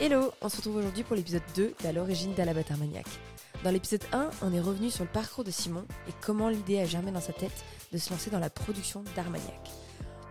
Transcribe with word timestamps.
Hello, 0.00 0.32
on 0.42 0.48
se 0.48 0.56
retrouve 0.58 0.76
aujourd'hui 0.76 1.02
pour 1.02 1.16
l'épisode 1.16 1.42
2 1.56 1.74
d'À 1.82 1.92
l'origine 1.92 2.34
d'Alabata 2.34 2.76
Maniac. 2.76 3.06
Dans 3.64 3.70
l'épisode 3.70 4.04
1, 4.12 4.30
on 4.42 4.52
est 4.52 4.60
revenu 4.60 4.90
sur 4.90 5.04
le 5.04 5.10
parcours 5.10 5.42
de 5.42 5.50
Simon 5.50 5.84
et 6.08 6.12
comment 6.20 6.48
l'idée 6.48 6.78
a 6.78 6.84
germé 6.84 7.10
dans 7.10 7.20
sa 7.20 7.32
tête 7.32 7.64
de 7.92 7.98
se 7.98 8.10
lancer 8.10 8.30
dans 8.30 8.38
la 8.38 8.50
production 8.50 9.02
d'Armagnac. 9.16 9.70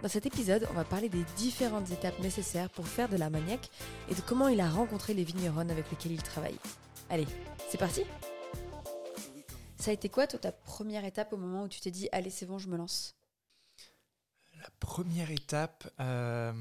Dans 0.02 0.08
cet 0.08 0.26
épisode, 0.26 0.68
on 0.70 0.74
va 0.74 0.86
parler 0.86 1.10
des 1.10 1.24
différentes 1.36 1.92
étapes 1.92 2.20
nécessaires 2.20 2.70
pour 2.70 2.88
faire 2.88 3.10
de 3.10 3.18
l'Armagnac 3.18 3.70
et 4.10 4.16
de 4.16 4.22
comment 4.22 4.48
il 4.48 4.62
a 4.62 4.70
rencontré 4.70 5.14
les 5.14 5.24
vignerons 5.26 5.68
avec 5.70 5.90
lesquels 5.92 6.14
il 6.14 6.24
travaille. 6.24 6.58
Allez, 7.10 7.28
c'est 7.70 7.78
parti 7.80 8.04
Ça 9.78 9.92
a 9.92 9.94
été 9.94 10.08
quoi, 10.08 10.28
toi, 10.28 10.40
ta 10.40 10.52
première 10.54 11.04
étape 11.04 11.34
au 11.34 11.38
moment 11.38 11.64
où 11.64 11.68
tu 11.68 11.82
t'es 11.82 11.92
dit 11.92 12.08
Allez, 12.14 12.30
c'est 12.30 12.46
bon, 12.46 12.58
je 12.58 12.70
me 12.70 12.78
lance? 12.78 13.16
La 14.62 14.70
première 14.80 15.32
étape. 15.32 15.90
euh, 16.00 16.54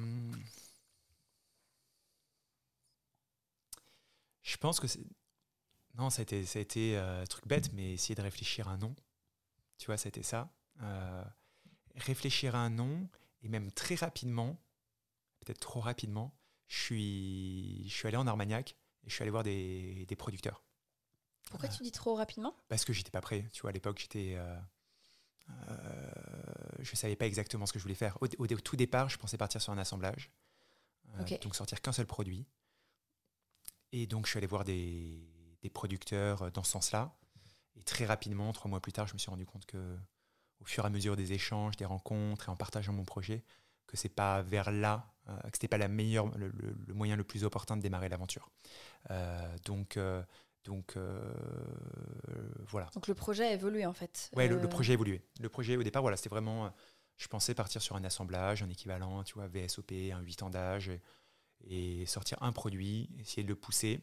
Je 4.56 4.58
pense 4.58 4.80
que 4.80 4.86
c'est. 4.88 5.04
Non, 5.96 6.08
ça 6.08 6.20
a 6.20 6.22
été, 6.22 6.46
ça 6.46 6.58
a 6.58 6.62
été 6.62 6.96
euh, 6.96 7.20
un 7.20 7.26
truc 7.26 7.46
bête, 7.46 7.74
mais 7.74 7.92
essayer 7.92 8.14
de 8.14 8.22
réfléchir 8.22 8.68
à 8.68 8.70
un 8.70 8.78
nom. 8.78 8.96
Tu 9.76 9.84
vois, 9.84 9.98
ça 9.98 10.06
a 10.06 10.08
été 10.08 10.22
ça. 10.22 10.50
Euh, 10.80 11.22
réfléchir 11.96 12.54
à 12.54 12.60
un 12.60 12.70
nom, 12.70 13.06
et 13.42 13.48
même 13.48 13.70
très 13.70 13.96
rapidement, 13.96 14.58
peut-être 15.40 15.60
trop 15.60 15.80
rapidement, 15.80 16.34
je 16.68 16.80
suis, 16.80 17.86
je 17.86 17.94
suis 17.94 18.08
allé 18.08 18.16
en 18.16 18.26
Armagnac 18.26 18.78
et 19.04 19.10
je 19.10 19.14
suis 19.14 19.20
allé 19.22 19.30
voir 19.30 19.42
des, 19.42 20.06
des 20.06 20.16
producteurs. 20.16 20.64
Pourquoi 21.50 21.68
tu 21.68 21.82
dis 21.82 21.92
trop 21.92 22.14
rapidement? 22.14 22.56
Parce 22.68 22.86
que 22.86 22.94
j'étais 22.94 23.10
pas 23.10 23.20
prêt. 23.20 23.44
Tu 23.52 23.60
vois, 23.60 23.70
à 23.70 23.72
l'époque, 23.74 23.98
j'étais. 23.98 24.36
Euh, 24.36 24.58
euh, 25.50 26.10
je 26.80 26.96
savais 26.96 27.14
pas 27.16 27.26
exactement 27.26 27.66
ce 27.66 27.74
que 27.74 27.78
je 27.78 27.82
voulais 27.84 27.94
faire. 27.94 28.16
Au, 28.22 28.26
au- 28.38 28.44
au 28.46 28.60
tout 28.60 28.76
départ, 28.76 29.10
je 29.10 29.18
pensais 29.18 29.36
partir 29.36 29.60
sur 29.60 29.74
un 29.74 29.78
assemblage. 29.78 30.30
Euh. 31.14 31.18
Donc 31.42 31.54
sortir 31.54 31.82
qu'un 31.82 31.92
seul 31.92 32.06
produit. 32.06 32.46
Et 33.92 34.06
donc, 34.06 34.26
je 34.26 34.30
suis 34.30 34.38
allé 34.38 34.46
voir 34.46 34.64
des, 34.64 35.20
des 35.62 35.70
producteurs 35.70 36.42
euh, 36.42 36.50
dans 36.50 36.62
ce 36.64 36.72
sens-là. 36.72 37.16
Et 37.76 37.82
très 37.82 38.04
rapidement, 38.06 38.52
trois 38.52 38.68
mois 38.70 38.80
plus 38.80 38.92
tard, 38.92 39.06
je 39.06 39.14
me 39.14 39.18
suis 39.18 39.30
rendu 39.30 39.46
compte 39.46 39.66
que, 39.66 39.96
au 40.60 40.64
fur 40.64 40.84
et 40.84 40.86
à 40.86 40.90
mesure 40.90 41.16
des 41.16 41.32
échanges, 41.32 41.76
des 41.76 41.84
rencontres 41.84 42.48
et 42.48 42.50
en 42.52 42.56
partageant 42.56 42.92
mon 42.92 43.04
projet, 43.04 43.44
que 43.86 43.96
c'est 43.96 44.08
pas 44.08 44.42
vers 44.42 44.70
là, 44.72 45.12
euh, 45.28 45.36
que 45.42 45.50
c'était 45.52 45.68
pas 45.68 45.78
la 45.78 45.88
meilleure, 45.88 46.26
le, 46.38 46.48
le- 46.48 46.76
le 46.86 46.94
moyen 46.94 47.16
le 47.16 47.24
plus 47.24 47.44
opportun 47.44 47.76
de 47.76 47.82
démarrer 47.82 48.08
l'aventure. 48.08 48.50
Euh, 49.10 49.56
donc, 49.64 49.96
euh, 49.96 50.22
donc 50.64 50.96
voilà. 52.68 52.88
Donc 52.94 53.06
le 53.08 53.14
projet 53.14 53.46
a 53.46 53.52
évolué 53.52 53.86
en 53.86 53.92
fait. 53.92 54.30
Ouais, 54.34 54.48
le, 54.48 54.58
le 54.58 54.68
projet 54.68 54.92
a 54.92 54.94
évolué. 54.94 55.22
Le 55.40 55.48
projet, 55.48 55.76
au 55.76 55.82
départ, 55.82 56.02
voilà, 56.02 56.16
c'était 56.16 56.28
vraiment. 56.30 56.72
Je 57.18 57.28
pensais 57.28 57.54
partir 57.54 57.80
sur 57.80 57.96
un 57.96 58.04
assemblage, 58.04 58.62
un 58.62 58.68
équivalent, 58.68 59.22
tu 59.24 59.34
vois, 59.34 59.46
VSOP, 59.46 59.92
un 60.12 60.20
8 60.20 60.42
ans 60.42 60.50
d'âge, 60.50 60.88
et, 60.88 61.00
et 61.68 62.06
sortir 62.06 62.42
un 62.42 62.52
produit, 62.52 63.10
essayer 63.20 63.42
de 63.42 63.48
le 63.48 63.56
pousser. 63.56 64.00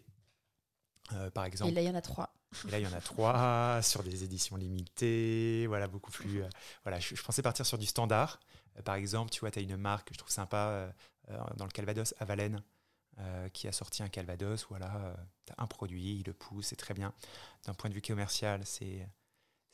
Euh, 1.14 1.30
par 1.30 1.44
Et 1.44 1.48
exemple, 1.48 1.74
là, 1.74 1.82
il 1.82 1.86
y 1.88 1.90
en 1.90 1.96
a 1.96 2.02
trois. 2.02 2.34
et 2.68 2.72
là, 2.72 2.80
il 2.80 2.84
y 2.84 2.88
en 2.88 2.94
a 2.94 3.02
trois 3.02 3.82
sur 3.84 4.04
des 4.04 4.24
éditions 4.24 4.56
limitées, 4.56 5.66
voilà, 5.68 5.88
beaucoup 5.88 6.12
plus. 6.12 6.42
euh, 6.44 6.50
voilà, 6.84 7.00
je, 7.00 7.16
je 7.16 7.24
pensais 7.24 7.42
partir 7.42 7.66
sur 7.66 7.78
du 7.78 7.86
standard. 7.86 8.40
Euh, 8.78 8.82
par 8.82 8.96
exemple, 8.96 9.32
tu 9.32 9.42
vois, 9.42 9.52
tu 9.52 9.60
as 9.60 9.62
une 9.62 9.78
marque 9.78 10.10
que 10.10 10.14
je 10.14 10.20
trouve 10.20 10.32
sympa 10.32 10.94
dans 11.58 11.66
le 11.66 11.72
Calvados, 11.72 12.14
Avalène, 12.20 12.62
euh, 13.20 13.48
qui 13.50 13.68
a 13.68 13.72
sorti 13.72 14.04
un 14.04 14.10
Calvados. 14.10 14.66
Voilà, 14.70 15.16
tu 15.46 15.54
as 15.58 15.62
un 15.64 15.68
produit, 15.68 16.18
il 16.20 16.24
le 16.26 16.34
pousse, 16.34 16.68
c'est 16.68 16.76
très 16.76 16.94
bien. 16.94 17.14
D'un 17.66 17.74
point 17.74 17.90
de 17.90 17.96
vue 17.96 18.02
commercial, 18.02 18.62
c'est. 18.66 19.08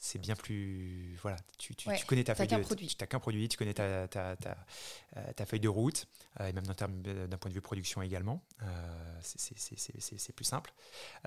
C'est 0.02 0.18
bien 0.20 0.36
plus. 0.36 1.18
Voilà, 1.22 1.36
tu, 1.58 1.76
tu- 1.76 1.90
Ouais, 1.90 1.98
tu 1.98 2.06
connais 2.06 2.24
ta 2.24 2.34
feuille 2.34 2.48
de. 2.48 2.64
produit. 2.64 2.88
Tu 2.88 2.96
n'as 3.02 3.06
qu'un 3.08 3.20
produit, 3.20 3.50
tu 3.50 3.58
connais 3.58 3.74
ta, 3.74 4.08
ta, 4.08 4.38
ta, 4.38 4.66
euh, 5.18 5.34
ta 5.34 5.46
feuille 5.46 5.60
de 5.60 5.68
route, 5.68 6.08
euh, 6.40 6.48
et 6.48 6.54
même 6.54 6.66
d'un 6.66 6.74
terme- 6.74 7.02
d'un 7.02 7.38
point 7.38 7.50
de 7.50 7.54
vue 7.56 7.60
production 7.62 8.02
également. 8.02 8.42
Euh, 8.64 9.20
c'est- 9.22 9.40
c'est- 9.42 9.60
c'est- 9.60 9.78
c'est 9.78 10.00
c'est- 10.00 10.18
c'est 10.18 10.32
plus 10.34 10.46
simple. 10.46 10.74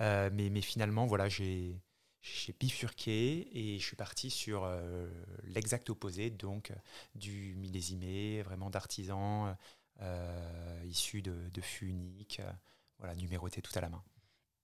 Euh, 0.00 0.30
mais, 0.32 0.48
mais 0.48 0.62
finalement, 0.62 1.06
voilà, 1.06 1.28
j'ai 1.28 1.78
j'ai 2.24 2.52
bifurqué 2.58 3.48
et 3.52 3.78
je 3.80 3.84
suis 3.84 3.96
parti 3.96 4.30
sur 4.30 4.62
euh, 4.64 5.08
l'exact 5.42 5.90
opposé, 5.90 6.30
donc 6.30 6.70
euh, 6.70 6.74
du 7.16 7.54
millésimé, 7.56 8.42
vraiment 8.42 8.70
d'artisan, 8.70 9.54
euh, 10.00 10.82
issu 10.86 11.20
de, 11.20 11.34
de 11.52 11.60
fûts 11.60 11.88
uniques, 11.88 12.38
euh, 12.40 12.50
voilà, 12.98 13.14
numéroté 13.16 13.60
tout 13.60 13.72
à 13.74 13.80
la 13.80 13.88
main. 13.88 14.02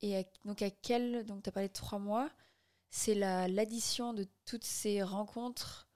Et 0.03 0.17
à- 0.17 0.25
donc 0.45 0.63
à 0.63 0.71
quel 0.71 1.27
donc 1.27 1.43
tu 1.43 1.49
as 1.49 1.53
parlé 1.53 1.69
de 1.69 1.73
trois 1.73 1.99
mois, 1.99 2.31
c'est 2.91 3.15
la 3.15 3.49
l'addition 3.49 4.15
de 4.15 4.27
toutes 4.45 4.65
ces 4.65 5.03
rencontres 5.03 5.89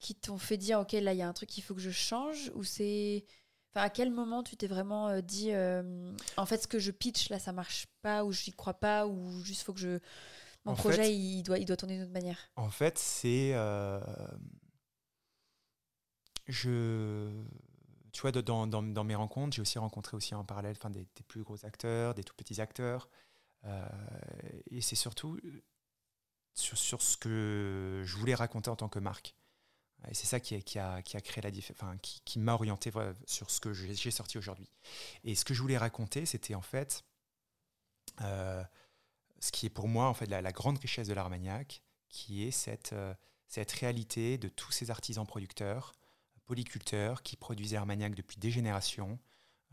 qui 0.00 0.14
t'ont 0.14 0.38
fait 0.38 0.56
dire 0.56 0.80
ok 0.80 0.92
là 0.92 1.12
il 1.14 1.18
y 1.18 1.22
a 1.22 1.28
un 1.28 1.32
truc 1.32 1.48
qu'il 1.48 1.62
faut 1.62 1.74
que 1.74 1.80
je 1.80 1.90
change 1.90 2.50
ou 2.54 2.62
c'est 2.64 3.24
enfin 3.72 3.84
à 3.86 3.90
quel 3.90 4.10
moment 4.10 4.42
tu 4.42 4.56
t'es 4.56 4.66
vraiment 4.66 5.08
euh, 5.08 5.20
dit 5.20 5.52
euh, 5.52 6.12
en 6.36 6.46
fait 6.46 6.62
ce 6.62 6.66
que 6.68 6.78
je 6.78 6.90
pitch 6.90 7.30
là 7.30 7.38
ça 7.38 7.52
marche 7.52 7.86
pas 8.02 8.24
ou 8.24 8.32
j'y 8.32 8.52
crois 8.52 8.74
pas 8.74 9.06
ou 9.06 9.42
juste 9.44 9.62
faut 9.62 9.72
que 9.72 9.80
je 9.80 9.98
mon 10.64 10.72
En 10.72 10.76
projet 10.76 10.96
fait- 11.04 11.14
il 11.16 11.42
doit 11.42 11.58
il 11.58 11.64
doit 11.64 11.76
tourner 11.76 11.94
d'une 11.94 12.04
autre 12.04 12.12
manière? 12.12 12.38
En 12.56 12.70
fait, 12.70 12.98
c'est. 12.98 13.50
euh, 13.54 14.00
je. 16.46 17.30
Tu 18.12 18.20
vois, 18.20 18.30
dans, 18.32 18.66
dans- 18.66 18.82
dans 18.82 19.04
mes 19.04 19.14
rencontres, 19.16 19.56
j'ai 19.56 19.62
aussi 19.62 19.78
rencontré 19.78 20.16
aussi 20.16 20.34
en 20.34 20.44
parallèle 20.44 20.76
enfin, 20.78 20.90
des, 20.90 21.00
des 21.16 21.22
plus 21.26 21.42
gros 21.42 21.64
acteurs, 21.66 22.14
des 22.14 22.22
tout 22.22 22.34
petits 22.36 22.60
acteurs. 22.60 23.08
et 24.70 24.80
c'est 24.80 24.94
surtout 24.96 25.38
sur, 26.54 27.02
ce 27.02 27.16
que 27.16 28.02
je 28.04 28.16
voulais 28.16 28.34
raconter 28.34 28.70
en 28.70 28.76
tant 28.76 28.88
que 28.88 28.98
marque. 28.98 29.34
Et 30.08 30.14
c'est 30.14 30.26
ça 30.26 30.38
qui 30.38 30.54
a, 30.54 30.60
qui 31.02 31.16
a, 31.16 31.20
créé 31.20 31.42
la 31.42 31.50
enfin, 31.70 31.96
qui, 31.98 32.20
qui 32.24 32.38
m'a 32.38 32.54
orienté 32.54 32.92
sur 33.26 33.50
ce 33.50 33.60
que 33.60 33.72
j'ai 33.72 34.10
sorti 34.10 34.38
aujourd'hui. 34.38 34.68
Et 35.24 35.34
ce 35.34 35.44
que 35.44 35.54
je 35.54 35.62
voulais 35.62 35.78
raconter, 35.78 36.26
c'était 36.26 36.54
en 36.54 36.60
fait 36.60 37.04
euh, 38.20 38.62
ce 39.40 39.50
qui 39.52 39.66
est 39.66 39.70
pour 39.70 39.88
moi 39.88 40.06
en 40.06 40.14
fait 40.14 40.26
la, 40.26 40.52
grande 40.52 40.78
richesse 40.78 41.08
de 41.08 41.14
l'Armagnac, 41.14 41.82
qui 42.08 42.44
est 42.44 42.50
cette, 42.50 42.92
euh, 42.92 43.14
cette 43.46 43.72
réalité 43.72 44.38
de 44.38 44.48
tous 44.48 44.72
ces 44.72 44.90
artisans 44.90 45.26
producteurs, 45.26 45.92
polyculteurs 46.44 47.22
qui 47.22 47.36
produisent 47.36 47.72
l'Armagnac 47.72 48.14
depuis 48.14 48.36
des 48.36 48.50
générations 48.50 49.18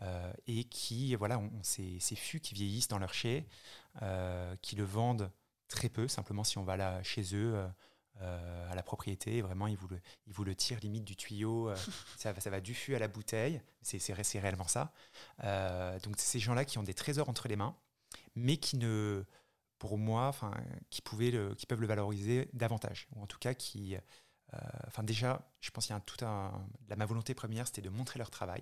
euh, 0.01 0.33
et 0.47 0.63
qui 0.63 1.15
voilà 1.15 1.39
ont, 1.39 1.51
ces, 1.61 1.99
fûts 2.15 2.39
qui 2.39 2.53
vieillissent 2.53 2.87
dans 2.87 2.99
leur 2.99 3.13
chai, 3.13 3.47
qui 4.61 4.75
le 4.77 4.83
vendent 4.83 5.31
très 5.71 5.89
peu, 5.89 6.07
simplement 6.07 6.43
si 6.43 6.57
on 6.57 6.63
va 6.63 6.77
là 6.77 7.01
chez 7.03 7.23
eux. 7.35 7.55
euh, 7.55 7.67
euh, 8.21 8.69
à 8.71 8.75
la 8.75 8.83
propriété, 8.83 9.41
vraiment, 9.41 9.65
ils 9.67 9.77
vous 9.77 9.87
le, 9.87 9.99
ils 10.27 10.33
vous 10.33 10.43
le 10.43 10.53
tirent 10.53 10.79
limite 10.81 11.05
du 11.05 11.15
tuyau, 11.15 11.69
euh, 11.69 11.75
ça, 12.17 12.33
va- 12.33 12.41
ça 12.41 12.49
va 12.51 12.59
du 12.61 12.75
fût 12.75 12.93
à 12.93 12.99
la 12.99 13.07
bouteille, 13.07 13.61
c'est 13.81 13.97
c'est 13.99 14.13
ré- 14.13 14.23
c'est 14.25 14.39
réellement 14.39 14.67
ça. 14.67 14.93
Euh, 15.43 15.97
donc, 16.01 16.15
c'est 16.17 16.27
ces 16.27 16.39
gens-là 16.39 16.65
qui 16.65 16.77
ont 16.77 16.83
des 16.83 16.93
trésors 16.93 17.29
entre 17.29 17.47
les 17.47 17.55
mains, 17.55 17.75
mais 18.35 18.57
qui 18.57 18.77
ne, 18.77 19.23
pour 19.79 19.97
moi, 19.97 20.33
qui, 20.91 21.01
pouvaient 21.01 21.31
le, 21.31 21.55
qui 21.55 21.65
peuvent 21.65 21.81
le 21.81 21.87
valoriser 21.87 22.49
davantage, 22.53 23.07
ou 23.15 23.23
en 23.23 23.27
tout 23.27 23.39
cas 23.39 23.53
qui, 23.55 23.95
enfin 24.87 25.03
déjà, 25.03 25.49
je 25.61 25.71
pense 25.71 25.85
qu'il 25.87 25.93
y 25.93 25.95
a 25.95 25.97
un, 25.97 26.01
tout 26.01 26.23
un, 26.23 26.67
la, 26.89 26.97
ma 26.97 27.05
volonté 27.05 27.33
première, 27.33 27.65
c'était 27.65 27.81
de 27.81 27.89
montrer 27.89 28.19
leur 28.19 28.29
travail 28.29 28.61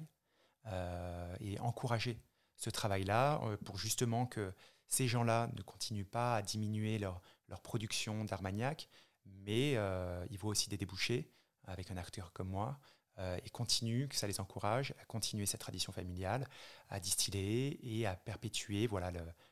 et 1.42 1.60
encourager 1.60 2.22
ce 2.56 2.70
travail-là 2.70 3.42
pour 3.66 3.78
justement 3.78 4.26
que 4.28 4.54
ces 4.90 5.08
gens-là 5.08 5.50
ne 5.56 5.62
continuent 5.62 6.04
pas 6.06 6.36
à 6.36 6.42
diminuer 6.42 6.98
leur, 7.00 7.22
leur 7.48 7.62
production 7.62 8.26
d'Armagnac, 8.26 8.90
mais 9.26 9.76
euh, 9.78 10.26
ils 10.30 10.38
voient 10.38 10.52
aussi 10.52 10.68
des 10.70 10.78
débouchés 10.78 11.32
avec 11.66 11.92
un 11.92 11.98
acteur 11.98 12.34
comme 12.34 12.50
moi 12.50 12.80
euh, 13.20 13.38
et 13.46 13.50
continuent, 13.50 14.08
que 14.08 14.16
ça 14.16 14.28
les 14.28 14.40
encourage 14.40 14.94
à 15.00 15.06
continuer 15.06 15.46
cette 15.46 15.62
tradition 15.62 15.92
familiale, 15.94 16.48
à 16.90 17.00
distiller 17.00 17.80
et 17.84 18.06
à 18.08 18.16
perpétuer 18.16 18.88
voilà, 18.88 19.12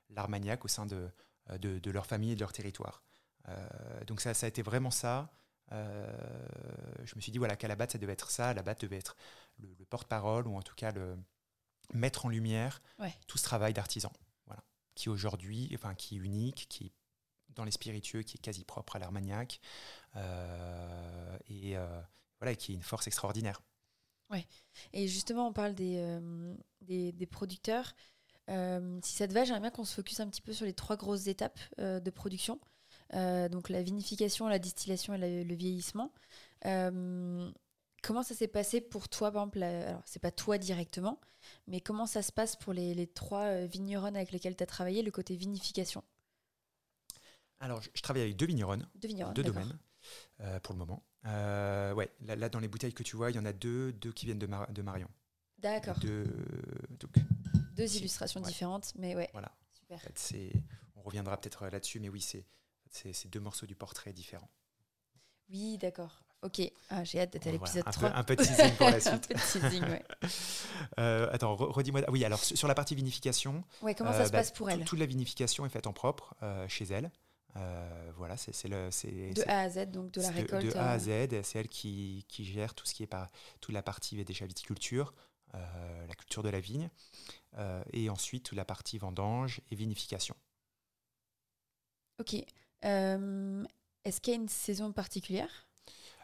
l'Armagnac 0.10 0.66
au 0.66 0.68
sein 0.68 0.86
de, 0.86 1.10
euh, 1.52 1.58
de, 1.60 1.78
de 1.80 1.92
leur 1.92 2.06
famille 2.08 2.32
et 2.32 2.36
de 2.36 2.40
leur 2.40 2.52
territoire. 2.54 3.04
Euh, 3.50 4.04
donc 4.06 4.20
ça, 4.22 4.34
ça 4.34 4.46
a 4.46 4.50
été 4.50 4.62
vraiment 4.62 4.92
ça. 4.92 5.30
Je 5.72 7.16
me 7.16 7.22
suis 7.22 7.32
dit 7.32 7.38
voilà, 7.38 7.56
qu'à 7.58 7.68
la 7.68 7.76
base, 7.76 7.90
ça 7.92 7.98
devait 7.98 8.14
être 8.14 8.32
ça. 8.32 8.50
À 8.50 8.54
la 8.54 8.64
base, 8.64 8.78
devait 8.78 8.98
être 8.98 9.16
le, 9.60 9.68
le 9.78 9.86
porte-parole 9.86 10.48
ou 10.48 10.56
en 10.56 10.62
tout 10.62 10.76
cas 10.76 10.92
le 10.92 11.18
mettre 11.94 12.26
en 12.26 12.30
lumière 12.30 12.82
Ouais. 13.00 13.14
tout 13.28 13.38
ce 13.38 13.44
travail 13.44 13.74
d'artisan. 13.74 14.12
Qui 14.98 15.10
aujourd'hui, 15.10 15.70
enfin, 15.76 15.94
qui 15.94 16.16
est 16.16 16.18
unique, 16.20 16.66
qui 16.70 16.88
est 16.88 16.92
dans 17.54 17.64
les 17.64 17.72
spiritueux, 17.72 18.24
qui 18.24 18.38
est 18.38 18.42
quasi 18.42 18.64
propre 18.64 18.96
à 18.96 19.00
l'Armagnac 19.00 19.60
euh, 20.16 21.38
et 21.48 21.78
euh, 21.78 22.02
voilà, 22.40 22.56
qui 22.56 22.72
est 22.72 22.76
une 22.76 22.82
force 22.82 23.06
extraordinaire. 23.06 23.62
Et 24.92 25.08
justement, 25.08 25.48
on 25.48 25.54
parle 25.54 25.76
des, 25.76 25.98
euh, 26.00 26.56
des, 26.82 27.28
producteurs. 27.28 27.94
Si 28.48 29.14
ça 29.14 29.28
te 29.28 29.34
va, 29.34 29.44
j'aimerais 29.44 29.62
bien 29.62 29.70
qu'on 29.70 29.86
se 29.86 29.94
focus 29.94 30.20
un 30.20 30.28
petit 30.28 30.42
peu 30.42 30.52
sur 30.52 30.66
les 30.66 30.74
trois 30.74 30.98
grosses 30.98 31.28
étapes 31.28 31.60
de 31.78 32.10
production. 32.10 32.60
Donc 33.14 33.70
la 33.70 33.84
vinification, 33.84 34.48
la 34.48 34.60
distillation 34.60 35.14
et 35.14 35.44
le 35.44 35.56
vieillissement. 35.56 36.12
Comment 38.08 38.24
ça 38.24 38.36
s'est 38.36 38.48
passé 38.48 38.82
pour 38.82 39.10
toi, 39.10 39.32
par 39.32 39.44
exemple 39.44 39.60
la- 39.60 39.90
Alors, 39.90 40.02
c'est 40.06 40.20
pas 40.22 40.32
toi 40.32 40.58
directement, 40.58 41.20
mais 41.68 41.82
comment 41.82 42.06
ça 42.08 42.22
se 42.22 42.32
passe 42.32 42.56
pour 42.56 42.74
les, 42.74 42.94
les 42.94 43.08
trois 43.08 43.44
euh, 43.46 43.66
vignerons 43.66 44.16
avec 44.16 44.32
lesquels 44.32 44.56
tu 44.56 44.64
as 44.64 44.68
travaillé, 44.68 45.04
le 45.04 45.12
côté 45.12 45.36
vinification? 45.36 46.04
Alors, 47.60 47.82
je, 47.82 47.90
je 47.94 48.02
travaille 48.02 48.24
avec 48.24 48.36
deux 48.38 48.46
vigneronnes, 48.46 48.88
Deux 48.96 49.08
vignerons, 49.08 49.32
deux 49.34 49.44
d'accord. 49.44 49.62
domaines 49.62 49.80
euh, 50.42 50.60
pour 50.62 50.74
le 50.74 50.80
moment. 50.80 51.04
Euh, 51.26 51.94
ouais, 51.94 52.10
là, 52.22 52.36
là, 52.36 52.50
dans 52.50 52.60
les 52.60 52.68
bouteilles 52.68 52.94
que 52.94 53.04
tu 53.04 53.16
vois, 53.16 53.32
il 53.32 53.36
y 53.36 53.40
en 53.40 53.46
a 53.46 53.54
deux, 53.54 53.92
deux 53.94 54.12
qui 54.14 54.26
viennent 54.26 54.40
de, 54.40 54.48
Mar- 54.48 54.72
de 54.72 54.82
Marion. 54.82 55.10
D'accord. 55.60 55.98
Deux, 56.00 56.26
donc, 57.00 57.12
Deux 57.76 57.96
illustrations 57.98 58.42
ouais. 58.42 58.48
différentes, 58.48 58.94
mais 58.96 59.16
ouais. 59.16 59.30
Voilà. 59.34 59.52
Super. 59.74 59.98
En 59.98 60.00
fait, 60.00 60.54
on 60.96 61.02
reviendra 61.02 61.38
peut-être 61.40 61.68
là-dessus, 61.68 62.00
mais 62.00 62.10
oui, 62.10 62.22
c'est 62.22 62.46
deux 63.30 63.40
morceaux 63.40 63.66
du 63.66 63.76
portrait 63.76 64.14
différents. 64.14 64.50
Oui, 65.50 65.78
d'accord. 65.78 66.24
Ok. 66.44 66.62
Ah, 66.90 67.04
j'ai 67.04 67.20
hâte 67.22 67.34
d'être 67.34 67.48
à 67.48 67.50
Voilà, 67.52 67.64
l'épisode 67.66 67.88
un, 67.88 67.92
3. 67.92 68.10
peu, 68.12 68.16
un 68.18 68.24
peu 68.24 68.36
de 68.38 68.44
teasing 68.44 68.76
pour 68.76 68.90
la 68.90 68.96
un 68.98 69.00
suite. 69.00 69.28
peu 69.28 69.34
de 69.34 69.40
teasing, 69.40 69.84
ouais. 69.84 70.04
Euh, 71.00 71.28
attends, 71.32 71.56
re- 71.56 71.72
redis-moi. 71.72 72.02
ah 72.08 72.12
Oui, 72.12 72.24
alors 72.24 72.44
sur 72.44 72.68
la 72.68 72.76
partie 72.76 72.96
vinification, 72.96 73.64
Ouais, 73.82 73.96
comment 73.96 74.12
euh, 74.12 74.18
ça 74.18 74.26
se 74.28 74.32
bah, 74.32 74.40
passe 74.40 74.52
pour 74.52 74.70
elle 74.70 74.84
Toute 74.86 75.00
la 75.00 75.06
vinification 75.06 75.66
est 75.66 75.70
faite 75.70 75.88
en 75.88 75.94
propre 75.94 76.36
euh, 76.44 76.68
chez 76.68 76.86
elle. 76.86 77.12
Euh, 77.56 78.12
voilà, 78.16 78.38
c'est, 78.38 78.52
le, 78.68 78.90
De 79.34 79.42
A 79.48 79.62
à 79.62 79.70
Z, 79.70 79.88
donc 79.90 80.12
de 80.12 80.22
la 80.22 80.30
récolte. 80.30 80.66
de, 80.66 80.78
A 80.78 80.92
à- 80.92 81.00
Z. 81.00 81.42
C'est 81.44 81.60
elle 81.60 81.68
qui, 81.68 82.24
qui 82.28 82.46
gère 82.46 82.76
tout 82.76 82.86
ce 82.86 82.94
qui 82.94 83.02
est 83.04 83.08
par 83.08 83.30
toute 83.62 83.74
la 83.74 83.82
partie 83.82 84.24
déjà 84.24 84.46
viticulture, 84.46 85.14
euh, 85.56 86.08
la 86.08 86.14
culture 86.14 86.44
de 86.44 86.50
la 86.50 86.60
vigne, 86.60 86.90
euh, 87.58 87.84
et 87.94 88.10
ensuite 88.12 88.44
toute 88.46 88.58
la 88.58 88.66
partie 88.66 89.00
vendange 89.00 89.62
et 89.72 89.76
vinification. 89.76 90.36
Ok. 92.20 92.36
Euh, 92.86 93.64
Est-ce 94.06 94.22
qu'il 94.22 94.34
y 94.34 94.38
a 94.38 94.40
une 94.40 94.50
saison 94.50 94.92
particulière? 94.92 95.67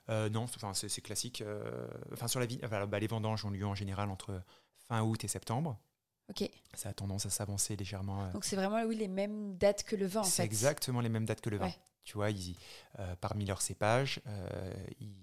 Euh, 0.10 0.30
non, 0.30 0.44
enfin, 0.44 0.74
c'est, 0.74 1.02
classique. 1.02 1.42
euh, 1.42 1.88
enfin, 2.12 2.28
sur 2.28 2.40
la 2.40 2.46
enfin, 2.64 2.86
bah, 2.88 3.00
les 3.00 3.08
vendanges 3.08 3.46
ont 3.46 3.50
lieu 3.50 3.66
en 3.66 3.76
général 3.76 4.10
entre 4.10 4.42
fin 4.88 5.02
août 5.02 5.24
et 5.24 5.28
septembre. 5.28 5.80
Ok. 6.30 6.50
Ça 6.74 6.90
a 6.90 6.94
tendance 6.94 7.26
à 7.26 7.30
s'avancer 7.30 7.76
légèrement. 7.76 8.24
euh, 8.26 8.32
Donc 8.32 8.44
c'est 8.46 8.56
vraiment 8.56 8.82
oui, 8.84 8.96
les 8.96 9.08
mêmes 9.08 9.58
dates 9.58 9.84
que 9.84 9.96
le 9.96 10.06
vin, 10.06 10.24
c'est 10.24 10.44
exactement 10.44 11.00
les 11.02 11.10
mêmes 11.10 11.26
dates 11.26 11.42
que 11.42 11.50
le 11.50 11.58
vin. 11.58 11.68
Ouais. 11.68 11.80
Tu 12.04 12.14
vois, 12.16 12.32
ils- 12.32 12.56
parmi 13.22 13.46
leurs 13.46 13.62
cépages, 13.62 14.22
ils, 15.00 15.16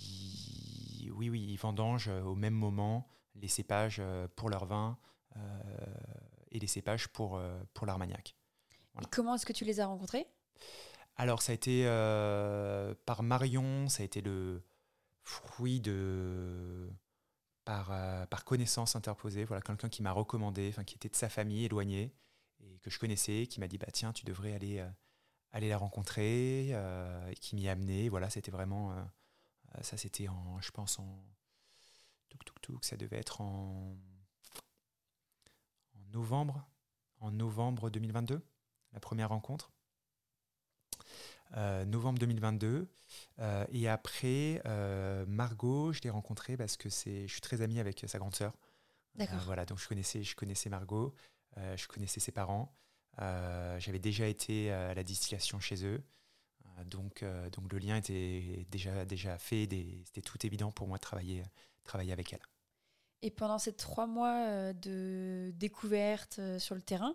ils- 0.00 1.10
oui, 1.12 1.28
oui, 1.30 1.46
ils 1.48 1.56
vendangent 1.56 2.08
au 2.08 2.34
même 2.34 2.54
moment 2.54 3.06
les 3.34 3.48
cépages 3.48 4.02
pour 4.36 4.48
leur 4.50 4.64
vin 4.66 4.98
et 6.50 6.58
les 6.58 6.66
cépages 6.66 7.08
pour, 7.08 7.40
pour 7.74 7.86
l'Armagnac. 7.86 8.34
Et 9.00 9.06
comment 9.10 9.34
est-ce 9.36 9.46
que 9.46 9.52
tu 9.52 9.64
les 9.64 9.80
as 9.80 9.86
rencontrés? 9.86 10.26
Alors, 11.16 11.42
ça 11.42 11.52
a 11.52 11.54
été 11.54 11.84
euh, 11.86 12.94
par 13.06 13.22
Marion, 13.22 13.88
ça 13.88 14.02
a 14.02 14.06
été 14.06 14.20
le 14.20 14.62
fruit 15.22 15.80
de. 15.80 16.90
par, 17.64 17.90
euh, 17.92 18.26
par 18.26 18.44
connaissance 18.44 18.96
interposée. 18.96 19.44
Voilà, 19.44 19.62
quelqu'un 19.62 19.88
qui 19.88 20.02
m'a 20.02 20.12
recommandé, 20.12 20.74
qui 20.86 20.94
était 20.96 21.08
de 21.08 21.16
sa 21.16 21.28
famille 21.28 21.64
éloignée 21.64 22.14
et 22.60 22.78
que 22.78 22.90
je 22.90 22.98
connaissais, 22.98 23.46
qui 23.46 23.60
m'a 23.60 23.68
dit 23.68 23.78
bah, 23.78 23.88
tiens, 23.92 24.12
tu 24.12 24.24
devrais 24.24 24.52
aller, 24.52 24.78
euh, 24.78 24.88
aller 25.52 25.68
la 25.68 25.76
rencontrer, 25.78 26.70
et 26.70 27.34
qui 27.40 27.56
m'y 27.56 27.68
a 27.68 27.72
amené. 27.72 28.08
Voilà, 28.08 28.30
c'était 28.30 28.50
vraiment. 28.50 28.94
ça, 29.82 29.96
c'était 29.96 30.28
en. 30.28 30.60
Je 30.60 30.70
pense 30.70 30.98
en. 30.98 31.24
Touk, 32.30 32.44
touk, 32.44 32.60
touk, 32.62 32.84
ça 32.84 32.96
devait 32.96 33.18
être 33.18 33.40
en. 33.42 33.96
en 35.94 36.04
novembre. 36.12 36.66
En 37.20 37.30
novembre 37.30 37.88
2022, 37.90 38.44
la 38.92 39.00
première 39.00 39.28
rencontre. 39.28 39.70
Euh, 41.56 41.84
novembre 41.84 42.18
2022. 42.18 42.88
Euh, 43.40 43.64
et 43.72 43.88
après, 43.88 44.62
euh, 44.64 45.26
Margot, 45.26 45.92
je 45.92 46.00
l'ai 46.02 46.08
rencontrée 46.10 46.56
parce 46.56 46.76
que 46.78 46.88
c'est, 46.88 47.26
je 47.28 47.32
suis 47.32 47.42
très 47.42 47.60
ami 47.60 47.78
avec 47.78 48.02
sa 48.06 48.18
grande 48.18 48.34
sœur. 48.34 48.54
D'accord. 49.16 49.36
Euh, 49.36 49.42
voilà, 49.44 49.66
donc 49.66 49.78
je 49.78 49.86
connaissais, 49.86 50.22
je 50.22 50.34
connaissais 50.34 50.70
Margot, 50.70 51.14
euh, 51.58 51.76
je 51.76 51.86
connaissais 51.88 52.20
ses 52.20 52.32
parents. 52.32 52.74
J'avais 53.18 53.98
déjà 53.98 54.26
été 54.26 54.72
à 54.72 54.94
la 54.94 55.02
distillation 55.04 55.60
chez 55.60 55.84
eux. 55.84 56.02
Donc, 56.86 57.22
donc 57.52 57.70
le 57.70 57.78
lien 57.78 57.96
était 57.96 58.66
déjà, 58.70 59.04
déjà 59.04 59.36
fait. 59.36 59.66
des- 59.66 60.02
C'était 60.06 60.22
tout 60.22 60.38
évident 60.46 60.72
pour 60.72 60.88
moi 60.88 60.96
de 60.96 61.02
travailler, 61.02 61.42
travailler 61.84 62.12
avec 62.12 62.32
elle. 62.32 62.40
Et 63.20 63.30
pendant 63.30 63.58
ces 63.58 63.74
trois 63.74 64.06
mois 64.06 64.72
de 64.72 65.52
découverte 65.54 66.40
sur 66.58 66.74
le 66.74 66.80
terrain, 66.80 67.14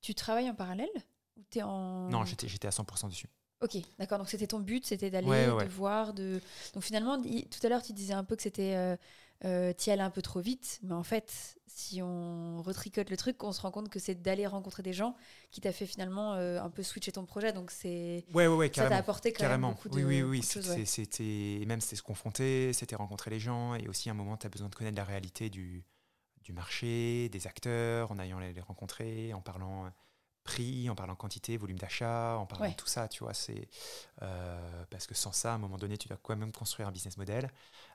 tu 0.00 0.14
travailles 0.14 0.48
en 0.48 0.54
parallèle 0.54 0.88
ou 1.36 1.42
t'es 1.50 1.62
en... 1.62 2.08
Non, 2.08 2.24
j'étais 2.24 2.46
j'étais 2.46 2.68
à 2.68 2.70
100% 2.70 3.08
dessus. 3.08 3.28
Ok, 3.64 3.78
d'accord. 3.98 4.18
Donc 4.18 4.28
c'était 4.28 4.46
ton 4.46 4.60
but, 4.60 4.84
c'était 4.84 5.10
d'aller, 5.10 5.26
Ouais, 5.28 5.46
ouais, 5.46 5.52
ouais. 5.54 5.64
de 5.64 5.70
voir, 5.70 6.12
de. 6.12 6.40
Donc 6.74 6.82
finalement, 6.82 7.20
tout 7.20 7.66
à 7.66 7.68
l'heure, 7.68 7.82
tu 7.82 7.92
disais 7.94 8.12
un 8.12 8.22
peu 8.24 8.36
que 8.36 8.42
c'était, 8.42 8.74
euh, 8.76 8.96
euh, 9.44 9.72
t'y 9.72 9.90
allais 9.90 10.02
un 10.02 10.10
peu 10.10 10.22
trop 10.22 10.40
vite, 10.40 10.78
mais 10.82 10.92
en 10.94 11.02
fait, 11.02 11.56
si 11.66 12.02
on 12.02 12.60
retricote 12.62 13.08
le 13.10 13.16
truc, 13.16 13.42
on 13.42 13.52
se 13.52 13.60
rend 13.62 13.70
compte 13.70 13.88
que 13.88 13.98
c'est 13.98 14.14
d'aller 14.20 14.46
rencontrer 14.46 14.82
des 14.82 14.92
gens 14.92 15.16
qui 15.50 15.60
t'a 15.60 15.72
fait 15.72 15.86
finalement 15.86 16.34
euh, 16.34 16.60
un 16.60 16.68
peu 16.70 16.82
switcher 16.82 17.12
ton 17.12 17.24
projet. 17.24 17.52
Donc 17.52 17.70
c'est 17.70 18.24
Ouais, 18.34 18.46
ouais, 18.46 18.54
ouais, 18.54 18.70
ça 18.74 18.88
t'a 18.88 18.96
apporté 18.96 19.32
quand 19.32 19.40
Carrément. 19.44 19.68
même 19.68 19.76
beaucoup 19.76 19.88
de. 19.88 19.94
oui, 19.94 20.04
oui, 20.04 20.22
oui. 20.22 20.42
choses. 20.42 20.76
C'était 20.84 21.24
et 21.24 21.64
même 21.66 21.80
c'était 21.80 21.96
se 21.96 22.02
confronter, 22.02 22.72
c'était 22.74 22.96
rencontrer 22.96 23.30
les 23.30 23.40
gens, 23.40 23.74
et 23.74 23.88
aussi 23.88 24.08
à 24.08 24.12
un 24.12 24.14
moment, 24.14 24.36
tu 24.36 24.46
as 24.46 24.50
besoin 24.50 24.68
de 24.68 24.74
connaître 24.74 24.96
la 24.96 25.04
réalité 25.04 25.48
du, 25.50 25.84
du 26.42 26.52
marché, 26.52 27.28
des 27.30 27.46
acteurs, 27.46 28.12
en 28.12 28.18
allant 28.18 28.38
les, 28.40 28.52
les 28.52 28.60
rencontrer, 28.60 29.32
en 29.34 29.40
parlant 29.40 29.90
prix, 30.44 30.90
en 30.90 30.94
parlant 30.94 31.16
quantité, 31.16 31.56
volume 31.56 31.78
d'achat, 31.78 32.36
en 32.38 32.46
parlant 32.46 32.66
Ouais. 32.66 32.70
de 32.70 32.74
tout 32.76 32.86
ça, 32.86 33.08
tu 33.08 33.24
vois. 33.24 33.34
C'est 33.34 33.68
euh, 34.22 34.84
parce 34.90 35.06
que 35.06 35.14
sans 35.14 35.32
ça, 35.32 35.52
à 35.52 35.54
un 35.56 35.58
moment 35.58 35.78
donné, 35.78 35.98
tu 35.98 36.08
dois 36.08 36.18
quand 36.22 36.36
même 36.36 36.52
construire 36.52 36.88
un 36.88 36.92
business 36.92 37.16
model, 37.16 37.50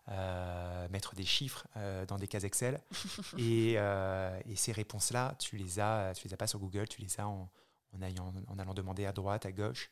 euh, 0.10 0.88
mettre 0.90 1.16
des 1.16 1.26
chiffres 1.26 1.68
euh, 1.78 2.06
dans 2.06 2.18
des 2.18 2.28
cases 2.28 2.44
Excel, 2.46 2.82
et, 3.38 3.74
et 3.74 4.56
ces 4.56 4.72
réponses-là, 4.72 5.36
tu 5.40 5.58
les 5.58 5.80
as, 5.80 6.14
tu 6.16 6.28
les 6.28 6.34
as 6.34 6.38
pas 6.38 6.48
sur 6.48 6.60
Google, 6.60 6.88
tu 6.88 7.02
les 7.02 7.20
as 7.20 7.28
en, 7.28 7.50
en, 7.94 8.02
ayant- 8.02 8.34
en 8.48 8.60
allant 8.60 8.74
demander 8.74 9.06
à 9.06 9.12
droite, 9.14 9.46
à 9.46 9.52
gauche 9.52 9.90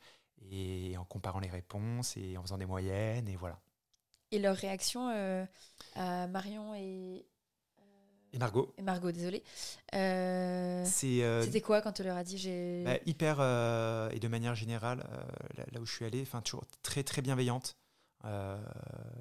et 0.52 0.96
en 0.98 1.06
comparant 1.06 1.40
les 1.40 1.50
réponses 1.50 2.16
et 2.18 2.38
en 2.38 2.44
faisant 2.44 2.58
des 2.58 2.66
moyennes 2.68 3.28
et 3.28 3.36
voilà. 3.36 3.60
Et 4.32 4.40
leur 4.40 4.56
réaction 4.58 5.08
à 5.96 6.28
Marion 6.28 6.76
et, 6.76 7.26
Et 8.34 8.38
Margot, 8.40 8.74
et 8.78 8.82
Margot, 8.82 9.12
désolée. 9.12 9.44
euh, 9.96 10.86
euh, 11.04 11.42
C'était 11.44 11.62
quoi 11.62 11.82
quand 11.82 11.94
tu 11.94 12.04
leur 12.04 12.18
as 12.18 12.24
dit 12.24 12.38
j'ai. 12.38 12.84
bah, 12.84 12.98
hyper 13.06 13.38
euh, 13.40 14.10
et 14.12 14.20
de 14.20 14.28
manière 14.28 14.54
générale 14.56 15.08
euh, 15.12 15.18
là, 15.58 15.66
là 15.72 15.80
où 15.80 15.86
je 15.86 15.94
suis 15.94 16.06
allé, 16.06 16.22
enfin 16.22 16.42
toujours 16.42 16.66
très 16.84 17.04
très 17.04 17.22
bienveillante. 17.22 17.76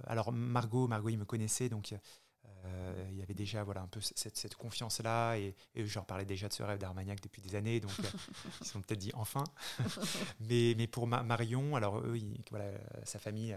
Alors 0.06 0.32
Margot, 0.32 0.88
Margot, 0.88 1.08
il 1.10 1.18
me 1.18 1.24
connaissait 1.24 1.68
donc 1.68 1.92
il 1.92 3.16
y 3.16 3.22
avait 3.22 3.34
déjà 3.34 3.62
voilà 3.62 3.82
un 3.82 3.86
peu 3.86 4.00
cette, 4.00 4.36
cette 4.36 4.56
confiance 4.56 5.00
là 5.00 5.36
et, 5.36 5.54
et 5.76 5.86
je 5.86 5.94
leur 5.94 6.04
parlais 6.04 6.24
déjà 6.24 6.48
de 6.48 6.52
ce 6.52 6.64
rêve 6.64 6.78
d'Armagnac 6.80 7.20
depuis 7.20 7.40
des 7.40 7.54
années 7.54 7.78
donc 7.78 7.92
ils 8.60 8.66
se 8.66 8.72
sont 8.72 8.80
peut-être 8.80 8.98
dit 8.98 9.12
enfin. 9.14 9.44
mais, 10.40 10.74
mais 10.76 10.88
pour 10.88 11.06
Ma- 11.06 11.22
Marion, 11.22 11.76
alors 11.76 12.00
eux, 12.00 12.16
ils- 12.18 12.42
voilà, 12.50 12.64
sa 13.04 13.20
famille 13.20 13.56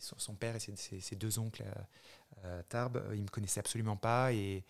son, 0.00 0.18
son 0.18 0.34
père 0.36 0.56
et 0.56 0.60
ses, 0.60 0.76
ses- 0.76 1.00
ses 1.00 1.16
deux 1.16 1.38
oncles 1.40 1.64
euh, 1.64 1.82
euh, 2.44 2.62
Tarbes, 2.68 2.98
euh, 2.98 3.16
ils 3.16 3.22
me 3.22 3.28
connaissaient 3.28 3.60
absolument 3.60 3.96
pas 3.96 4.32
et 4.32 4.64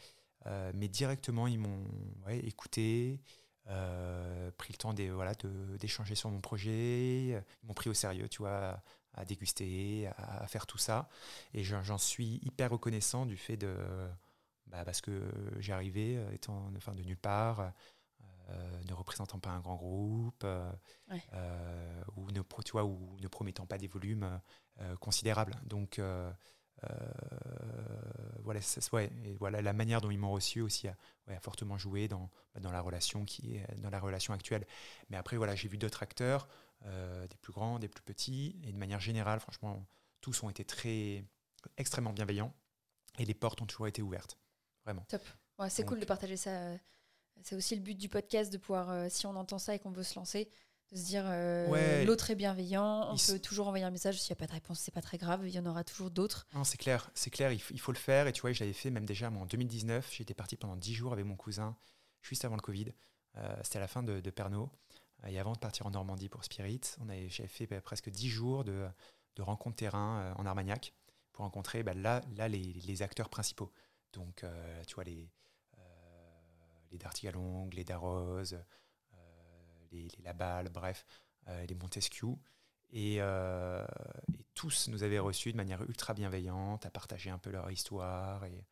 mais 0.75 0.89
directement 0.89 1.47
ils 1.47 1.59
m'ont 1.59 1.85
ouais, 2.27 2.39
écouté, 2.41 3.21
euh, 3.69 4.51
pris 4.59 4.73
le 4.73 4.79
temps 4.79 4.95
des, 4.95 5.11
voilà, 5.11 5.35
de- 5.35 5.77
d'échanger 5.79 6.15
sur 6.15 6.31
mon 6.31 6.41
projet, 6.41 7.29
ils 7.29 7.43
m'ont 7.65 7.75
pris 7.75 7.91
au 7.91 7.95
sérieux, 7.95 8.29
tu 8.29 8.39
vois, 8.39 8.83
à, 9.15 9.21
à 9.23 9.25
déguster, 9.25 10.09
à, 10.17 10.43
à 10.43 10.47
faire 10.49 10.67
tout 10.67 10.79
ça 10.79 11.09
et 11.55 11.63
j'en 11.65 11.99
suis 11.99 12.41
hyper 12.43 12.71
reconnaissant 12.71 13.27
du 13.27 13.37
fait 13.37 13.57
de 13.59 13.77
bah, 14.67 14.85
parce 14.85 15.01
que 15.01 15.31
j'ai 15.59 15.73
arrivé 15.73 16.17
euh, 16.17 16.33
étant 16.33 16.71
enfin, 16.77 16.95
de 16.95 17.03
nulle 17.03 17.17
part. 17.17 17.73
euh, 18.51 18.83
ne 18.89 18.95
représentant 18.95 19.39
pas 19.39 19.51
un 19.51 19.61
grand 19.61 19.77
groupe, 19.77 20.43
euh, 20.45 20.71
Ouais. 21.11 21.23
ou, 22.17 22.31
ne, 22.33 22.43
pro- 22.43 22.63
tu 22.63 22.73
vois, 22.73 22.85
ou 22.85 23.17
ne 23.21 23.29
promettant 23.29 23.67
pas 23.67 23.79
des 23.79 23.87
volumes 23.89 24.41
euh, 24.81 24.97
considérables. 24.97 25.55
Donc, 25.65 25.99
euh, 25.99 26.33
euh, 26.85 26.89
voilà, 28.43 28.61
ouais, 28.93 29.11
et 29.25 29.37
voilà, 29.37 29.61
la 29.63 29.73
manière 29.73 30.01
dont 30.01 30.11
ils 30.11 30.19
m'ont 30.19 30.33
reçu 30.33 30.61
aussi 30.61 30.89
a, 30.89 30.97
ouais, 31.27 31.37
a 31.37 31.41
fortement 31.41 31.77
joué 31.77 32.09
dans, 32.09 32.31
bah, 32.55 32.61
dans 32.61 32.73
la 32.73 32.81
relation 32.81 33.25
qui 33.25 33.57
est 33.57 33.81
dans 33.81 33.91
la 33.91 34.01
relation 34.01 34.33
actuelle. 34.33 34.67
Mais 35.11 35.17
après, 35.17 35.37
voilà, 35.37 35.55
j'ai 35.55 35.69
vu 35.69 35.79
d'autres 35.79 36.03
acteurs, 36.03 36.49
des 36.85 37.37
plus 37.43 37.53
grands, 37.53 37.79
des 37.79 37.89
plus 37.89 38.03
petits, 38.03 38.59
et 38.65 38.73
de 38.73 38.79
manière 38.79 39.01
générale, 39.01 39.39
franchement, 39.41 39.85
tous 40.23 40.43
ont 40.43 40.49
été 40.49 40.65
très 40.65 41.25
extrêmement 41.77 42.15
bienveillants, 42.15 42.55
et 43.19 43.27
les 43.27 43.35
portes 43.35 43.61
ont 43.61 43.67
toujours 43.67 43.87
été 43.87 44.01
ouvertes, 44.01 44.39
vraiment. 44.85 45.05
Top. 45.09 45.23
Ouais, 45.59 45.69
c'est 45.69 45.85
cool 45.85 46.01
de 46.01 46.07
partager 46.07 46.39
ça. 46.39 46.73
C'est 47.43 47.57
aussi 47.57 47.75
le 47.75 47.83
but 47.83 47.97
du 47.97 48.09
podcast 48.09 48.53
de 48.53 48.59
pouvoir, 48.59 48.91
euh, 48.91 49.07
si 49.09 49.27
on 49.27 49.37
entend 49.37 49.59
ça 49.59 49.75
et 49.75 49.79
qu'on 49.79 49.91
veut 49.91 50.03
se 50.03 50.15
lancer, 50.15 50.51
de 50.93 50.97
se 50.97 51.05
dire 51.05 51.23
euh, 51.27 51.69
Ouais. 51.69 52.05
l'autre 52.05 52.31
est 52.31 52.35
bienveillant. 52.35 53.13
On 53.13 53.17
peut 53.17 53.39
toujours 53.39 53.69
envoyer 53.69 53.85
un 53.85 53.91
message. 53.91 54.21
S'il 54.21 54.33
n'y 54.33 54.39
a 54.39 54.41
pas 54.41 54.47
de 54.47 54.53
réponse, 54.53 54.81
c'est 54.81 54.91
pas 54.91 55.03
très 55.03 55.19
grave. 55.19 55.43
Il 55.47 55.55
y 55.55 55.59
en 55.59 55.67
aura 55.67 55.85
toujours 55.85 56.11
d'autres. 56.11 56.47
Non, 56.55 56.65
c'est 56.65 56.79
clair, 56.79 57.11
c'est 57.15 57.31
clair, 57.31 57.53
il, 57.53 57.61
il 57.71 57.81
faut 57.81 57.93
le 57.93 57.99
faire. 57.99 58.27
Et 58.27 58.33
tu 58.33 58.41
vois, 58.41 58.53
je 58.53 58.61
l'avais 58.61 58.73
fait 58.73 58.91
même 58.91 59.07
déjà 59.07 59.31
moi, 59.31 59.43
en 59.43 59.47
2019. 59.47 60.09
J'étais 60.13 60.35
parti 60.35 60.57
pendant 60.57 60.77
10 60.77 60.95
jours 60.95 61.13
avec 61.13 61.25
mon 61.25 61.37
cousin, 61.37 61.77
juste 62.23 62.45
avant 62.45 62.57
le 62.57 62.63
Covid. 62.63 62.93
Euh, 63.37 63.57
C'était 63.63 63.79
à 63.79 63.81
la 63.81 63.89
fin 63.89 64.03
de, 64.03 64.21
de 64.21 64.31
Pernod. 64.31 64.69
Et 65.27 65.39
avant 65.39 65.53
de 65.53 65.59
partir 65.59 65.87
en 65.87 65.91
Normandie 65.91 66.29
pour 66.31 66.45
Spirit, 66.45 66.81
on 66.99 67.09
avait- 67.11 67.29
j'avais 67.29 67.49
fait 67.49 67.67
bah, 67.67 67.81
presque 67.83 68.09
10 68.11 68.29
jours 68.31 68.65
de, 68.65 68.87
de 69.37 69.43
rencontres 69.43 69.77
terrain 69.77 70.21
euh, 70.21 70.33
en 70.37 70.47
Armagnac 70.47 70.95
pour 71.33 71.45
rencontrer 71.45 71.83
bah, 71.83 71.93
là, 71.95 72.23
là 72.37 72.49
les, 72.49 72.73
les 72.73 73.03
acteurs 73.03 73.29
principaux. 73.29 73.71
Donc, 74.15 74.43
euh, 74.45 74.83
tu 74.87 74.95
vois, 74.95 75.05
les, 75.05 75.31
les 76.91 76.99
Dartigalong, 76.99 77.69
les 77.75 77.85
Darroze, 77.85 78.55
euh, 78.55 78.63
les, 79.91 80.09
les 80.19 80.71
bref, 80.71 81.07
euh, 81.49 81.67
les 81.67 81.75
Montesquieu. 81.75 82.37
Et, 82.93 83.17
euh, 83.21 83.87
et 84.37 84.45
tous 84.55 84.89
nous 84.89 85.03
avaient 85.03 85.21
reçus 85.21 85.53
de 85.53 85.57
manière 85.57 85.83
ultra 85.83 86.13
bienveillante, 86.13 86.87
à 86.87 86.91
partager 86.91 87.31
un 87.31 87.39
peu 87.39 87.51
leur 87.51 87.71
histoire 87.71 88.45
et, 88.45 88.67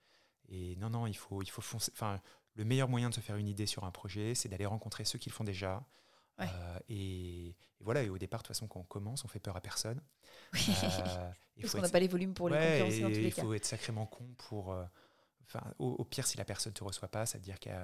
Et 0.49 0.77
non, 0.77 0.91
non, 0.91 1.07
il 1.07 1.17
faut, 1.17 1.43
il 1.43 1.51
faut 1.51 1.63
foncer. 1.63 1.93
Enfin, 1.95 2.21
le 2.55 2.65
meilleur 2.65 2.89
moyen 2.89 3.11
de 3.11 3.15
se 3.15 3.21
faire 3.21 3.37
une 3.37 3.49
idée 3.49 3.67
sur 3.67 3.85
un 3.85 3.93
projet, 3.93 4.35
c'est 4.35 4.49
d'aller 4.49 4.67
rencontrer 4.67 5.05
ceux 5.05 5.19
qui 5.19 5.31
le 5.31 5.35
font 5.35 5.45
déjà. 5.45 5.87
Euh, 6.41 6.79
et, 6.89 7.57
voilà, 7.81 8.03
et 8.03 8.09
au 8.09 8.19
départ, 8.19 8.41
de 8.41 8.47
toute 8.47 8.57
façon, 8.57 8.69
quand 8.69 8.81
on 8.81 8.85
commence, 8.85 9.25
on 9.25 9.29
fait 9.29 9.41
peur 9.41 9.57
à 9.57 9.61
personne. 9.61 10.01
Oui. 10.53 10.67
Euh, 10.85 11.31
Parce 11.61 11.75
qu'on 11.75 11.81
n'a 11.81 11.89
pas 11.89 12.01
les 12.01 12.09
volumes 12.09 12.35
pour 12.35 12.49
les 12.49 12.57
concurrencer 12.57 13.01
dans 13.01 13.09
tous 13.09 13.15
les 13.15 13.27
Il 13.27 13.33
faut 13.33 13.53
être 13.55 13.65
sacrément 13.65 14.07
con 14.07 14.25
pour. 14.37 14.73
Euh, 14.73 14.85
au, 15.79 16.05
pire, 16.05 16.27
si 16.27 16.37
la 16.37 16.45
personne 16.45 16.73
ne 16.73 16.77
te 16.77 16.85
reçoit 16.85 17.09
pas, 17.09 17.27
ça 17.27 17.39
veut 17.39 17.45
dire 17.45 17.59
qu'elle 17.59 17.75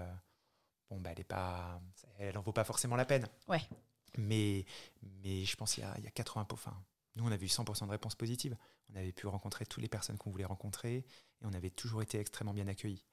bon, 0.95 1.01
bah, 1.01 1.11
elle 1.13 1.21
est 1.21 1.25
pas, 1.25 1.81
elle 2.19 2.39
en 2.39 2.43
vaut 2.43 2.53
pas 2.53 2.65
forcément 2.65 2.97
la 2.97 3.05
peine. 3.05 3.27
Ouais. 3.49 3.61
Mais, 4.17 4.65
mais 5.23 5.45
je 5.45 5.57
pense 5.57 5.75
qu'il 5.75 5.85
y, 5.85 6.03
y 6.03 6.07
a, 6.07 6.11
80 6.11 6.47
enfin, 6.53 6.77
nous, 7.17 7.25
on 7.25 7.33
avait 7.33 7.47
eu 7.47 7.49
100% 7.49 7.87
de 7.87 7.91
réponses 7.91 8.15
positives. 8.15 8.57
On 8.93 8.97
avait 8.97 9.13
pu 9.13 9.27
rencontrer 9.27 9.67
toutes 9.67 9.83
les 9.83 9.89
personnes 9.89 10.19
qu'on 10.19 10.31
voulait 10.31 10.45
rencontrer 10.45 10.97
et 10.97 11.05
on 11.45 11.53
avait 11.53 11.71
toujours 11.71 12.03
été 12.03 12.19
extrêmement 12.19 12.55
bien 12.55 12.69
accueillis. 12.69 13.05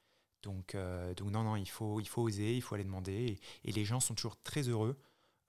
Donc, 0.44 0.74
euh, 0.74 1.14
donc 1.14 1.30
non, 1.32 1.44
non, 1.44 1.56
il 1.56 1.70
faut, 1.70 2.00
il 2.00 2.08
faut 2.08 2.24
oser, 2.24 2.56
il 2.56 2.62
faut 2.62 2.76
aller 2.76 2.84
demander. 2.84 3.40
Et, 3.64 3.72
les 3.72 3.86
gens 3.86 4.00
sont 4.00 4.16
toujours 4.16 4.42
très 4.42 4.62
heureux 4.62 5.00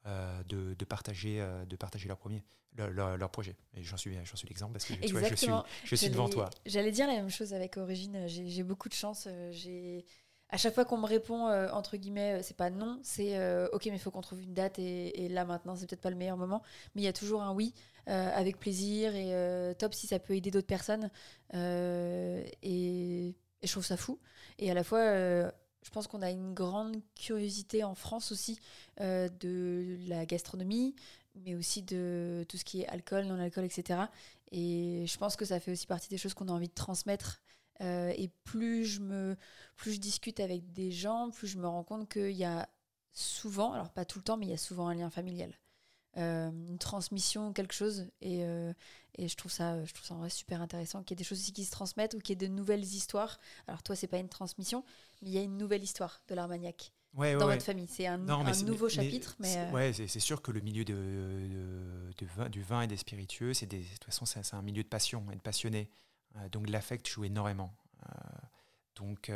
euh, 0.07 0.43
de, 0.45 0.75
de, 0.75 0.85
partager, 0.85 1.41
euh, 1.41 1.65
de 1.65 1.77
partager 1.77 2.09
leur, 2.09 2.19
premier, 2.19 2.43
leur, 2.77 3.17
leur, 3.17 3.31
projet. 3.31 3.57
Et 3.75 3.83
j'en 3.83 3.97
suis, 3.97 4.15
j'en 4.25 4.37
suis 4.37 4.49
l'exemple 4.49 4.73
parce 4.73 4.85
que 4.85 4.95
tu 4.95 5.13
vois, 5.13 5.29
je 5.29 5.35
suis, 5.35 5.49
je 5.85 5.95
suis 5.95 6.11
devant 6.11 6.29
toi. 6.29 6.51
J'allais 6.67 6.93
dire 6.93 7.07
la 7.07 7.15
même 7.15 7.31
chose 7.31 7.55
avec 7.55 7.79
Origine. 7.79 8.27
J'ai 8.27 8.63
beaucoup 8.63 8.91
de 8.91 8.95
chance. 8.95 9.29
J'ai 9.51 10.05
à 10.53 10.57
chaque 10.59 10.75
fois 10.75 10.85
qu'on 10.85 10.99
me 10.99 11.07
répond, 11.07 11.49
entre 11.73 11.97
guillemets, 11.97 12.43
c'est 12.43 12.57
pas 12.57 12.71
non, 12.71 13.01
c'est 13.03 13.37
ok, 13.73 13.87
mais 13.87 13.97
il 13.97 13.99
faut 13.99 14.11
qu'on 14.11 14.21
trouve 14.21 14.43
une 14.43 14.55
date 14.55 14.79
et, 14.79 15.29
là 15.29 15.45
maintenant, 15.45 15.75
c'est 15.75 15.89
peut-être 15.89 16.01
pas 16.01 16.11
le 16.11 16.17
meilleur 16.17 16.37
moment. 16.37 16.63
Mais 16.95 17.03
il 17.03 17.05
y 17.05 17.09
a 17.09 17.13
toujours 17.13 17.43
un 17.43 17.53
oui, 17.53 17.75
avec 18.07 18.59
plaisir 18.59 19.15
et 19.17 19.75
top 19.77 19.95
si 19.95 20.07
ça 20.07 20.19
peut 20.19 20.37
aider 20.37 20.51
d'autres 20.51 20.67
personnes. 20.67 21.11
et 21.53 23.35
je 23.63 23.71
trouve 23.71 23.85
ça 23.85 23.97
fou. 23.97 24.19
Et 24.59 24.71
à 24.71 24.75
la 24.75 24.85
fois, 24.85 25.01
euh, 25.01 25.51
je 25.83 25.91
pense 25.91 26.07
qu'on 26.07 26.23
a 26.23 26.31
une 26.31 26.55
grande 26.55 26.97
curiosité 27.15 27.85
en 27.85 27.95
France 27.95 28.33
aussi 28.33 28.59
euh, 29.01 29.29
de 29.41 29.99
la 30.09 30.27
gastronomie, 30.27 30.95
mais 31.35 31.55
aussi 31.55 31.83
de 31.83 32.45
tout 32.49 32.57
ce 32.57 32.65
qui 32.65 32.83
est 32.83 32.89
alcool, 32.89 33.25
non-alcool, 33.25 33.65
etc. 33.65 34.01
Et 34.51 35.05
je 35.07 35.19
pense 35.19 35.37
que 35.37 35.45
ça 35.45 35.61
fait 35.61 35.73
aussi 35.73 35.87
partie 35.87 36.09
des 36.09 36.19
choses 36.19 36.35
qu'on 36.35 36.49
a 36.49 36.53
envie 36.53 36.69
de 36.69 36.75
transmettre. 36.75 37.42
Euh, 37.81 38.13
et 38.17 38.29
plus 38.45 38.85
je, 38.85 39.01
me, 39.01 39.37
plus 39.77 39.93
je 39.93 40.01
discute 40.01 40.41
avec 40.41 40.73
des 40.73 40.91
gens, 40.91 41.31
plus 41.31 41.49
je 41.49 41.59
me 41.59 41.67
rends 41.67 41.85
compte 41.85 42.09
qu'il 42.09 42.37
y 42.37 42.45
a 42.45 42.69
souvent, 43.13 43.73
alors 43.73 43.91
pas 43.91 44.05
tout 44.05 44.19
le 44.19 44.25
temps, 44.25 44.37
mais 44.37 44.47
il 44.47 44.51
y 44.51 44.55
a 44.55 44.59
souvent 44.59 44.89
un 44.89 44.95
lien 44.95 45.11
familial. 45.11 45.53
une 46.17 46.79
transmission, 46.79 47.53
quelque 47.53 47.75
chose. 47.75 48.07
Et, 48.21 48.43
et 49.17 49.29
je 49.29 49.37
trouve 49.37 49.51
ça, 49.51 49.85
je 49.85 49.93
trouve 49.93 50.07
ça 50.07 50.15
en 50.15 50.19
vrai 50.19 50.31
super 50.31 50.63
intéressant 50.63 51.03
qu'il 51.03 51.15
y 51.15 51.17
ait 51.17 51.23
des 51.23 51.25
choses 51.25 51.41
aussi 51.41 51.53
qui 51.53 51.65
se 51.65 51.71
transmettent 51.71 52.15
ou 52.15 52.19
qu'il 52.19 52.31
y 52.31 52.45
ait 52.45 52.49
de 52.49 52.53
nouvelles 52.53 52.85
histoires. 52.85 53.39
Alors 53.67 53.83
toi, 53.83 53.97
c'est 53.97 54.07
pas 54.07 54.19
une 54.19 54.29
transmission, 54.29 54.85
mais 55.21 55.31
il 55.31 55.35
y 55.35 55.39
a 55.39 55.43
une 55.43 55.59
nouvelle 55.59 55.83
histoire 55.83 56.23
de 56.29 56.35
l'Armagnac. 56.35 56.93
Ouais, 57.15 57.37
dans 57.37 57.47
votre 57.47 57.63
famille. 57.63 57.89
C'est 57.89 58.07
un, 58.07 58.17
nouveau 58.17 58.89
chapitre. 58.89 59.37
Mais, 59.39 59.55
euh, 59.59 59.71
ouais, 59.71 59.93
c'est 59.93 60.21
sûr 60.21 60.41
que 60.41 60.51
le 60.51 60.61
milieu 60.61 60.85
de, 60.85 60.95
de, 62.17 62.27
vin, 62.27 62.49
du 62.49 62.63
vin 62.63 62.83
et 62.83 62.87
des 62.87 62.97
spiritueux, 62.97 63.53
c'est 63.53 63.67
de 63.67 63.77
toute 63.77 64.05
façon, 64.05 64.25
c'est 64.25 64.55
un 64.55 64.63
milieu 64.63 64.83
de 64.83 64.89
passion 64.89 65.27
et 65.31 65.37
de 65.37 65.41
passionnés. 65.41 65.91
Euh, 66.37 66.49
donc 66.49 66.69
l'affect 66.69 67.09
joue 67.09 67.25
énormément. 67.25 67.75
Euh, 68.07 68.13
donc 68.97 69.31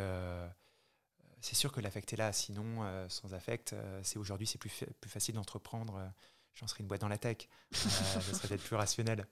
c'est 1.41 1.55
sûr 1.55 1.73
que 1.73 1.81
l'affect 1.81 2.13
est 2.13 2.17
là. 2.17 2.33
Sinon, 2.33 2.85
sans 3.09 3.35
affect, 3.35 3.75
c'est 4.03 4.19
aujourd'hui, 4.19 4.47
c'est 4.47 4.59
plus, 4.59 4.85
plus 5.01 5.11
facile 5.11 5.35
d'entreprendre 5.35 6.13
j'en 6.57 6.67
serais 6.67 6.81
une 6.81 6.89
boîte 6.89 7.03
dans 7.03 7.09
la 7.09 7.19
tech. 7.19 7.37
Euh, 7.73 7.77
ça 7.77 8.21
serait 8.21 8.49
peut-être 8.49 8.65
plus 8.65 8.77
rationnel. 8.77 9.27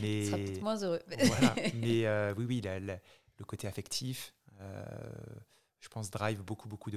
Mais, 0.00 0.30
peut-être 0.30 0.62
moins 0.62 0.82
heureux. 0.82 1.00
voilà. 1.26 1.54
Mais 1.74 2.06
euh, 2.06 2.34
oui, 2.36 2.44
oui, 2.46 2.62
le 2.62 3.44
côté 3.44 3.68
affectif, 3.68 4.34
euh, 4.60 4.84
je 5.80 5.88
pense, 5.88 6.10
drive 6.10 6.42
beaucoup, 6.42 6.68
beaucoup 6.68 6.90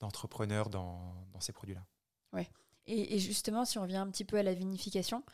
d'entrepreneurs 0.00 0.68
dans, 0.68 1.14
dans, 1.32 1.40
ces 1.40 1.52
produits-là. 1.52 1.84
Ouais. 2.32 2.48
Et, 2.88 3.18
justement, 3.18 3.64
si 3.64 3.78
on 3.78 3.82
revient 3.82 3.96
un 3.96 4.10
petit 4.10 4.24
peu 4.24 4.36
à 4.36 4.42
la 4.44 4.54
vinification, 4.54 5.24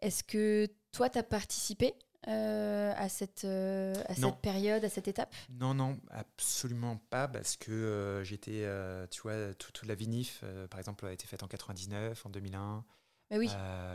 est-ce 0.00 0.22
que 0.22 0.68
toi, 0.92 1.10
tu 1.10 1.18
as 1.18 1.22
participé 1.22 1.94
euh, 2.28 2.94
à, 2.96 3.10
cette, 3.10 3.44
euh, 3.44 3.94
à 4.08 4.14
cette 4.14 4.40
période, 4.40 4.84
à 4.84 4.88
cette 4.88 5.08
étape? 5.08 5.34
Non, 5.50 5.74
non, 5.74 5.98
absolument 6.10 6.96
pas, 7.10 7.28
parce 7.28 7.56
que 7.56 7.70
euh, 7.70 8.24
j'étais, 8.24 8.66
tu 9.10 9.22
vois, 9.22 9.52
toute, 9.54 9.84
la 9.84 9.94
vinif, 9.94 10.42
par 10.70 10.78
exemple, 10.78 11.04
a 11.06 11.12
été 11.12 11.26
faite 11.26 11.42
en 11.42 11.48
99, 11.48 12.24
en 12.24 12.30
2001. 12.30 12.84
Mais 13.30 13.38
oui, 13.38 13.48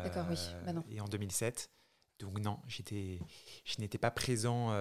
d'accord, 0.03 0.25
oui. 0.29 0.37
Bah 0.65 0.73
et 0.89 1.01
en 1.01 1.07
2007. 1.07 1.71
Donc 2.19 2.39
non, 2.39 2.59
j'étais, 2.67 3.19
je 3.63 3.79
n'étais 3.79 3.97
pas 3.97 4.11
présent. 4.11 4.73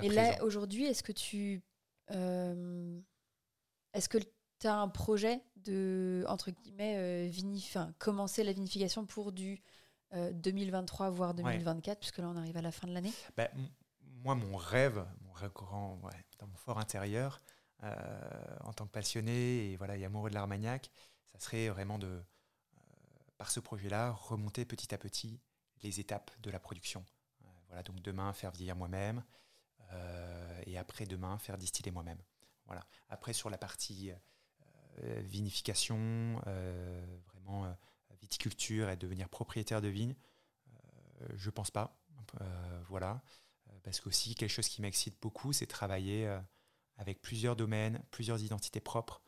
et 0.00 0.08
là, 0.08 0.42
aujourd'hui, 0.42 0.86
est-ce 0.86 1.02
que 1.02 1.12
tu... 1.12 1.62
est-ce 2.08 3.02
que 4.08 4.18
tu 4.58 4.66
as 4.66 4.76
un 4.76 4.88
projet 4.88 5.42
de, 5.56 6.24
entre 6.28 6.52
guillemets, 6.52 7.28
vinif, 7.28 7.76
commencer 7.98 8.44
la 8.44 8.52
vinification 8.52 9.04
pour 9.04 9.32
du 9.32 9.60
2023, 10.12 11.06
euh, 11.06 11.10
voire 11.10 11.34
2024, 11.34 11.98
puisque 11.98 12.18
là 12.18 12.28
on 12.28 12.36
arrive 12.36 12.56
à 12.56 12.62
la 12.62 12.72
fin 12.72 12.86
de 12.86 12.92
l'année 12.92 13.12
bah, 13.36 13.48
Moi, 14.22 14.34
mon 14.34 14.56
rêve, 14.56 15.04
mon 15.22 15.32
rêve 15.32 15.50
dans 16.38 16.46
mon 16.46 16.56
fort 16.56 16.78
intérieur, 16.78 17.40
euh, 17.82 18.56
en 18.64 18.72
tant 18.72 18.86
que 18.86 18.92
passionné 18.92 19.72
et, 19.72 19.76
voilà, 19.76 19.96
et 19.96 20.04
amoureux 20.04 20.30
de 20.30 20.34
l'Armagnac, 20.34 20.90
ça 21.32 21.38
serait 21.38 21.68
vraiment 21.68 21.98
de, 21.98 22.06
euh, 22.06 22.22
par 23.36 23.50
ce 23.50 23.60
projet-là, 23.60 24.12
remonter 24.12 24.64
petit 24.64 24.94
à 24.94 24.98
petit 24.98 25.40
les 25.82 26.00
étapes 26.00 26.30
de 26.40 26.50
la 26.50 26.58
production. 26.58 27.04
voilà, 27.68 27.82
donc 27.82 28.00
demain, 28.00 28.32
faire 28.32 28.50
vieillir 28.50 28.76
moi-même, 28.76 29.22
et 30.66 30.78
après 30.78 31.06
demain, 31.06 31.38
faire 31.38 31.56
distiller 31.58 31.90
moi-même. 31.90 32.20
Voilà. 32.66 32.84
Après, 33.08 33.32
sur 33.32 33.50
la 33.50 33.58
partie 33.58 34.10
vinification, 34.98 36.40
vraiment 37.28 37.76
viticulture 38.20 38.88
et 38.88 38.96
devenir 38.96 39.28
propriétaire 39.28 39.80
de 39.80 39.88
vigne 39.88 40.14
euh, 41.22 41.28
Je 41.36 41.50
pense 41.50 41.70
pas. 41.70 41.98
Euh, 42.40 42.80
voilà. 42.88 43.22
Euh, 43.68 43.72
parce 43.82 44.00
qu'aussi, 44.00 44.34
quelque 44.34 44.50
chose 44.50 44.68
qui 44.68 44.82
m'excite 44.82 45.20
beaucoup, 45.20 45.52
c'est 45.52 45.66
travailler 45.66 46.28
avec 46.96 47.20
plusieurs 47.20 47.56
domaines, 47.56 48.02
plusieurs 48.10 48.42
identités 48.42 48.80
propres, 48.80 49.22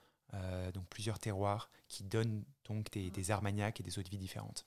donc 0.75 0.87
plusieurs 0.89 1.19
terroirs 1.19 1.71
qui 1.89 2.05
donnent 2.05 2.45
donc 2.65 2.91
des, 2.93 3.11
des 3.11 3.31
armagnacs 3.31 3.81
et 3.81 3.83
des 3.83 3.99
eaux 3.99 4.03
de 4.03 4.09
vie 4.09 4.19
différentes. 4.19 4.67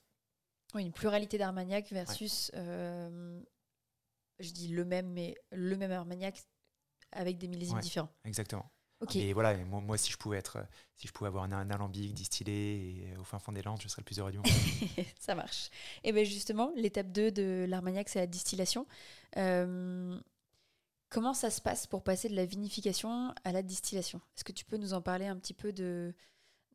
Oui, 0.74 0.84
une 0.84 0.94
pluralité 0.94 1.38
d'armagnac 1.38 1.92
versus, 1.92 2.52
je 2.54 3.42
dis 4.40 4.70
le 4.70 4.86
même, 4.86 5.12
mais 5.12 5.36
le 5.52 5.76
même 5.78 5.92
armagnac 5.92 6.44
avec 7.12 7.38
des 7.38 7.48
millésimes 7.48 7.80
différents. 7.80 8.12
Exactement. 8.24 8.72
Et 9.16 9.34
voilà, 9.34 9.58
moi, 9.66 9.98
si 9.98 10.12
je 10.12 10.18
pouvais 10.18 10.38
être, 10.38 10.60
si 10.96 11.08
je 11.08 11.14
pouvais 11.14 11.28
avoir 11.28 11.44
un, 11.44 11.70
alambic 11.70 12.14
distillé 12.14 13.08
et 13.12 13.18
au 13.18 13.24
fin 13.24 13.40
fond 13.40 13.52
des 13.52 13.62
Landes, 13.62 13.82
je 13.82 13.88
serais 13.88 14.02
le 14.02 14.06
plus 14.06 14.20
heureux 14.20 14.32
du 14.32 14.38
monde. 14.38 14.48
Ça 15.20 15.34
marche. 15.34 15.70
Et 16.04 16.12
bien 16.12 16.24
justement, 16.24 16.72
l'étape 16.76 17.12
2 17.12 17.32
de 17.32 17.66
l'Armagnac, 17.68 18.10
c'est 18.10 18.20
la 18.20 18.28
distillation. 18.28 18.86
Euh, 19.38 20.20
comment 21.10 21.34
ça 21.34 21.50
se 21.50 21.62
passe 21.62 21.88
pour 21.88 22.04
passer 22.04 22.30
de 22.30 22.36
la 22.36 22.46
vinification 22.46 23.34
à 23.44 23.52
la 23.52 23.64
distillation? 23.64 24.22
Est-ce 24.36 24.44
que 24.44 24.52
tu 24.52 24.66
peux 24.66 24.78
nous 24.78 24.94
en 24.94 25.02
parler 25.02 25.26
un 25.26 25.38
petit 25.38 25.54
peu 25.56 25.74
de, 25.74 26.14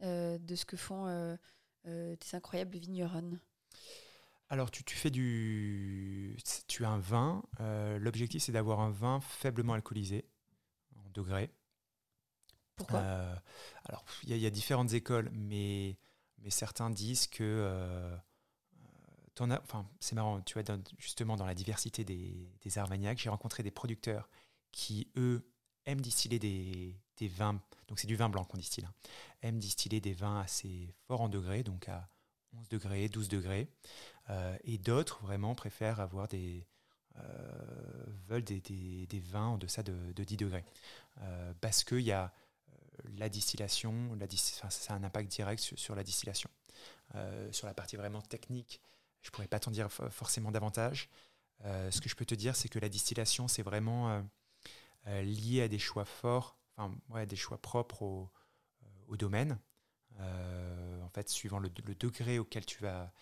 euh, 0.03 0.39
de 0.39 0.55
ce 0.57 0.65
que 0.65 0.77
font 0.77 1.07
euh, 1.07 1.37
tes 1.85 2.37
incroyables 2.37 2.77
vignerons 2.77 3.39
alors, 4.49 4.71
tu, 4.71 4.85
tu, 4.85 4.95
fais 4.95 5.11
du. 5.11 6.37
Tu 6.69 6.85
as 6.85 6.89
un 6.89 7.01
vin. 7.01 7.43
L'objectif, 7.99 8.45
c'est 8.45 8.53
d'avoir 8.53 8.79
un 8.79 8.91
vin 8.91 9.19
faiblement 9.19 9.73
alcoolisé, 9.73 10.25
en 10.95 11.11
degrés. 11.11 11.51
Pourquoi? 12.77 13.01
Euh, 13.01 13.35
Alors, 13.87 14.05
il 14.25 14.37
y, 14.37 14.47
a 14.47 14.51
différentes 14.51 14.93
écoles, 14.93 15.31
mais, 15.33 15.97
mais 16.39 16.51
certains 16.51 16.91
disent 16.91 17.27
que. 17.27 17.43
Euh, 17.43 18.17
euh 19.41 19.59
enfin, 19.65 19.89
c'est 19.99 20.15
marrant, 20.15 20.41
tu 20.43 20.59
vois, 20.61 20.79
justement, 20.99 21.37
dans 21.37 21.47
la 21.47 21.55
diversité 21.55 22.05
des, 22.05 22.51
des 22.63 22.79
armagnacs, 22.79 23.19
j'ai 23.19 23.31
rencontré 23.31 23.63
des 23.63 23.71
producteurs 23.71 24.29
qui, 24.73 25.11
eux, 25.17 25.51
aiment 25.87 26.01
distiller 26.01 26.39
des, 26.39 26.97
des 27.17 27.29
vins. 27.29 27.61
Donc, 27.89 27.99
c'est 27.99 28.07
du 28.07 28.17
vin 28.17 28.29
blanc 28.29 28.45
qu'on 28.45 28.59
distille. 28.59 28.85
Hein, 28.85 28.95
aiment 29.43 29.59
distiller 29.59 30.01
des 30.01 30.13
vins 30.13 30.41
assez 30.41 30.95
forts 31.07 31.23
en 31.23 31.29
degrés, 31.29 31.63
donc 31.63 31.89
à 31.89 32.09
11 32.59 32.69
degrés, 32.69 33.09
12 33.09 33.29
degrés. 33.29 33.69
Et 34.65 34.77
d'autres, 34.79 35.21
vraiment, 35.23 35.55
préfèrent 35.55 36.01
avoir 36.01 36.29
des. 36.29 36.67
veulent 38.27 38.43
des, 38.45 38.61
des, 38.61 39.07
des, 39.07 39.21
vins 39.21 39.49
en 39.49 39.59
deçà 39.59 39.83
de, 39.83 40.13
de 40.13 40.25
10 40.25 40.37
degrés. 40.37 40.65
parce 41.61 41.85
qu'il 41.85 42.01
y 42.01 42.13
a 42.13 42.33
la 43.17 43.29
distillation, 43.29 44.15
la 44.15 44.27
ça 44.37 44.95
a 44.95 44.97
un 44.97 45.05
impact 45.05 45.31
direct 45.31 45.61
sur, 45.61 45.95
la 45.95 46.03
distillation. 46.03 46.51
Euh, 47.15 47.51
sur 47.53 47.67
la 47.67 47.75
partie 47.75 47.97
vraiment 47.97 48.21
technique, 48.21 48.81
je 49.23 49.29
ne 49.29 49.33
pourrais 49.33 49.49
pas 49.49 49.61
t'en 49.61 49.71
dire 49.71 49.91
forcément 49.91 50.51
davantage. 50.51 51.09
Euh, 51.65 51.91
ce 51.91 52.01
que 52.01 52.09
je 52.09 52.15
peux 52.15 52.25
te 52.25 52.35
dire, 52.35 52.55
c'est 52.55 52.69
que 52.69 52.79
la 52.79 52.89
distillation, 52.89 53.49
c'est 53.49 53.63
vraiment 53.63 54.23
euh, 55.07 55.23
lié 55.23 55.63
à 55.63 55.69
des 55.69 55.79
choix 55.79 56.05
forts, 56.05 56.59
enfin, 56.77 57.27
des 57.27 57.37
choix 57.37 57.59
propres 57.59 58.03
au, 58.03 59.17
domaine. 59.17 59.59
en 60.19 61.09
fait, 61.15 61.29
suivant 61.29 61.59
le, 61.59 61.71
degré 61.71 62.39
auquel 62.39 62.67
tu 62.67 62.83
vas 62.83 63.13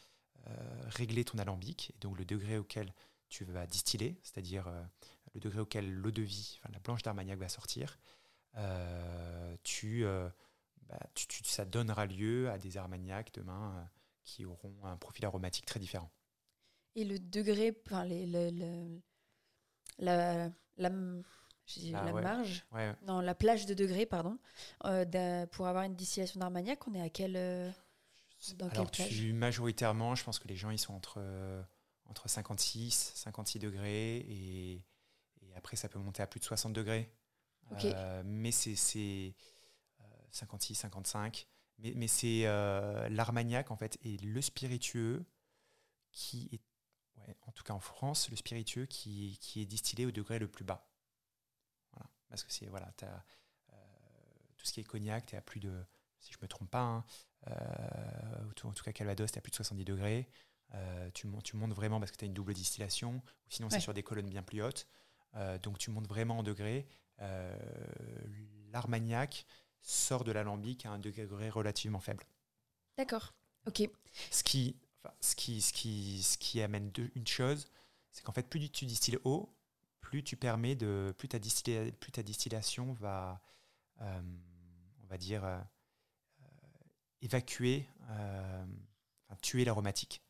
régler 0.87 1.25
ton 1.25 1.39
alambic, 1.39 1.93
et 1.95 1.99
donc 2.01 2.19
le 2.19 2.25
degré 2.25 2.59
auquel 2.59 2.93
tu 3.29 3.45
vas 3.45 3.67
distiller, 3.67 4.19
c'est-à-dire 4.23 4.67
le 5.35 5.41
degré 5.41 5.61
auquel 5.61 5.93
l'eau 5.93 6.11
de 6.11 6.23
vie, 6.23 6.61
la 6.71 6.79
blanche 6.81 7.03
d'Armagnac 7.03 7.39
va 7.39 7.49
sortir, 7.49 7.99
tu, 9.63 10.05
bah, 10.89 10.99
ça 11.45 11.65
donnera 11.65 12.07
lieu 12.07 12.51
à 12.51 12.59
des 12.59 12.77
Armagnacs 12.77 13.33
demain 13.35 13.89
qui 14.25 14.45
auront 14.45 14.75
un 14.85 14.97
profil 14.97 15.25
aromatique 15.27 15.67
très 15.67 15.81
différent. 15.81 16.11
Et 16.97 17.05
le 17.05 17.19
degré, 17.19 17.77
enfin, 17.85 18.05
les, 18.05 18.27
la, 18.27 18.51
la, 19.99 20.51
la 20.77 20.91
marge, 22.13 22.65
non, 23.07 23.21
la 23.21 23.35
plage 23.35 23.67
de 23.67 23.75
degrés, 23.75 24.07
pardon, 24.07 24.39
euh, 24.85 25.47
pour 25.47 25.67
avoir 25.67 25.85
une 25.85 25.95
distillation 25.95 26.41
d'Armagnac, 26.41 26.87
on 26.87 26.95
est 26.95 27.03
à 27.03 27.09
quel. 27.09 27.37
Euh, 27.37 27.71
dans 28.57 28.69
Alors, 28.69 28.91
tu, 28.91 29.33
majoritairement, 29.33 30.15
je 30.15 30.25
pense 30.25 30.39
que 30.39 30.49
les 30.49 30.57
gens 30.57 30.71
ils 30.71 30.79
sont 30.79 30.93
entre, 30.93 31.23
entre 32.05 32.29
56, 32.29 33.13
56 33.15 33.59
degrés 33.59 34.17
et, 34.17 34.73
et, 35.43 35.55
après 35.57 35.77
ça 35.77 35.89
peut 35.89 35.99
monter 35.99 36.23
à 36.23 36.27
plus 36.27 36.41
de 36.41 36.45
60 36.45 36.75
degrés. 36.75 37.11
Euh, 37.73 38.23
mais 38.25 38.53
c'est 38.53 39.35
56, 40.31 40.75
55. 40.75 41.47
Mais, 41.79 41.93
mais 41.97 42.09
c'est 42.09 42.45
l'Armagnac 43.11 43.71
en 43.71 43.77
fait 43.77 43.99
et 44.03 44.17
le 44.19 44.41
spiritueux 44.41 45.25
qui 46.13 46.49
est 46.53 46.61
en 47.47 47.53
tout 47.53 47.65
cas 47.65 47.73
en 47.73 47.81
France, 47.81 48.29
le 48.31 48.37
spiritueux 48.37 48.87
qui, 48.87 49.39
qui, 49.41 49.61
est 49.61 49.67
distillé 49.67 50.07
au 50.07 50.11
degré 50.11 50.39
le 50.39 50.49
plus 50.49 50.65
bas. 50.65 50.89
Voilà. 51.93 52.11
Parce 52.29 52.45
que 52.45 52.53
c'est 52.53 52.67
voilà, 52.67 52.93
as, 53.03 53.07
euh, 53.73 53.77
tout 54.57 54.67
ce 54.67 54.73
qui 54.73 54.81
est 54.81 54.85
cognac, 54.85 55.27
tu 55.27 55.35
es 55.35 55.39
à 55.39 55.43
plus 55.43 55.61
de, 55.61 55.73
si 56.21 56.33
je 56.33 56.39
ne 56.39 56.43
me 56.43 56.49
trompe 56.49 56.71
pas, 56.71 56.83
hein, 56.83 57.05
euh, 57.49 58.51
en 58.65 58.73
tout 58.73 58.85
cas 58.85 58.93
Calvados, 58.93 59.31
tu 59.31 59.39
à 59.39 59.43
plus 59.43 59.51
de 59.51 59.57
70 59.57 59.85
degrés. 59.85 60.29
Euh, 60.75 61.11
tu, 61.13 61.29
tu, 61.45 61.57
montes 61.57 61.73
vraiment 61.73 62.01
parce 62.01 62.11
que 62.11 62.17
tu 62.17 62.25
as 62.25 62.27
une 62.27 62.35
double 62.35 62.55
distillation, 62.55 63.17
ou 63.17 63.51
sinon 63.51 63.71
c'est 63.71 63.81
sur 63.81 63.95
des 63.95 64.03
colonnes 64.03 64.29
bien 64.29 64.43
plus 64.43 64.63
hautes. 64.63 64.89
donc 65.63 65.79
tu 65.79 65.91
montes 65.91 66.09
vraiment 66.09 66.39
en 66.39 66.43
degrés. 66.43 66.87
L'Armagnac 68.73 69.47
sort 69.81 70.25
de 70.25 70.33
l'alambic 70.33 70.87
à 70.87 70.91
un 70.91 70.99
degré 70.99 71.49
relativement 71.49 72.01
faible. 72.01 72.25
D'accord. 72.97 73.35
Ok. 73.67 73.89
Ce 74.31 74.43
qui 74.43 74.77
ce, 75.21 75.35
qui, 75.35 75.61
ce, 75.61 75.73
qui, 75.73 76.23
ce 76.23 76.39
qui 76.39 76.61
amène 76.63 76.91
une 77.15 77.27
chose, 77.27 77.69
c'est 78.11 78.23
qu'en 78.23 78.33
fait, 78.33 78.49
plus 78.49 78.71
tu 78.71 78.87
distilles 78.87 79.19
haut, 79.25 79.55
plus 80.01 80.23
tu 80.23 80.37
permets 80.37 80.75
de, 80.75 81.15
plus 81.19 81.29
ta, 81.29 81.39
plus 81.39 82.13
ta 82.13 82.23
distillation 82.23 82.93
va, 82.95 83.41
euh, 84.01 84.21
on 85.03 85.07
va 85.07 85.19
dire, 85.19 85.45
euh, 85.45 85.59
évacuer, 87.23 87.89
euh, 88.11 88.65
tuer 89.43 89.65
l'aromatique. 89.65 90.23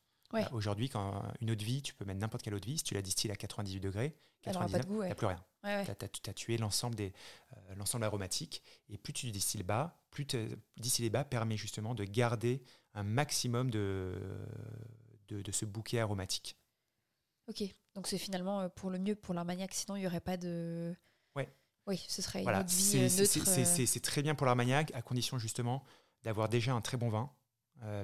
Aujourd'hui, 0.52 0.88
quand 0.88 1.22
une 1.40 1.50
eau 1.50 1.54
de 1.54 1.64
vie, 1.64 1.82
tu 1.82 1.94
peux 1.94 2.04
mettre 2.04 2.20
n'importe 2.20 2.42
quelle 2.42 2.54
eau 2.54 2.60
de 2.60 2.66
vie, 2.66 2.78
si 2.78 2.84
tu 2.84 2.94
la 2.94 3.02
distilles 3.02 3.30
à 3.30 3.36
98 3.36 3.80
degrés, 3.80 4.16
99, 4.42 4.86
tu 4.86 4.98
n'as 4.98 5.14
plus 5.14 5.26
rien. 5.26 5.44
tu 5.62 6.30
as, 6.30 6.34
tué 6.34 6.58
l'ensemble 6.58 6.96
l'ensemble 7.76 8.04
aromatique. 8.04 8.62
Et 8.88 8.98
plus 8.98 9.12
tu 9.12 9.30
distilles 9.30 9.62
bas, 9.62 9.98
plus 10.10 10.26
distiller 10.76 11.10
bas 11.10 11.24
permet 11.24 11.56
justement 11.56 11.94
de 11.94 12.04
garder 12.04 12.62
un 12.94 13.02
maximum 13.02 13.70
de, 13.70 14.14
de, 15.28 15.52
ce 15.52 15.64
bouquet 15.64 15.98
aromatique. 15.98 16.56
Ok, 17.48 17.62
donc 17.94 18.06
c'est 18.06 18.18
finalement 18.18 18.62
euh, 18.62 18.68
pour 18.68 18.90
le 18.90 18.98
mieux 18.98 19.14
pour 19.14 19.34
l'Armagnac, 19.34 19.74
sinon 19.74 19.96
il 19.96 20.00
n'y 20.00 20.06
aurait 20.06 20.20
pas 20.20 20.36
de. 20.36 20.94
Ouais. 21.36 21.52
Oui, 21.86 22.02
ce 22.08 22.22
serait 22.22 22.42
voilà. 22.42 22.60
une 22.60 23.00
euh. 23.00 23.08
Euh. 23.08 23.86
C'est 23.86 24.00
très 24.00 24.22
bien 24.22 24.34
pour 24.34 24.46
l'Armagnac, 24.46 24.90
à 24.94 25.02
condition 25.02 25.38
justement 25.38 25.84
d'avoir 26.22 26.48
déjà 26.48 26.72
un 26.72 26.80
très 26.80 26.96
bon 26.96 27.10
vin, 27.10 27.30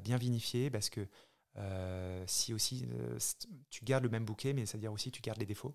bien 0.02 0.18
vinifié, 0.18 0.70
parce 0.70 0.90
que 0.90 1.08
si 2.26 2.54
aussi 2.54 2.86
tu 3.70 3.84
gardes 3.84 4.04
le 4.04 4.10
même 4.10 4.24
bouquet, 4.24 4.52
mais 4.52 4.66
c'est-à-dire 4.66 4.92
aussi 4.92 5.10
tu 5.10 5.20
gardes 5.20 5.38
les 5.38 5.46
défauts. 5.46 5.74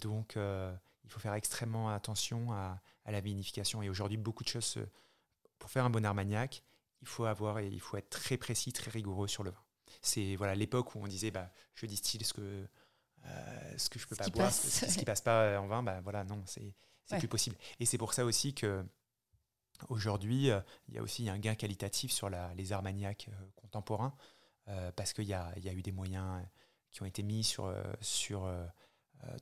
donc 0.00 0.36
il 0.36 1.10
faut 1.10 1.20
faire 1.20 1.34
extrêmement 1.34 1.88
attention 1.90 2.52
à, 2.52 2.80
à 3.04 3.12
la 3.12 3.20
vinification. 3.20 3.82
Et 3.82 3.88
aujourd'hui, 3.88 4.18
beaucoup 4.18 4.44
de 4.44 4.48
choses 4.48 4.78
pour 5.58 5.70
faire 5.70 5.84
un 5.84 5.90
bon 5.90 6.04
Armagnac, 6.04 6.62
il 7.02 7.08
faut 7.08 7.24
avoir 7.24 7.58
et 7.58 7.68
il 7.68 7.80
faut 7.80 7.96
être 7.96 8.10
très 8.10 8.36
précis, 8.36 8.72
très 8.72 8.90
rigoureux 8.90 9.28
sur 9.28 9.42
le 9.42 9.50
vin. 9.50 9.62
C'est 10.02 10.36
voilà 10.36 10.54
l'époque 10.54 10.94
où 10.94 11.00
on 11.00 11.06
disait 11.06 11.30
bah 11.30 11.50
je 11.74 11.86
distille 11.86 12.22
ce 12.24 12.32
que 12.32 12.66
euh, 13.24 13.78
ce 13.78 13.88
que 13.88 13.98
je 13.98 14.06
peux 14.06 14.16
pas 14.16 14.28
boire, 14.28 14.52
ce, 14.52 14.86
ce, 14.86 14.98
qui 14.98 15.04
passe 15.04 15.20
pas 15.20 15.60
en 15.60 15.66
vin, 15.66 15.82
bah 15.82 16.00
voilà 16.02 16.24
non 16.24 16.42
c'est 16.46 16.74
c'est 17.04 17.18
plus 17.18 17.28
possible. 17.28 17.56
Et 17.80 17.86
c'est 17.86 17.98
pour 17.98 18.12
ça 18.14 18.24
aussi 18.24 18.54
que 18.54 18.84
aujourd'hui 19.88 20.50
euh, 20.50 20.60
il 20.88 20.94
y 20.94 20.98
a 20.98 21.02
aussi 21.02 21.28
un 21.28 21.38
gain 21.38 21.54
qualitatif 21.54 22.12
sur 22.12 22.30
la, 22.30 22.52
les 22.54 22.72
armagnacs 22.72 23.28
euh, 23.28 23.46
contemporains 23.56 24.14
parce 24.96 25.12
qu'il 25.12 25.24
y 25.24 25.34
a, 25.34 25.52
eu 25.56 25.82
des 25.82 25.92
moyens 25.92 26.42
qui 26.90 27.02
ont 27.02 27.06
été 27.06 27.22
mis 27.22 27.44
sur 27.44 27.72
sur 28.00 28.50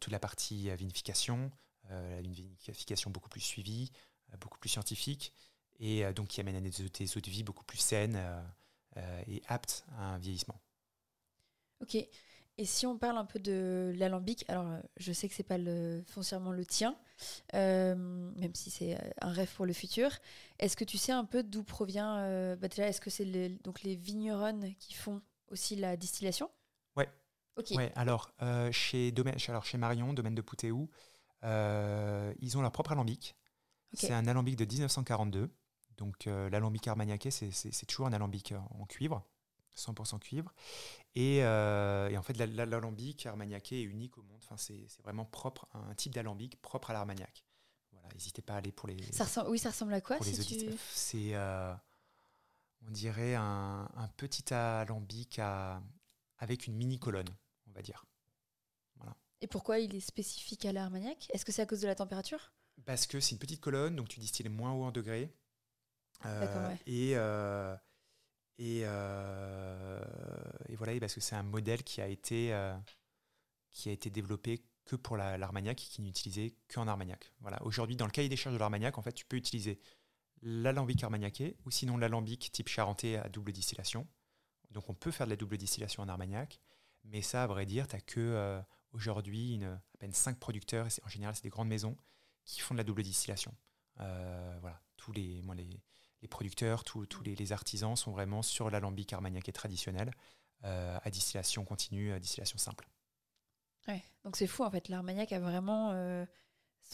toute 0.01 0.13
la 0.13 0.19
partie 0.19 0.75
vinification, 0.77 1.51
une 1.91 2.33
vinification 2.33 3.11
beaucoup 3.11 3.29
plus 3.29 3.41
suivie, 3.41 3.91
beaucoup 4.39 4.59
plus 4.59 4.69
scientifique 4.69 5.33
et 5.81 6.05
euh, 6.05 6.13
donc 6.13 6.29
qui 6.29 6.41
amène 6.41 6.57
à 6.57 6.61
des, 6.61 6.83
eaux 7.17 7.21
de 7.21 7.31
vie 7.31 7.43
beaucoup 7.43 7.65
plus 7.65 7.79
saines 7.79 8.17
euh, 8.17 8.43
euh, 8.97 9.23
et 9.27 9.43
aptes 9.47 9.85
à 9.97 10.15
un 10.15 10.19
vieillissement. 10.19 10.61
Ok. 11.81 11.97
Et 12.57 12.65
si 12.65 12.87
on 12.87 12.97
parle 12.97 13.19
un 13.19 13.25
peu 13.25 13.39
de 13.39 13.93
l'alambic, 13.97 14.45
alors 14.49 14.67
je 14.97 15.13
sais 15.13 15.29
que 15.29 15.35
c'est 15.35 15.43
pas 15.43 15.59
le, 15.59 16.03
foncièrement 16.07 16.53
le 16.53 16.65
tien, 16.65 16.97
même 17.53 18.55
si 18.55 18.71
c'est 18.71 18.97
un 19.21 19.33
rêve 19.33 19.53
pour 19.55 19.67
le 19.67 19.73
futur. 19.73 20.11
Est-ce 20.61 20.77
que 20.77 20.85
tu 20.85 20.97
sais 20.97 21.13
un 21.13 21.25
peu 21.25 21.43
d'où 21.43 21.65
provient 21.65 22.55
bah 22.57 22.69
déjà, 22.69 22.87
Est-ce 22.87 23.01
que 23.01 23.11
c'est 23.11 23.49
donc 23.65 23.83
les 23.83 23.97
vignerons 23.97 24.61
qui 24.79 24.95
font 24.95 25.21
aussi 25.49 25.75
la 25.75 25.97
distillation? 25.97 26.49
Ouais. 26.97 27.09
Ok. 27.57 27.73
Ouais. 27.73 27.91
Alors 27.97 28.31
chez 28.71 29.11
domaine, 29.11 29.37
alors 29.49 29.65
chez 29.65 29.79
Marion, 29.79 30.13
domaine 30.13 30.37
de 30.37 30.43
Poutéou, 30.43 30.89
ils 31.43 32.57
ont 32.57 32.63
leur 32.63 32.71
propre 32.71 32.93
alambic. 32.93 33.35
C'est 33.95 34.13
un 34.13 34.27
alambic 34.27 34.57
de 34.57 34.65
1942. 34.65 35.51
Donc 35.97 36.27
euh, 36.27 36.51
l'alambic 36.51 36.87
armagnaquais, 36.89 37.31
c'est 37.31 37.87
toujours 37.87 38.07
un 38.07 38.13
alambic 38.13 38.53
euh, 38.53 38.59
en 38.79 38.85
cuivre, 38.87 39.23
100% 39.77 40.19
cuivre. 40.19 40.53
Euh, 41.17 42.09
et, 42.09 42.19
en 42.19 42.23
fait, 42.23 42.35
l'alambic 42.35 43.27
armagnaquais 43.27 43.81
est 43.81 43.85
unique 43.85 44.19
au 44.19 44.23
monde. 44.23 44.41
Enfin, 44.43 44.57
c'est 44.57 44.87
vraiment 45.03 45.25
propre, 45.25 45.69
un 45.75 45.95
type 45.95 46.15
d'alambic 46.15 46.61
propre 46.61 46.91
à 46.91 46.93
l'armagnac. 46.93 47.45
Voilà, 47.93 48.09
n'hésitez 48.15 48.43
pas 48.43 48.55
à 48.55 48.57
aller 48.59 48.73
pour 48.73 48.89
les. 48.89 49.01
Ça 49.13 49.25
ressemble, 49.25 49.51
oui, 49.51 49.59
ça 49.59 49.71
ressemble 49.71 49.95
à 49.95 50.01
quoi 50.01 50.19
C'est, 50.21 51.35
on 52.87 52.91
dirait 52.91 53.35
un, 53.35 54.11
petit 54.17 54.53
alambic 54.53 55.41
avec 56.39 56.67
une 56.67 56.75
mini 56.75 56.99
colonne, 56.99 57.29
on 57.69 57.73
va 57.73 57.83
dire. 57.83 58.05
Voilà. 58.97 59.17
Et 59.41 59.47
pourquoi 59.47 59.79
il 59.79 59.95
est 59.95 60.01
spécifique 60.01 60.65
à 60.67 60.73
l'armagnac? 60.73 61.29
Est-ce 61.33 61.45
que 61.45 61.53
c'est 61.53 61.63
à 61.63 61.67
cause 61.67 61.81
de 61.81 61.87
la 61.87 61.95
température? 61.95 62.53
Parce 62.85 63.07
que 63.07 63.21
c'est 63.21 63.33
une 63.33 63.39
petite 63.39 63.61
colonne, 63.61 63.97
donc 63.97 64.09
tu 64.09 64.21
distilles 64.21 64.49
moins 64.49 64.73
haut 64.73 64.85
en 64.85 64.91
degrés. 64.91 65.33
Euh, 66.27 66.75
et, 66.87 67.15
euh, 68.61 70.01
et, 70.69 70.73
euh, 70.73 70.77
voilà, 70.77 70.99
parce 71.01 71.15
que 71.15 71.21
c'est 71.21 71.35
un 71.35 71.43
modèle 71.43 71.83
qui 71.83 72.01
a 72.01 72.07
été, 72.07 72.55
qui 73.71 73.89
a 73.89 73.93
été 73.93 74.11
développé 74.11 74.65
que 74.85 74.97
pour 74.97 75.17
l'Armagnac 75.17 75.83
et 75.83 75.87
qui 75.87 76.07
utilisé 76.07 76.57
qu'en 76.73 76.87
Armagnac. 76.87 77.33
Voilà. 77.41 77.63
Aujourd'hui, 77.63 77.97
dans 77.97 78.07
le 78.07 78.11
cahier 78.11 78.29
des 78.29 78.37
charges 78.37 78.55
de 78.55 78.61
l'Armagnac, 78.61 78.99
en 78.99 79.03
fait, 79.03 79.13
tu 79.13 79.25
peux 79.25 79.37
utiliser 79.37 79.81
l'alambic 80.43 81.03
armagnaquais 81.03 81.57
ou 81.65 81.71
sinon 81.71 81.97
l'alambic 81.97 82.53
type 82.53 82.69
charentais 82.69 83.17
à 83.17 83.29
double 83.29 83.53
distillation. 83.53 84.07
Donc 84.71 84.91
on 84.91 84.95
peut 84.95 85.11
faire 85.11 85.27
de 85.27 85.31
la 85.31 85.37
double 85.37 85.57
distillation 85.57 86.03
en 86.03 86.09
Armagnac, 86.09 86.61
mais 87.05 87.23
ça, 87.23 87.45
à 87.45 87.47
vrai 87.47 87.65
dire, 87.65 87.89
tu 87.89 87.97
n'as 87.97 88.03
que 88.03 88.61
aujourd'hui 88.93 89.65
à 89.65 89.99
peine 89.99 90.13
5 90.13 90.39
producteurs, 90.39 90.87
et 90.87 90.91
en 91.05 91.09
général, 91.09 91.35
c'est 91.35 91.45
des 91.45 91.49
grandes 91.49 91.69
maisons, 91.69 91.97
qui 92.45 92.61
font 92.61 92.75
de 92.75 92.79
la 92.79 92.85
double 92.85 93.03
distillation. 93.03 93.55
voilà, 93.97 94.83
tous 94.97 95.13
les, 95.13 95.43
les, 95.57 95.81
les 96.25 96.29
producteurs, 96.29 96.85
tous 96.85 97.07
les, 97.23 97.53
artisans 97.53 97.97
sont 97.97 98.11
vraiment 98.11 98.41
sur 98.41 98.71
l'alambic 98.71 99.13
armagnac 99.13 99.53
traditionnel, 99.53 100.11
euh, 100.65 100.99
à 101.03 101.11
distillation 101.11 101.67
continue, 101.67 102.13
à 102.13 102.19
distillation 102.19 102.57
simple. 102.57 102.89
Ouais, 103.87 104.03
donc 104.25 104.37
c'est 104.37 104.47
fou 104.47 104.65
en 104.65 104.71
fait. 104.71 104.89
L'Armagnac 104.89 105.33
a 105.33 105.39
vraiment 105.39 105.91
euh, 105.93 106.25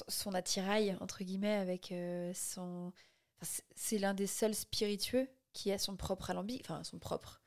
son 0.09 0.35
attirail, 0.35 0.97
entre 1.01 1.23
guillemets, 1.23 1.55
avec 1.55 1.93
euh, 1.93 2.33
son. 2.35 2.93
c'est 3.40 3.99
l'un 3.99 4.14
des 4.14 4.27
seuls 4.27 4.57
spiritueux 4.57 5.29
qui 5.53 5.71
a 5.71 5.79
son 5.79 5.97
propre 5.97 6.31
alambic, 6.31 6.62
enfin 6.64 6.83
son 6.83 6.99
propre. 6.99 7.40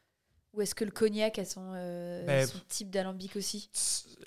Ou 0.53 0.61
est-ce 0.61 0.75
que 0.75 0.85
le 0.85 0.91
cognac 0.91 1.39
a 1.39 1.45
son, 1.45 1.71
ben, 1.71 2.45
son 2.45 2.59
type 2.67 2.91
d'alambic 2.91 3.35
aussi 3.35 3.69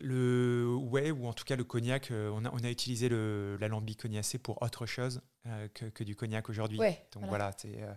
le, 0.00 0.66
Ouais, 0.74 1.10
ou 1.12 1.26
en 1.26 1.32
tout 1.32 1.44
cas 1.44 1.54
le 1.54 1.64
cognac, 1.64 2.08
on, 2.10 2.44
a, 2.44 2.50
on 2.52 2.64
a 2.64 2.70
utilisé 2.70 3.08
l'alambic 3.08 4.02
cognacé 4.02 4.38
pour 4.38 4.60
autre 4.60 4.86
chose. 4.86 5.20
Euh, 5.48 5.68
que, 5.68 6.02
du 6.02 6.16
cognac 6.16 6.48
aujourd'hui. 6.48 6.78
Donc 7.12 7.26
voilà, 7.26 7.54
euh, 7.66 7.94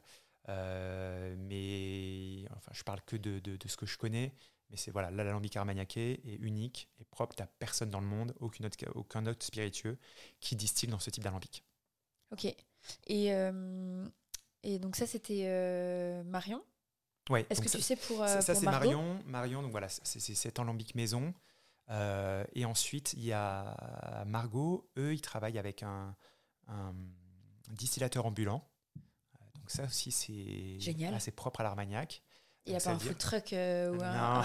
euh, 0.50 1.36
mais 1.38 2.48
enfin, 2.56 2.72
je 2.74 2.84
parle 2.84 3.02
que 3.06 3.16
de, 3.16 3.40
de, 3.40 3.58
ce 3.68 3.76
que 3.76 3.86
je 3.86 3.98
connais. 3.98 4.34
Mais 4.70 4.78
c'est 4.78 4.92
voilà, 4.92 5.10
l'alambic 5.10 5.56
armagnaquais 5.58 6.22
est 6.26 6.36
unique 6.36 6.90
et 7.00 7.06
propre. 7.06 7.36
à 7.42 7.48
personne 7.48 7.90
dans 7.90 8.02
le 8.02 8.06
monde, 8.06 8.36
aucun 8.40 8.66
autre, 8.66 8.78
aucun 8.94 9.26
autre 9.26 9.44
spiritueux 9.44 9.98
qui 10.40 10.56
distille 10.56 10.90
dans 10.90 11.00
ce 11.00 11.10
type 11.10 11.24
d'alambic. 11.24 11.64
Ok. 12.32 12.46
Et, 13.08 13.28
et 14.64 14.80
donc 14.80 14.96
ça, 14.96 15.08
c'était 15.08 16.24
Marion? 16.26 16.64
Ouais. 17.30 17.46
Est-ce 17.50 17.62
que 17.62 17.70
tu 17.70 17.82
sais 17.82 17.96
pour. 17.96 18.26
ça, 18.28 18.42
c'est 18.42 18.62
Marion. 18.64 19.20
Marion, 19.26 19.62
donc 19.62 19.72
voilà, 19.72 19.88
c'est 19.90 20.20
cet 20.20 20.60
alambic 20.60 20.96
maison. 20.96 21.34
et 21.90 22.66
ensuite, 22.66 23.14
il 23.14 23.26
y 23.26 23.34
a 23.34 24.24
Margot. 24.26 24.90
Eux, 24.98 25.14
ils 25.14 25.22
travaillent 25.22 25.60
avec 25.60 25.84
un, 25.84 26.16
un 26.68 26.94
distillateur 27.70 28.26
ambulant. 28.26 28.68
Donc 29.56 29.70
ça 29.70 29.84
aussi, 29.84 30.12
c'est 30.12 31.14
assez 31.14 31.32
propre 31.32 31.62
à 31.62 31.64
l'Armagnac. 31.64 32.22
Il 32.66 32.74
n'y 32.74 32.78
a 32.78 32.82
pas 32.82 32.92
un 32.92 33.00
food 33.00 33.18
truck 33.18 33.54
euh, 33.54 33.96
ou 33.96 34.04
un, 34.04 34.44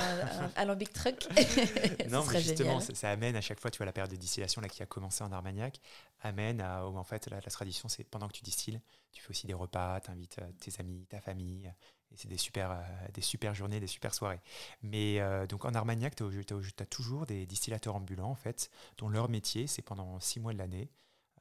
alambic 0.57 0.93
truck? 0.93 1.27
Non, 2.09 2.25
mais 2.25 2.41
justement, 2.41 2.81
ça, 2.81 3.11
amène 3.11 3.37
à 3.37 3.43
chaque 3.43 3.61
fois, 3.61 3.71
tu 3.71 3.79
vois, 3.79 3.87
la 3.87 3.93
période 3.93 4.11
de 4.11 4.17
distillation 4.17 4.63
là, 4.63 4.69
qui 4.69 4.83
a 4.83 4.87
commencé 4.87 5.23
en 5.23 5.33
Armagnac, 5.33 5.79
amène 6.23 6.63
à, 6.63 6.87
en 6.87 7.05
fait, 7.05 7.29
la, 7.29 7.41
tradition, 7.43 7.89
c'est 7.89 8.05
pendant 8.05 8.29
que 8.29 8.33
tu 8.33 8.43
distilles, 8.43 8.81
tu 9.13 9.23
fais 9.23 9.31
aussi 9.31 9.47
des 9.47 9.53
repas, 9.53 10.01
tu 10.01 10.11
invites 10.11 10.39
euh, 10.39 10.51
tes 10.59 10.73
amis, 10.81 11.07
ta 11.07 11.21
famille, 11.21 11.71
et 12.15 12.17
c'est 12.17 12.29
des 12.29 12.39
super, 12.39 12.71
euh, 12.71 12.83
des 13.13 13.21
super 13.21 13.55
journées, 13.55 13.81
des 13.81 13.87
super 13.87 14.15
soirées. 14.15 14.41
Mais 14.83 15.21
donc 15.49 15.65
en 15.65 15.75
Armagnac, 15.75 16.15
tu 16.15 16.23
as, 16.23 16.27
as, 16.83 16.87
toujours 16.87 17.27
des 17.27 17.45
distillateurs 17.45 17.97
ambulants, 17.97 18.31
en 18.31 18.37
fait, 18.37 18.71
dont 18.99 19.09
leur 19.09 19.29
métier, 19.29 19.67
c'est 19.67 19.83
pendant 19.83 20.19
six 20.21 20.41
mois 20.41 20.53
de 20.53 20.59
l'année, 20.59 20.89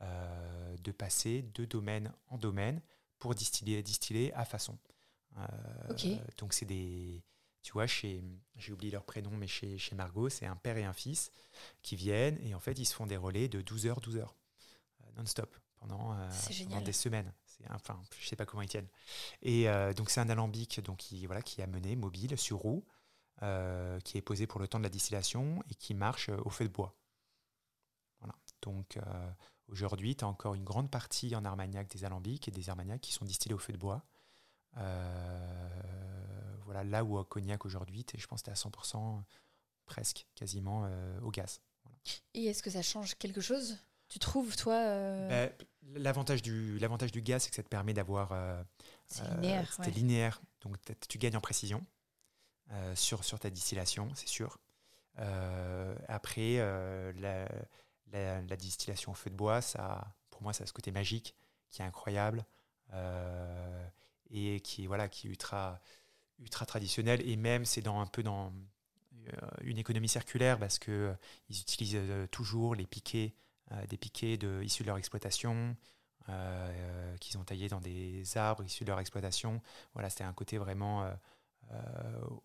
de 0.02 0.92
passer 0.92 1.44
de 1.54 1.64
domaine 1.64 2.12
en 2.28 2.38
domaine 2.38 2.82
pour 3.20 3.36
distiller, 3.36 3.82
distiller 3.82 4.34
à 4.34 4.44
façon. 4.44 4.78
Euh, 5.38 6.18
donc 6.38 6.54
c'est 6.54 6.66
des, 6.66 7.24
tu 7.62 7.72
vois, 7.72 7.88
chez, 7.88 8.24
j'ai 8.56 8.74
oublié 8.74 8.92
leur 8.92 9.06
prénom, 9.06 9.32
mais 9.32 9.48
chez, 9.48 9.78
chez 9.78 9.96
Margot, 9.96 10.30
c'est 10.30 10.46
un 10.46 10.56
père 10.56 10.78
et 10.78 10.84
un 10.84 10.94
fils 10.94 11.32
qui 11.82 11.96
viennent 11.96 12.38
et 12.46 12.54
en 12.54 12.60
fait 12.60 12.78
ils 12.78 12.86
se 12.86 12.94
font 12.94 13.08
des 13.08 13.18
relais 13.18 13.48
de 13.48 13.62
12 13.62 13.88
heures, 13.88 14.02
12 14.02 14.18
heures, 14.18 14.36
euh, 15.02 15.06
non-stop, 15.18 15.56
pendant, 15.78 16.14
euh, 16.14 16.82
des 16.82 16.92
semaines. 16.94 17.32
Enfin, 17.70 18.02
je 18.20 18.28
sais 18.28 18.36
pas 18.36 18.46
comment 18.46 18.62
ils 18.62 18.70
tiennent. 18.70 18.90
Et 19.42 19.68
donc 19.96 20.10
c'est 20.10 20.22
un 20.22 20.30
alambic 20.30 20.82
donc, 20.82 20.98
qui, 20.98 21.26
voilà, 21.26 21.42
qui 21.42 21.62
est 21.62 21.64
amené, 21.64 21.96
mobile, 21.96 22.38
sur 22.38 22.58
roue, 22.58 22.86
qui 23.40 24.18
est 24.18 24.22
posé 24.22 24.48
pour 24.48 24.60
le 24.60 24.68
temps 24.68 24.80
de 24.80 24.84
la 24.84 24.90
distillation 24.90 25.64
et 25.70 25.76
qui 25.76 25.94
marche 25.94 26.30
au 26.30 26.50
feu 26.50 26.66
de 26.66 26.74
bois. 26.74 26.96
Voilà. 28.20 28.36
Donc 28.62 28.98
aujourd'hui, 29.68 30.16
tu 30.16 30.26
as 30.26 30.28
encore 30.28 30.56
une 30.56 30.64
grande 30.64 30.90
partie 30.90 31.36
en 31.36 31.46
Armagnac 31.46 31.90
des 31.90 32.06
alambics 32.06 32.48
et 32.48 32.52
des 32.52 32.70
armagnacs 32.70 33.02
qui 33.02 33.14
sont 33.14 33.26
distillés 33.26 33.56
au 33.56 33.60
feu 33.60 33.74
de 33.74 33.78
bois. 33.78 34.06
Euh, 34.78 36.60
voilà, 36.66 36.84
là 36.84 37.04
où 37.04 37.18
à 37.18 37.26
Cognac 37.26 37.66
aujourd'hui, 37.66 38.06
je 38.16 38.26
pense 38.26 38.42
que 38.42 38.46
tu 38.46 38.52
à 38.52 38.54
100% 38.54 39.24
presque, 39.86 40.26
quasiment 40.36 40.86
euh, 40.86 41.20
au 41.22 41.32
gaz. 41.32 41.62
Et 42.34 42.46
est-ce 42.46 42.64
que 42.64 42.70
ça 42.70 42.82
change 42.82 43.16
quelque 43.16 43.42
chose? 43.42 43.78
Tu 44.10 44.20
trouves, 44.20 44.56
toi 44.56 44.74
euh, 44.74 45.28
ben, 45.30 45.68
L'avantage 45.96 46.42
du, 46.42 46.80
l'avantage 46.80 47.12
du 47.12 47.22
gaz, 47.22 47.44
c'est 47.44 47.50
que 47.50 47.56
ça 47.56 47.64
te 47.64 47.70
permet 47.70 47.94
d'avoir. 47.94 48.34
c'est 49.08 49.28
linéaire. 49.36 49.74
C'est 49.82 49.92
linéaire, 49.92 50.42
donc 50.62 50.78
tu 51.08 51.18
gagnes 51.18 51.38
en 51.38 51.42
précision 51.42 51.86
sur, 52.96 53.24
sur 53.24 53.40
ta 53.40 53.50
distillation, 53.50 54.10
c'est 54.16 54.28
sûr. 54.28 54.58
après, 56.08 56.58
la, 56.58 57.48
la, 58.12 58.42
la, 58.42 58.56
distillation 58.56 59.12
au 59.12 59.16
feu 59.16 59.30
de 59.30 59.36
bois, 59.36 59.62
ça, 59.62 60.16
pour 60.32 60.42
moi, 60.42 60.54
ça 60.54 60.64
a 60.64 60.68
ce 60.68 60.74
côté 60.74 60.92
magique 60.92 61.36
qui 61.70 61.82
est 61.82 61.86
incroyable 61.86 62.44
et 64.34 64.60
qui, 64.62 64.88
voilà, 64.88 65.08
qui 65.08 65.28
est 65.28 65.30
ultra, 65.30 65.80
ultra 66.40 66.66
traditionnel. 66.66 67.28
Et 67.28 67.36
même, 67.36 67.66
c'est 67.66 67.82
dans, 67.82 68.00
un 68.00 68.08
peu 68.08 68.24
dans 68.24 68.52
euh, 69.28 69.48
une 69.62 69.78
économie 69.78 70.10
circulaire 70.10 70.60
parce 70.60 70.80
qu'ils 70.80 70.94
euh, 70.94 71.14
ils 71.50 71.60
utilisent 71.60 71.96
euh, 71.96 72.28
toujours 72.28 72.76
les 72.76 72.86
piquets, 72.86 73.34
des 73.90 73.98
piquets 73.98 74.38
de, 74.38 74.62
issus 74.64 74.84
de 74.84 74.88
leur 74.88 74.98
exploitation. 74.98 75.76
qu'ils 77.20 77.38
ont 77.38 77.44
taillés 77.44 77.70
dans 77.70 77.82
des 77.82 78.38
arbres 78.38 78.64
issus 78.64 78.84
de 78.84 78.90
leur 78.90 79.00
exploitation. 79.00 79.62
Voilà, 79.94 80.10
c'était 80.10 80.24
un 80.24 80.34
côté 80.34 80.58
vraiment 80.58 81.10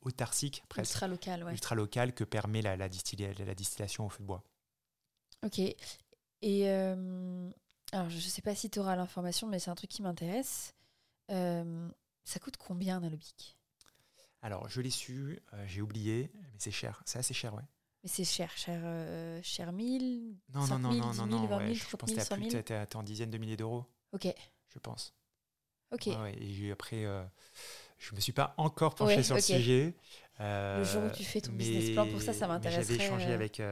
autarcique, 0.02 0.62
presque. 0.68 0.92
Ultra 0.92 1.08
local, 1.08 1.44
ouais. 1.44 1.52
Ultra 1.52 1.74
local 1.74 2.14
que 2.14 2.24
permet 2.24 2.62
la, 2.62 2.76
la, 2.76 2.88
la 2.88 3.54
distillation 3.54 4.06
au 4.06 4.08
feu 4.08 4.22
de 4.22 4.26
bois. 4.26 4.42
Ok. 5.44 5.60
Et 6.40 6.68
alors, 7.92 8.10
je 8.10 8.16
ne 8.16 8.20
sais 8.20 8.42
pas 8.42 8.54
si 8.54 8.68
tu 8.68 8.78
auras 8.78 8.96
l'information, 8.96 9.46
mais 9.46 9.58
c'est 9.58 9.70
un 9.70 9.74
truc 9.74 9.90
qui 9.90 10.02
m'intéresse. 10.02 10.74
Euh, 11.30 11.88
ça 12.24 12.38
coûte 12.38 12.56
combien 12.58 13.02
un 13.02 13.10
Alors, 14.42 14.68
je 14.68 14.80
l'ai 14.80 14.90
su, 14.90 15.40
euh, 15.54 15.66
j'ai 15.66 15.80
oublié, 15.80 16.30
mais 16.34 16.58
c'est 16.58 16.70
cher. 16.70 17.02
C'est 17.06 17.18
assez 17.18 17.34
cher, 17.34 17.54
ouais. 17.54 17.62
Mais 18.02 18.08
c'est 18.08 18.24
cher, 18.24 18.50
cher, 18.56 18.80
euh, 18.84 19.40
cher 19.42 19.72
1000 19.72 20.36
Non, 20.54 20.66
non, 20.66 20.78
non, 20.78 20.92
non, 20.92 21.14
non, 21.14 21.26
non, 21.26 21.46
20 21.46 21.58
000, 21.58 21.74
je 21.74 21.96
pense 21.96 22.12
que 22.12 22.84
tu 22.84 22.96
en 22.96 23.02
dizaines 23.02 23.30
de 23.30 23.38
milliers 23.38 23.56
d'euros. 23.56 23.84
Ok. 24.12 24.32
Je 24.72 24.78
pense. 24.78 25.14
Ok. 25.90 26.06
et 26.06 26.70
après, 26.70 27.04
je 27.98 28.14
me 28.14 28.20
suis 28.20 28.32
pas 28.32 28.54
encore 28.56 28.94
penché 28.94 29.22
sur 29.22 29.34
le 29.34 29.40
sujet. 29.40 29.94
le 30.38 30.84
jour 30.84 31.04
où 31.04 31.10
tu 31.10 31.24
fais 31.24 31.40
ton 31.40 31.52
business 31.52 31.90
plan, 31.90 32.08
pour 32.08 32.22
ça, 32.22 32.32
ça 32.32 32.46
m'intéresse. 32.46 32.86
J'avais 32.86 33.04
échangé, 33.04 33.32
avec, 33.32 33.62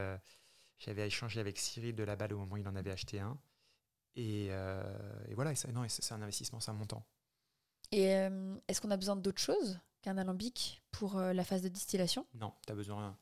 j'avais 0.78 1.06
échangé 1.06 1.40
avec 1.40 1.58
Cyril 1.58 1.94
de 1.94 2.02
la 2.02 2.16
balle 2.16 2.32
au 2.32 2.38
moment 2.38 2.54
où 2.54 2.58
il 2.58 2.68
en 2.68 2.76
avait 2.76 2.92
acheté 2.92 3.20
un. 3.20 3.38
Et, 4.16 4.46
et 4.46 5.34
voilà, 5.34 5.54
c'est 5.54 5.68
un 6.12 6.22
investissement, 6.22 6.60
c'est 6.60 6.70
un 6.70 6.74
montant. 6.74 7.04
Et 7.92 8.14
euh, 8.14 8.56
est-ce 8.68 8.80
qu'on 8.80 8.90
a 8.90 8.96
besoin 8.96 9.16
d'autre 9.16 9.40
chose 9.40 9.78
qu'un 10.02 10.18
alambic 10.18 10.82
pour 10.90 11.18
euh, 11.18 11.32
la 11.32 11.44
phase 11.44 11.62
de 11.62 11.68
distillation? 11.68 12.26
Non, 12.34 12.52
tu 12.66 12.72
as 12.72 12.76
besoin, 12.76 13.16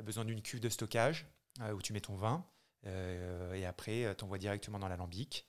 as 0.00 0.02
besoin 0.02 0.24
d'une 0.24 0.42
cuve 0.42 0.60
de 0.60 0.68
stockage 0.68 1.26
euh, 1.60 1.72
où 1.72 1.82
tu 1.82 1.92
mets 1.92 2.00
ton 2.00 2.16
vin 2.16 2.44
et 2.82 3.66
après 3.66 4.14
tu 4.16 4.24
envoies 4.24 4.38
directement 4.38 4.78
dans 4.78 4.88
l'alambic. 4.88 5.46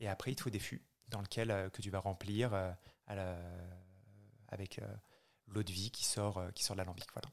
Et 0.00 0.08
après, 0.08 0.32
il 0.32 0.34
te 0.34 0.42
faut 0.42 0.50
des 0.50 0.58
fûts 0.58 0.84
dans 1.06 1.20
lesquels 1.20 1.70
que 1.72 1.80
tu 1.80 1.90
vas 1.90 2.00
remplir 2.00 2.74
avec 4.48 4.80
l'eau 5.46 5.62
de 5.62 5.70
vie 5.70 5.92
qui 5.92 6.04
sort, 6.04 6.42
qui 6.56 6.64
sort 6.64 6.74
de 6.74 6.78
l'alambic. 6.78 7.06
Voilà. 7.12 7.28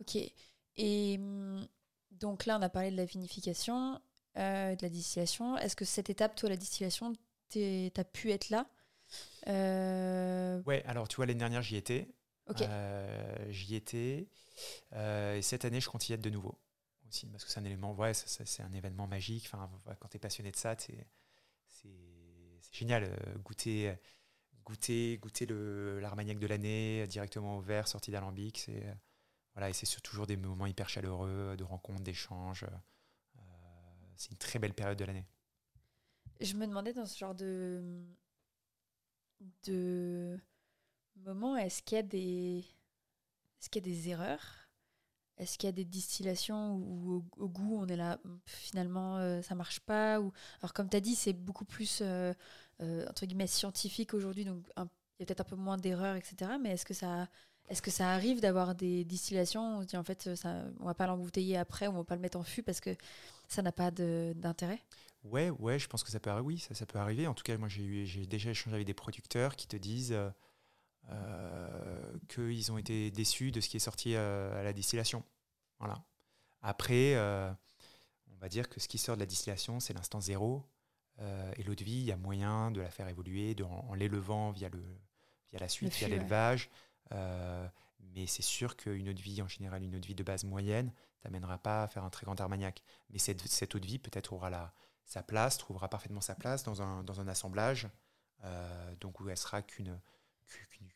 Ok. 0.00 0.16
Et 0.78 1.16
hum, 1.18 1.68
donc 2.12 2.46
là, 2.46 2.56
on 2.58 2.62
a 2.62 2.70
parlé 2.70 2.90
de 2.90 2.96
la 2.96 3.04
vinification, 3.04 4.00
de 4.34 4.82
la 4.82 4.88
distillation. 4.88 5.58
Est-ce 5.58 5.76
que 5.76 5.84
cette 5.84 6.08
étape, 6.08 6.34
toi, 6.34 6.48
la 6.48 6.56
distillation, 6.56 7.12
tu 7.50 7.90
as 7.94 8.04
pu 8.04 8.32
être 8.32 8.48
là? 8.48 8.66
Euh... 9.46 10.62
Ouais, 10.64 10.82
alors 10.84 11.08
tu 11.08 11.16
vois, 11.16 11.26
l'année 11.26 11.38
dernière, 11.38 11.62
j'y 11.62 11.76
étais. 11.76 12.08
Euh, 12.60 13.46
j'y 13.50 13.74
étais. 13.74 14.28
Euh, 14.94 15.36
et 15.36 15.42
cette 15.42 15.64
année, 15.64 15.80
je 15.80 15.88
compte 15.88 16.08
y 16.08 16.12
être 16.12 16.20
de 16.20 16.30
nouveau 16.30 16.58
aussi, 17.08 17.26
parce 17.26 17.44
que 17.44 17.50
c'est 17.50 17.60
un 17.60 17.64
élément, 17.64 17.94
ouais, 17.94 18.12
c'est 18.14 18.62
un 18.62 18.72
événement 18.72 19.06
magique. 19.06 19.48
Enfin, 19.52 19.70
quand 20.00 20.08
tu 20.08 20.16
es 20.16 20.20
passionné 20.20 20.50
de 20.50 20.56
ça, 20.56 20.76
c'est 20.78 21.06
génial. 22.72 23.04
Euh, 23.04 23.38
goûter, 23.38 23.94
goûter, 24.64 25.18
goûter 25.18 25.46
l'armagnac 26.00 26.38
de 26.38 26.46
l'année 26.46 27.06
directement 27.06 27.58
au 27.58 27.60
verre, 27.60 27.88
sorti 27.88 28.10
d'alambic, 28.10 28.58
c'est 28.58 28.84
voilà, 29.54 29.70
et 29.70 29.72
c'est 29.72 30.00
toujours 30.02 30.26
des 30.26 30.36
moments 30.36 30.66
hyper 30.66 30.88
chaleureux, 30.88 31.56
de 31.56 31.64
rencontres, 31.64 32.02
d'échanges. 32.02 32.64
c'est 34.16 34.30
une 34.30 34.36
très 34.36 34.58
belle 34.58 34.74
période 34.74 34.98
de 34.98 35.04
l'année. 35.04 35.26
Je 36.40 36.54
me 36.54 36.66
demandais 36.66 36.92
dans 36.92 37.06
ce 37.06 37.18
genre 37.18 37.34
de 37.34 37.82
de 39.64 40.38
moments, 41.24 41.56
est-ce 41.56 41.82
qu'il 41.82 41.96
y 41.96 41.98
a 41.98 42.02
des, 42.02 42.58
est-ce 43.60 43.68
qu'il 43.70 43.86
y 43.86 43.90
a 43.90 43.92
des 43.92 44.08
erreurs? 44.10 44.68
Est-ce 45.38 45.56
qu'il 45.56 45.68
y 45.68 45.70
a 45.70 45.72
des 45.72 45.84
distillations 45.84 46.74
où, 46.74 47.24
au, 47.36 47.48
goût 47.48 47.78
on 47.80 47.86
est 47.86 47.96
là, 47.96 48.18
finalement 48.44 49.18
euh, 49.18 49.40
ça 49.42 49.54
marche 49.54 49.80
pas? 49.80 50.20
Ou... 50.20 50.32
Alors 50.60 50.72
comme 50.72 50.88
tu 50.88 50.96
as 50.96 51.00
dit, 51.00 51.14
c'est 51.14 51.32
beaucoup 51.32 51.64
plus 51.64 52.00
euh, 52.02 52.32
euh, 52.80 53.06
entre 53.08 53.24
guillemets 53.24 53.46
scientifique 53.46 54.14
aujourd'hui, 54.14 54.44
donc 54.44 54.64
il 54.76 54.80
y 55.20 55.22
a 55.22 55.26
peut-être 55.26 55.42
un 55.42 55.44
peu 55.44 55.56
moins 55.56 55.76
d'erreurs, 55.76 56.16
etc. 56.16 56.52
Mais 56.60 56.70
est-ce 56.70 56.84
que 56.84 56.94
ça, 56.94 57.28
est-ce 57.68 57.82
que 57.82 57.92
ça 57.92 58.10
arrive 58.10 58.40
d'avoir 58.40 58.74
des 58.74 59.04
distillations? 59.04 59.76
Où 59.76 59.78
on 59.78 59.82
se 59.82 59.86
dit 59.86 59.96
en 59.96 60.04
fait 60.04 60.34
ça, 60.34 60.64
on 60.80 60.86
va 60.86 60.94
pas 60.94 61.06
l'embouteiller 61.06 61.56
après, 61.56 61.86
on 61.86 61.92
va 61.92 62.04
pas 62.04 62.16
le 62.16 62.22
mettre 62.22 62.38
en 62.38 62.42
fût 62.42 62.64
parce 62.64 62.80
que 62.80 62.96
ça 63.46 63.62
n'a 63.62 63.72
pas 63.72 63.92
d'intérêt? 63.92 64.82
Ouais, 65.24 65.50
ouais, 65.50 65.78
je 65.78 65.88
pense 65.88 66.04
que 66.04 66.10
ça 66.10 66.20
peut, 66.20 66.30
oui, 66.40 66.58
ça, 66.58 66.74
ça 66.74 66.86
peut 66.86 66.98
arriver. 66.98 67.26
En 67.26 67.34
tout 67.34 67.42
cas, 67.42 67.56
moi, 67.58 67.68
j'ai 67.68 68.26
déjà 68.26 68.50
échangé 68.50 68.74
avec 68.74 68.86
des 68.86 68.94
producteurs 68.94 69.56
qui 69.56 69.66
te 69.66 69.76
disent 69.76 70.12
euh, 70.12 70.28
euh, 70.28 70.30
qu'ils 72.28 72.72
ont 72.72 72.78
été 72.78 73.10
déçus 73.10 73.50
de 73.50 73.60
ce 73.60 73.68
qui 73.68 73.76
est 73.76 73.80
sorti 73.80 74.14
euh, 74.14 74.60
à 74.60 74.62
la 74.62 74.72
distillation. 74.72 75.24
Voilà. 75.78 76.02
Après, 76.60 77.16
on 77.16 78.36
va 78.40 78.48
dire 78.48 78.68
que 78.68 78.80
ce 78.80 78.88
qui 78.88 78.98
sort 78.98 79.16
de 79.16 79.20
la 79.20 79.26
distillation, 79.26 79.80
c'est 79.80 79.94
l'instant 79.94 80.20
zéro. 80.20 80.64
et 81.56 81.62
l'eau 81.62 81.74
de 81.74 81.84
vie, 81.84 82.00
il 82.00 82.04
y 82.04 82.12
a 82.12 82.16
moyen 82.16 82.70
de 82.72 82.80
la 82.80 82.90
faire 82.90 83.08
évoluer 83.08 83.56
en, 83.62 83.94
l'élevant 83.94 84.50
via, 84.50 84.68
le, 84.68 84.82
via 85.50 85.60
la 85.60 85.68
suite, 85.68 85.94
via 85.94 86.08
l'élevage. 86.08 86.68
mais 87.12 88.26
c'est 88.26 88.42
sûr 88.42 88.76
qu'une 88.76 89.08
eau 89.08 89.12
de 89.12 89.22
vie, 89.22 89.40
en 89.40 89.48
général, 89.48 89.84
une 89.84 89.94
eau 89.94 90.00
de 90.00 90.06
vie 90.06 90.16
de 90.16 90.24
base 90.24 90.42
moyenne, 90.42 90.92
t'amènera 91.20 91.58
pas 91.58 91.84
à 91.84 91.86
faire 91.86 92.02
un 92.02 92.10
très 92.10 92.24
grand 92.24 92.40
armagnac. 92.40 92.82
Mais 93.10 93.18
cette, 93.18 93.46
cette 93.46 93.74
eau 93.76 93.78
de 93.78 93.86
vie, 93.86 94.00
peut-être, 94.00 94.32
aura 94.32 94.50
la, 94.50 94.74
sa 95.08 95.22
place, 95.22 95.56
trouvera 95.56 95.88
parfaitement 95.88 96.20
sa 96.20 96.34
place 96.34 96.62
dans 96.62 96.82
un, 96.82 97.02
dans 97.02 97.20
un 97.20 97.28
assemblage, 97.28 97.88
euh, 98.44 98.94
donc 98.96 99.20
où 99.20 99.28
elle 99.30 99.38
sera 99.38 99.62
qu'une 99.62 99.98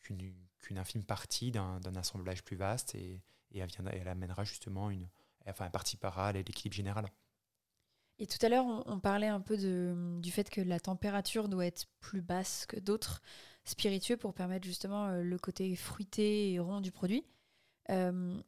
qu'une 0.02 0.78
infime 0.78 1.04
partie 1.04 1.50
d'un 1.50 1.96
assemblage 1.96 2.42
plus 2.42 2.56
vaste 2.56 2.94
et, 2.94 3.22
et 3.52 3.58
elle, 3.58 3.68
viendra, 3.68 3.92
elle, 3.94 4.08
amènera 4.08 4.44
justement 4.44 4.90
une, 4.90 5.08
enfin, 5.46 5.66
elle 5.66 5.70
participera 5.70 6.28
à 6.28 6.32
l'équilibre 6.32 6.74
général. 6.74 7.06
Et 8.18 8.26
tout 8.26 8.38
à 8.44 8.48
l'heure, 8.48 8.66
on, 8.86 9.00
parlait 9.00 9.28
un 9.28 9.40
peu 9.40 9.56
de, 9.56 10.18
du 10.20 10.30
fait 10.30 10.48
que 10.48 10.60
la 10.60 10.78
température 10.78 11.48
doit 11.48 11.66
être 11.66 11.86
plus 11.98 12.22
basse 12.22 12.66
que 12.66 12.78
d'autres 12.78 13.20
spiritueux 13.64 14.16
pour 14.16 14.34
permettre 14.34 14.66
justement 14.66 15.06
euh, 15.06 15.22
le 15.22 15.38
côté 15.38 15.74
fruité 15.76 16.52
et 16.52 16.58
rond 16.58 16.80
du 16.80 16.92
produit. 16.92 17.24
Euh, 17.90 18.40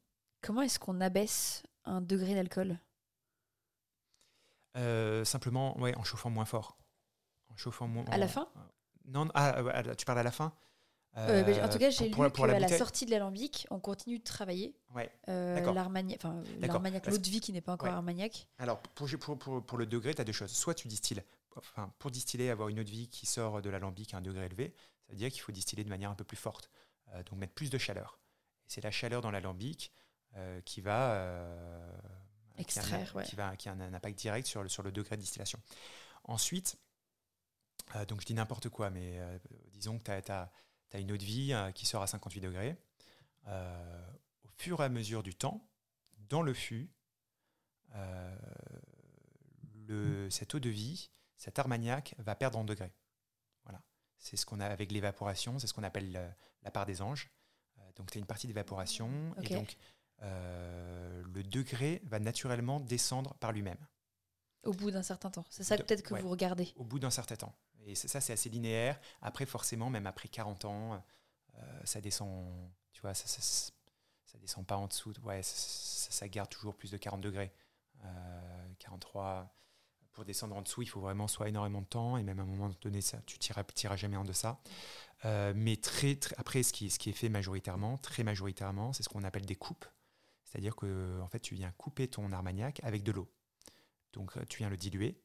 Comment 0.45 0.61
est-ce 0.61 0.79
qu'on 0.79 1.01
abaisse 1.01 1.63
un 1.87 2.03
degré 2.03 2.35
d'alcool? 2.35 2.79
Euh, 4.77 5.25
Simplement, 5.25 5.79
ouais, 5.81 5.97
en 5.97 6.05
chauffant 6.05 6.29
moins 6.29 6.45
fort. 6.45 6.77
En 7.49 7.57
chauffant 7.57 7.89
moins. 7.89 8.05
À 8.11 8.19
la 8.19 8.29
fin? 8.29 8.47
Non, 9.07 9.27
ah, 9.33 9.95
tu 9.97 10.05
parles 10.05 10.19
à 10.19 10.23
la 10.23 10.31
fin? 10.31 10.53
Euh, 11.17 11.43
bah, 11.45 11.65
en 11.65 11.69
tout 11.69 11.79
cas, 11.79 11.91
j'ai 11.91 12.09
lu 12.09 12.31
pour 12.31 12.47
la 12.47 12.69
sortie 12.69 13.07
de 13.07 13.11
l'alambic, 13.13 13.67
on 13.71 13.79
continue 13.79 14.19
de 14.19 14.25
travailler. 14.25 14.75
Ouais. 14.95 15.11
Euh, 15.29 15.73
l'Armagnac, 15.73 16.19
enfin 16.21 16.43
l'eau 16.61 17.19
de 17.19 17.29
vie 17.29 17.41
qui 17.41 17.53
n'est 17.53 17.61
pas 17.61 17.73
encore 17.73 17.89
Ouais. 17.89 17.95
Armagnac. 17.95 18.49
Alors, 18.59 18.81
pour, 18.81 19.09
pour, 19.21 19.39
pour, 19.39 19.65
pour 19.65 19.79
le 19.79 19.87
degré, 19.87 20.15
tu 20.15 20.21
as 20.21 20.25
deux 20.25 20.33
choses. 20.33 20.51
Soit 20.51 20.75
tu 20.75 20.89
distilles, 20.89 21.23
enfin, 21.57 21.93
pour 21.99 22.11
distiller, 22.11 22.51
avoir 22.51 22.69
une 22.69 22.81
eau 22.81 22.85
de 22.85 22.91
vie 22.91 23.09
qui 23.09 23.27
sort 23.27 23.63
de 23.63 23.71
l'alambic 23.71 24.13
à 24.15 24.17
un 24.17 24.21
degré 24.23 24.47
élevé, 24.47 24.75
ça 25.07 25.13
veut 25.13 25.19
dire 25.19 25.31
qu'il 25.31 25.41
faut 25.43 25.53
distiller 25.53 25.85
de 25.85 25.89
manière 25.89 26.11
un 26.11 26.15
peu 26.17 26.25
plus 26.25 26.37
forte. 26.37 26.69
Euh, 27.13 27.23
donc, 27.25 27.39
mettre 27.39 27.55
plus 27.55 27.71
de 27.71 27.79
chaleur. 27.79 28.19
Et 28.67 28.71
c'est 28.71 28.81
la 28.83 28.91
chaleur 28.91 29.21
dans 29.21 29.31
l'alambic 29.31 29.93
euh, 30.37 30.61
qui 30.63 30.81
va. 30.81 31.13
euh, 31.13 31.93
qui 31.93 32.57
a 32.57 32.59
un- 32.59 32.63
Extraire, 32.63 33.13
ouais. 33.17 33.25
qui, 33.25 33.37
va, 33.37 33.57
qui 33.57 33.69
a 33.69 33.73
un, 33.73 33.93
impact 33.95 34.19
direct 34.19 34.47
sur 34.49 34.63
le, 34.65 34.69
sur 34.69 34.83
le 34.83 34.91
degré 34.91 35.17
de 35.17 35.21
distillation. 35.21 35.61
Ensuite, 36.25 36.77
euh, 37.95 38.05
donc 38.07 38.21
je 38.21 38.27
dis 38.27 38.35
n'importe 38.35 38.69
quoi, 38.69 38.91
mais 38.91 39.19
euh, 39.19 39.39
disons 39.73 39.99
que 39.99 40.05
tu 40.21 40.33
as, 40.33 40.51
une 40.99 41.13
eau 41.13 41.17
de 41.17 41.25
vie 41.25 41.53
euh, 41.53 41.71
qui 41.73 41.87
sort 41.87 42.03
à 42.03 42.07
58 42.07 42.41
degrés. 42.41 42.77
Euh, 43.47 44.11
au 44.45 44.49
fur 44.57 44.81
et 44.81 44.85
à 44.85 44.89
mesure 44.89 45.23
du 45.23 45.35
temps, 45.35 45.67
dans 46.19 46.43
le 46.43 46.55
fût, 46.55 46.91
euh, 47.95 48.37
le, 49.87 50.31
cette 50.31 50.55
eau 50.55 50.61
de 50.61 50.71
vie, 50.71 51.11
cet 51.37 51.59
armagnac 51.59 52.15
va 52.19 52.35
perdre 52.35 52.59
en 52.59 52.65
degrés. 52.65 52.93
Voilà. 53.65 53.83
C'est 54.19 54.37
ce 54.37 54.47
qu'on 54.47 54.61
a 54.61 54.67
avec 54.67 54.91
l'évaporation, 54.93 55.59
c'est 55.59 55.67
ce 55.67 55.75
qu'on 55.75 55.83
appelle 55.83 56.13
le- 56.13 56.31
la 56.63 56.71
part 56.71 56.87
des 56.87 57.03
anges. 57.03 57.31
Euh, 57.79 57.83
donc 57.97 58.11
tu 58.11 58.19
as 58.19 58.21
une 58.21 58.27
partie 58.27 58.47
d'évaporation 58.47 59.35
et 59.43 59.55
donc 59.55 59.77
le 60.23 61.43
degré 61.43 62.01
va 62.05 62.19
naturellement 62.19 62.81
descendre 62.81 63.35
par 63.35 63.53
lui-même 63.53 63.77
Au 64.63 64.73
bout 64.73 64.91
d'un 64.91 65.03
certain 65.03 65.31
temps. 65.31 65.45
C'est 65.51 65.65
ça 65.65 65.77
peut-être 65.77 66.03
que 66.03 66.15
ouais. 66.15 66.23
vous 66.23 66.31
regardez. 66.31 66.73
au 66.77 66.85
bout 66.85 66.99
d'un 66.99 67.11
certain 67.11 67.37
temps. 67.37 67.55
Et 67.87 67.95
ça, 67.95 68.21
c'est 68.21 68.33
assez 68.33 68.49
linéaire. 68.49 68.99
Après, 69.21 69.47
forcément, 69.47 69.91
même 69.91 70.07
après 70.07 70.29
40 70.29 70.65
ans, 70.65 71.03
euh, 71.57 71.81
ça 71.85 72.01
descend, 72.01 72.47
tu 72.93 73.01
vois, 73.03 73.15
ça, 73.15 73.27
descend 74.41 74.67
pas 74.67 74.77
en 74.77 74.87
dessous. 74.89 75.13
de- 75.13 75.21
Ouais, 75.21 75.41
ça, 75.43 76.29
garde 76.29 76.49
toujours 76.51 76.75
plus 76.77 76.91
de 76.91 76.97
40 76.97 77.21
degrés. 77.21 77.53
Euh, 78.05 78.69
43. 78.79 79.55
Pour 80.13 80.25
descendre 80.25 80.57
en 80.57 80.63
dessous, 80.63 80.83
il 80.83 80.87
faut 80.89 81.01
vraiment 81.01 81.27
soit 81.29 81.49
énormément 81.49 81.81
de 81.83 81.87
temps, 81.87 82.17
et 82.17 82.23
même 82.23 82.39
à 82.39 82.43
un 82.43 82.47
moment 82.47 82.71
donné, 82.81 83.01
ça, 83.01 83.19
tu 83.27 83.39
tireras, 83.39 83.65
tireras 83.65 83.97
jamais 83.97 84.17
en 84.17 84.25
deçà. 84.25 84.61
Euh, 85.25 85.53
mais 85.57 85.77
très, 85.77 86.19
après, 86.37 86.63
ce 86.63 86.73
qui, 86.73 86.89
ce 86.91 86.99
qui 86.99 87.11
est 87.11 87.15
fait 87.15 87.29
majoritairement, 87.29 87.99
très 87.99 88.23
majoritairement, 88.25 88.93
c'est 88.93 89.03
ce 89.03 89.09
qu'on 89.09 89.25
appelle 89.25 89.45
des 89.47 89.57
coupes. 89.57 89.87
C'est-à-dire 90.45 90.77
que 90.77 91.21
en 91.21 91.29
fait, 91.29 91.41
tu 91.41 91.55
viens 91.57 91.73
couper 91.73 92.07
ton 92.09 92.31
armagnac 92.33 92.81
avec 92.85 93.03
de 93.03 93.11
l'eau. 93.13 93.29
Donc, 94.13 94.37
euh, 94.37 94.45
tu 94.49 94.59
viens 94.59 94.71
le 94.71 94.77
diluer. 94.77 95.21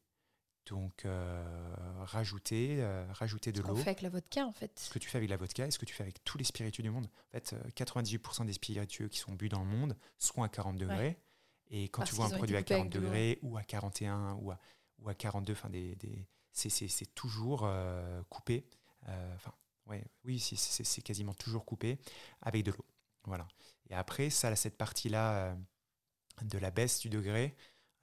Donc, 0.66 1.04
euh, 1.04 1.74
rajouter, 2.02 2.76
euh, 2.80 3.04
rajouter 3.12 3.50
de 3.50 3.60
Ce 3.62 3.66
l'eau. 3.66 3.74
fait 3.76 3.88
avec 3.90 4.02
la 4.02 4.08
vodka, 4.10 4.46
en 4.46 4.52
fait. 4.52 4.78
Ce 4.78 4.90
que 4.90 4.98
tu 4.98 5.08
fais 5.08 5.18
avec 5.18 5.28
la 5.30 5.36
vodka 5.36 5.66
et 5.66 5.70
ce 5.70 5.78
que 5.78 5.84
tu 5.84 5.94
fais 5.94 6.02
avec 6.04 6.22
tous 6.24 6.38
les 6.38 6.44
spiritueux 6.44 6.82
du 6.82 6.90
monde. 6.90 7.06
En 7.06 7.30
fait, 7.32 7.52
euh, 7.54 7.70
98% 7.74 8.44
des 8.44 8.52
spiritueux 8.52 9.08
qui 9.08 9.18
sont 9.18 9.32
bu 9.32 9.48
dans 9.48 9.60
le 9.60 9.66
monde 9.66 9.96
sont 10.18 10.42
à 10.42 10.48
40 10.48 10.76
degrés. 10.76 11.18
Et 11.70 11.84
quand 11.88 12.02
Parce 12.02 12.10
tu 12.10 12.16
vois 12.16 12.26
un 12.26 12.30
produit 12.30 12.56
à 12.56 12.60
coupés 12.60 12.68
40 12.74 12.80
avec 12.82 12.92
de 12.92 12.98
l'eau. 12.98 13.04
degrés 13.06 13.38
ou 13.42 13.56
à 13.56 13.62
41 13.64 14.34
ou 14.34 14.50
à, 14.52 14.58
ou 14.98 15.08
à 15.08 15.14
42, 15.14 15.52
enfin 15.54 15.70
des, 15.70 15.96
des- 15.96 16.26
c'est, 16.52 17.14
toujours 17.14 17.62
euh, 17.64 18.22
coupé. 18.28 18.66
Euh, 19.08 19.34
Enfin, 19.36 19.52
ouais, 19.86 20.04
oui, 20.24 20.38
c'est, 20.38 21.02
quasiment 21.02 21.32
toujours 21.34 21.64
coupé 21.64 21.98
avec 22.42 22.64
de 22.64 22.70
l'eau. 22.72 22.84
Voilà. 23.24 23.48
Et 23.88 23.94
après, 23.94 24.30
ça, 24.30 24.54
cette 24.56 24.76
partie-là 24.76 25.32
euh, 25.32 25.54
de 26.42 26.58
la 26.58 26.70
baisse 26.70 27.00
du 27.00 27.08
degré 27.08 27.56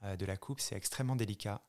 euh, 0.04 0.15
de 0.15 0.26
la 0.26 0.38
coupe, 0.38 0.60
c'est 0.60 0.76
extrêmement 0.76 1.15
délicat. 1.15 1.62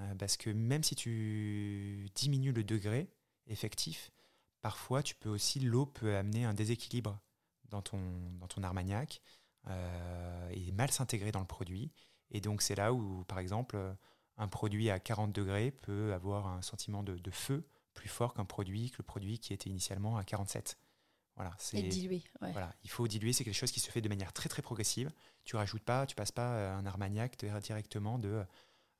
Euh, 0.00 0.14
parce 0.14 0.36
que 0.36 0.50
même 0.50 0.82
si 0.82 0.94
tu 0.94 2.08
diminues 2.14 2.52
le 2.52 2.64
degré 2.64 3.10
effectif, 3.46 4.10
parfois 4.62 5.02
tu 5.02 5.14
peux 5.14 5.28
aussi, 5.28 5.60
l'eau 5.60 5.86
peut 5.86 6.16
amener 6.16 6.44
un 6.44 6.54
déséquilibre 6.54 7.18
dans 7.68 7.82
ton, 7.82 7.98
dans 8.38 8.46
ton 8.46 8.62
armagnac 8.62 9.20
euh, 9.68 10.50
et 10.52 10.72
mal 10.72 10.90
s'intégrer 10.90 11.32
dans 11.32 11.40
le 11.40 11.46
produit. 11.46 11.92
Et 12.30 12.40
donc 12.40 12.62
c'est 12.62 12.74
là 12.74 12.92
où, 12.92 13.24
par 13.24 13.38
exemple, 13.38 13.76
un 14.36 14.48
produit 14.48 14.90
à 14.90 15.00
40 15.00 15.32
degrés 15.32 15.70
peut 15.70 16.12
avoir 16.12 16.46
un 16.46 16.62
sentiment 16.62 17.02
de, 17.02 17.16
de 17.16 17.30
feu 17.30 17.66
plus 17.94 18.08
fort 18.08 18.34
qu'un 18.34 18.44
produit, 18.44 18.90
que 18.90 18.98
le 18.98 19.04
produit 19.04 19.38
qui 19.38 19.52
était 19.52 19.68
initialement 19.68 20.16
à 20.16 20.24
47. 20.24 20.78
Voilà, 21.36 21.54
c'est. 21.58 21.78
Ouais. 22.42 22.52
voilà, 22.52 22.74
il 22.82 22.90
faut 22.90 23.08
diluer, 23.08 23.32
c'est 23.32 23.44
quelque 23.44 23.54
chose 23.54 23.70
qui 23.70 23.80
se 23.80 23.90
fait 23.90 24.00
de 24.00 24.08
manière 24.08 24.32
très 24.32 24.48
très 24.48 24.62
progressive. 24.62 25.10
Tu 25.44 25.56
rajoutes 25.56 25.82
pas, 25.82 26.06
tu 26.06 26.14
passes 26.14 26.32
pas 26.32 26.54
euh, 26.54 26.76
un 26.76 26.84
armagnac 26.86 27.42
directement 27.62 28.18
de, 28.18 28.44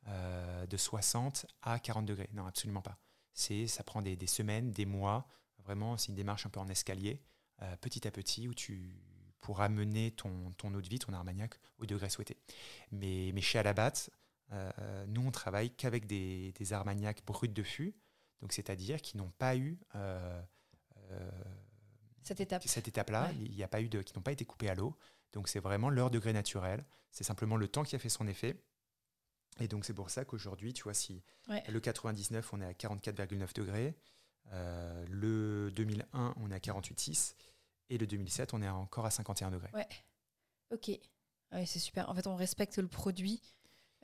euh, 0.08 0.66
de 0.66 0.76
60 0.76 1.46
à 1.62 1.78
40 1.78 2.06
degrés. 2.06 2.28
Non, 2.32 2.46
absolument 2.46 2.82
pas. 2.82 2.98
C'est, 3.32 3.66
ça 3.66 3.82
prend 3.84 4.02
des, 4.02 4.16
des 4.16 4.26
semaines, 4.26 4.70
des 4.72 4.86
mois. 4.86 5.26
Vraiment, 5.64 5.96
c'est 5.96 6.08
une 6.08 6.14
démarche 6.16 6.46
un 6.46 6.50
peu 6.50 6.60
en 6.60 6.68
escalier, 6.68 7.22
euh, 7.62 7.76
petit 7.76 8.06
à 8.06 8.10
petit, 8.10 8.48
où 8.48 8.54
tu 8.54 9.02
pour 9.40 9.60
amener 9.62 10.10
ton, 10.10 10.52
ton 10.58 10.74
eau 10.74 10.80
de 10.82 10.88
vie, 10.88 10.98
ton 10.98 11.12
armagnac 11.14 11.54
au 11.78 11.86
degré 11.86 12.10
souhaité. 12.10 12.36
Mais, 12.92 13.30
mais 13.34 13.40
chez 13.40 13.58
Alabat, 13.58 13.92
euh, 14.52 15.06
nous 15.06 15.22
on 15.26 15.30
travaille 15.30 15.70
qu'avec 15.70 16.06
des, 16.06 16.52
des 16.52 16.72
armagnacs 16.74 17.24
bruts 17.24 17.48
de 17.48 17.62
fût, 17.62 17.94
donc 18.42 18.52
c'est-à-dire 18.52 19.00
qui 19.00 19.16
n'ont 19.16 19.30
pas 19.30 19.56
eu 19.56 19.78
Cette 22.22 22.40
étape. 22.40 22.62
cette 22.66 22.86
étape-là, 22.88 23.28
Ouais. 23.28 23.34
il 23.40 23.54
y 23.54 23.62
a 23.62 23.68
pas 23.68 23.80
eu 23.80 23.88
de, 23.88 24.02
qui 24.02 24.14
n'ont 24.14 24.22
pas 24.22 24.32
été 24.32 24.44
coupés 24.44 24.68
à 24.68 24.74
l'eau. 24.74 24.96
Donc 25.32 25.48
c'est 25.48 25.60
vraiment 25.60 25.88
leur 25.90 26.10
degré 26.10 26.32
naturel. 26.32 26.84
C'est 27.10 27.24
simplement 27.24 27.56
le 27.56 27.66
temps 27.66 27.82
qui 27.82 27.96
a 27.96 27.98
fait 27.98 28.08
son 28.08 28.26
effet. 28.28 28.62
Et 29.60 29.68
donc 29.68 29.84
c'est 29.84 29.94
pour 29.94 30.10
ça 30.10 30.24
qu'aujourd'hui, 30.24 30.72
tu 30.72 30.82
vois, 30.84 30.94
si 30.94 31.22
Ouais. 31.48 31.62
le 31.68 31.80
99, 31.80 32.52
on 32.52 32.60
est 32.60 32.66
à 32.66 32.72
44,9 32.72 33.52
degrés, 33.54 33.94
euh, 34.52 35.04
le 35.08 35.70
2001, 35.72 36.34
on 36.38 36.50
est 36.50 36.54
à 36.54 36.58
48,6, 36.60 37.34
et 37.90 37.98
le 37.98 38.06
2007, 38.06 38.54
on 38.54 38.62
est 38.62 38.68
encore 38.68 39.06
à 39.06 39.10
51 39.10 39.50
degrés. 39.50 39.70
Ok. 40.72 40.88
Ouais, 41.52 41.66
c'est 41.66 41.78
super. 41.80 42.08
En 42.08 42.14
fait, 42.14 42.26
on 42.26 42.36
respecte 42.36 42.78
le 42.78 42.88
produit 42.88 43.42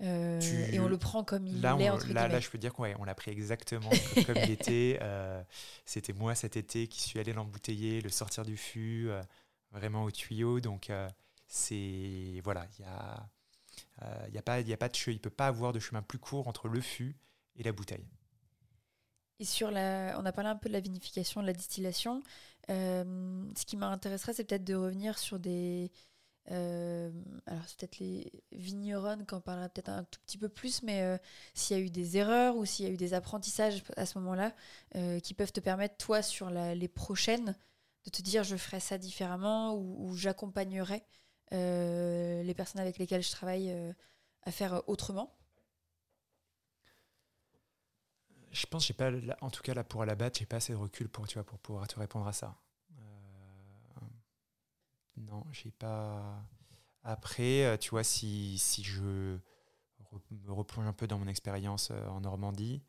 euh, 0.03 0.41
Tu- 0.41 0.75
et 0.75 0.79
on 0.81 0.89
le 0.89 0.99
prend 0.99 1.25
comme 1.25 1.47
il 1.47 1.61
Là, 1.63 1.75
l'est, 1.77 1.89
on, 1.91 1.95
entre 1.95 2.13
là, 2.13 2.29
là, 2.29 2.39
je 2.41 2.51
peux 2.51 2.59
dire 2.59 2.75
qu'on 2.75 2.83
ouais, 2.83 2.95
on 2.99 3.05
l'a 3.05 3.15
pris 3.15 3.31
exactement 3.31 3.89
comme, 4.15 4.25
comme 4.25 4.37
il 4.45 4.51
était. 4.51 4.99
Euh, 5.03 5.43
C'était 5.87 6.13
moi 6.13 6.35
cet 6.35 6.57
été 6.57 6.87
qui 6.89 7.01
suis 7.01 7.19
allé 7.21 7.33
l'embouteiller, 7.33 8.01
le 8.03 8.11
sortir 8.11 8.45
du 8.45 8.57
fût, 8.59 9.09
vraiment 9.71 10.05
au 10.05 10.11
tuyau. 10.11 10.61
Donc, 10.61 10.91
c'est. 11.47 12.41
Voilà, 12.45 12.67
il 12.79 12.83
y 12.85 12.89
a. 12.89 13.29
euh, 14.03 14.25
Il 14.29 14.35
y 14.35 14.39
a 14.39 14.43
pas, 14.43 14.61
y 14.61 14.73
a 14.73 14.77
pas 14.77 14.89
de 14.89 14.97
il 15.11 15.21
peut 15.21 15.31
pas 15.31 15.47
avoir 15.49 15.73
de 15.73 15.79
chemin 15.81 16.03
plus 16.03 16.19
court 16.19 16.49
entre 16.49 16.69
le 16.69 16.81
fût 16.81 17.17
et 17.57 17.63
la 17.63 17.73
bouteille. 17.73 18.07
Et 19.39 19.45
sur 19.45 19.71
la, 19.71 20.17
on 20.19 20.25
a 20.25 20.33
parlé 20.33 20.49
un 20.51 20.57
peu 20.57 20.69
de 20.69 20.73
la 20.75 20.81
vinification, 20.81 21.43
de 21.43 21.47
la 21.47 21.53
distillation. 21.53 22.23
Euh, 22.71 23.45
ce 23.57 23.65
qui 23.67 23.77
m'intéresserait, 23.77 24.33
c'est 24.33 24.45
peut-être 24.45 24.65
de 24.65 24.75
revenir 24.75 25.19
sur 25.19 25.39
des. 25.39 25.93
euh, 26.53 27.11
alors, 27.47 27.63
c'est 27.69 27.79
peut-être 27.79 27.99
les 28.01 28.33
vignerons 28.53 29.25
qu'on 29.27 29.41
parlera 29.41 29.69
peut-être 29.69 29.91
un 29.91 30.05
tout 30.05 30.21
petit 30.27 30.39
peu 30.39 30.49
plus, 30.49 30.83
mais 30.83 31.03
euh, 31.03 31.19
s'il 31.55 31.79
y 31.79 31.81
a 31.81 31.85
eu 31.85 31.91
des 31.91 32.17
erreurs 32.19 32.57
ou 32.57 32.65
s'il 32.67 32.87
y 32.87 32.89
a 32.91 32.93
eu 32.93 32.97
des 32.97 33.15
apprentissages 33.15 33.85
à 33.97 34.07
ce 34.07 34.19
moment-là 34.19 34.55
euh, 34.97 35.21
qui 35.21 35.35
peuvent 35.35 35.53
te 35.53 35.61
permettre, 35.61 35.97
toi, 35.99 36.23
sur 36.23 36.51
les 36.51 36.89
prochaines, 36.89 37.57
de 38.05 38.11
te 38.11 38.23
dire 38.23 38.45
je 38.45 38.57
ferai 38.57 38.81
ça 38.81 38.99
différemment 38.99 39.75
ou, 39.75 40.09
ou 40.11 40.15
j'accompagnerai 40.17 40.97
euh, 40.97 41.03
les 41.53 42.55
personnes 42.55 42.81
avec 42.81 42.99
lesquelles 42.99 43.23
je 43.23 43.31
travaille 43.31 43.71
euh, 43.71 43.93
à 44.43 44.51
faire 44.51 44.83
autrement. 44.89 45.33
Je 48.51 48.67
pense, 48.67 48.87
j'ai 48.87 48.95
pas, 48.95 49.11
en 49.41 49.51
tout 49.51 49.63
cas 49.63 49.75
là 49.75 49.85
pour 49.85 50.05
la 50.05 50.15
batte, 50.15 50.39
j'ai 50.39 50.47
pas 50.47 50.57
assez 50.57 50.73
de 50.73 50.79
recul 50.79 51.09
pour, 51.09 51.29
tu 51.29 51.35
vois, 51.35 51.45
pour 51.45 51.59
pouvoir 51.59 51.87
te 51.89 51.99
répondre 51.99 52.27
à 52.27 52.33
ça. 52.33 52.57
Euh, 52.99 54.01
non, 55.19 55.45
j'ai 55.53 55.71
pas. 55.71 56.43
Après, 57.03 57.65
euh, 57.65 57.77
tu 57.77 57.91
vois, 57.91 58.03
si, 58.03 58.59
si 58.59 58.83
je 58.83 59.03
me 59.03 60.53
replonge 60.53 60.87
un 60.87 60.93
peu 60.93 61.07
dans 61.07 61.19
mon 61.19 61.29
expérience 61.29 61.91
euh, 61.91 62.07
en 62.09 62.21
Normandie, 62.21 62.83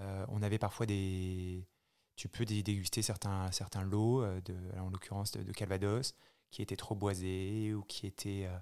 euh, 0.00 0.26
on 0.28 0.42
avait 0.42 0.58
parfois 0.58 0.86
des. 0.86 1.66
Tu 2.16 2.28
peux 2.28 2.44
dé- 2.44 2.62
déguster 2.62 3.02
certains, 3.02 3.50
certains 3.52 3.82
lots, 3.82 4.22
euh, 4.22 4.40
de, 4.42 4.56
en 4.78 4.90
l'occurrence 4.90 5.32
de, 5.32 5.52
Calvados, 5.52 6.14
qui 6.50 6.62
étaient 6.62 6.76
trop 6.76 6.94
boisés 6.94 7.74
ou 7.74 7.82
qui 7.82 8.06
étaient. 8.06 8.46
euh, 8.46 8.58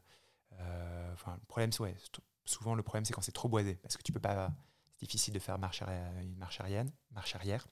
euh, 0.61 1.13
enfin, 1.15 1.37
le 1.41 1.47
problème, 1.47 1.71
ouais, 1.81 1.97
souvent 2.45 2.75
le 2.75 2.83
problème, 2.83 3.05
c'est 3.05 3.13
quand 3.13 3.23
c'est 3.23 3.33
trop 3.33 3.49
boisé, 3.49 3.77
parce 3.77 3.97
que 3.97 4.03
tu 4.03 4.13
peux 4.13 4.21
pas 4.21 4.53
c'est 4.93 5.01
difficile 5.01 5.35
de 5.35 5.39
faire 5.41 5.59
marche 5.59 5.83
arrière, 5.83 6.13
une 6.21 6.37
marche 6.37 6.61
arrière. 6.61 6.85
Marche 7.11 7.35
arrière. 7.35 7.67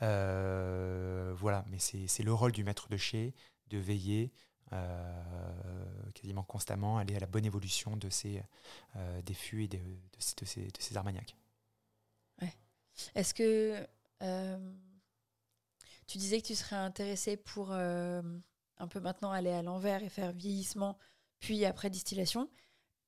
Voilà, 0.00 1.64
mais 1.68 1.78
c'est 1.78 2.22
le 2.22 2.32
rôle 2.32 2.52
du 2.52 2.64
maître 2.64 2.88
de 2.88 2.96
chez 2.96 3.34
de 3.68 3.78
veiller 3.78 4.32
quasiment 6.14 6.42
constamment, 6.44 6.98
aller 6.98 7.16
à 7.16 7.20
la 7.20 7.26
bonne 7.26 7.44
évolution 7.44 7.96
de 7.96 8.08
ces, 8.10 8.42
des 9.24 9.34
fûts 9.34 9.64
et 9.64 9.68
de, 9.68 9.80
ces- 10.18 10.66
de 10.66 10.80
ces, 10.80 10.96
armagnacs. 10.96 11.36
Est-ce 13.14 13.34
que 13.34 13.86
tu 14.20 16.18
disais 16.18 16.40
que 16.40 16.46
tu 16.46 16.54
serais 16.54 16.76
intéressé 16.76 17.36
pour 17.36 17.72
euh, 17.72 18.22
un 18.78 18.88
peu 18.88 19.00
maintenant 19.00 19.32
aller 19.32 19.50
à 19.50 19.62
l'envers 19.62 20.02
et 20.02 20.08
faire 20.08 20.32
vieillissement, 20.32 20.98
puis 21.40 21.64
après 21.64 21.90
distillation. 21.90 22.50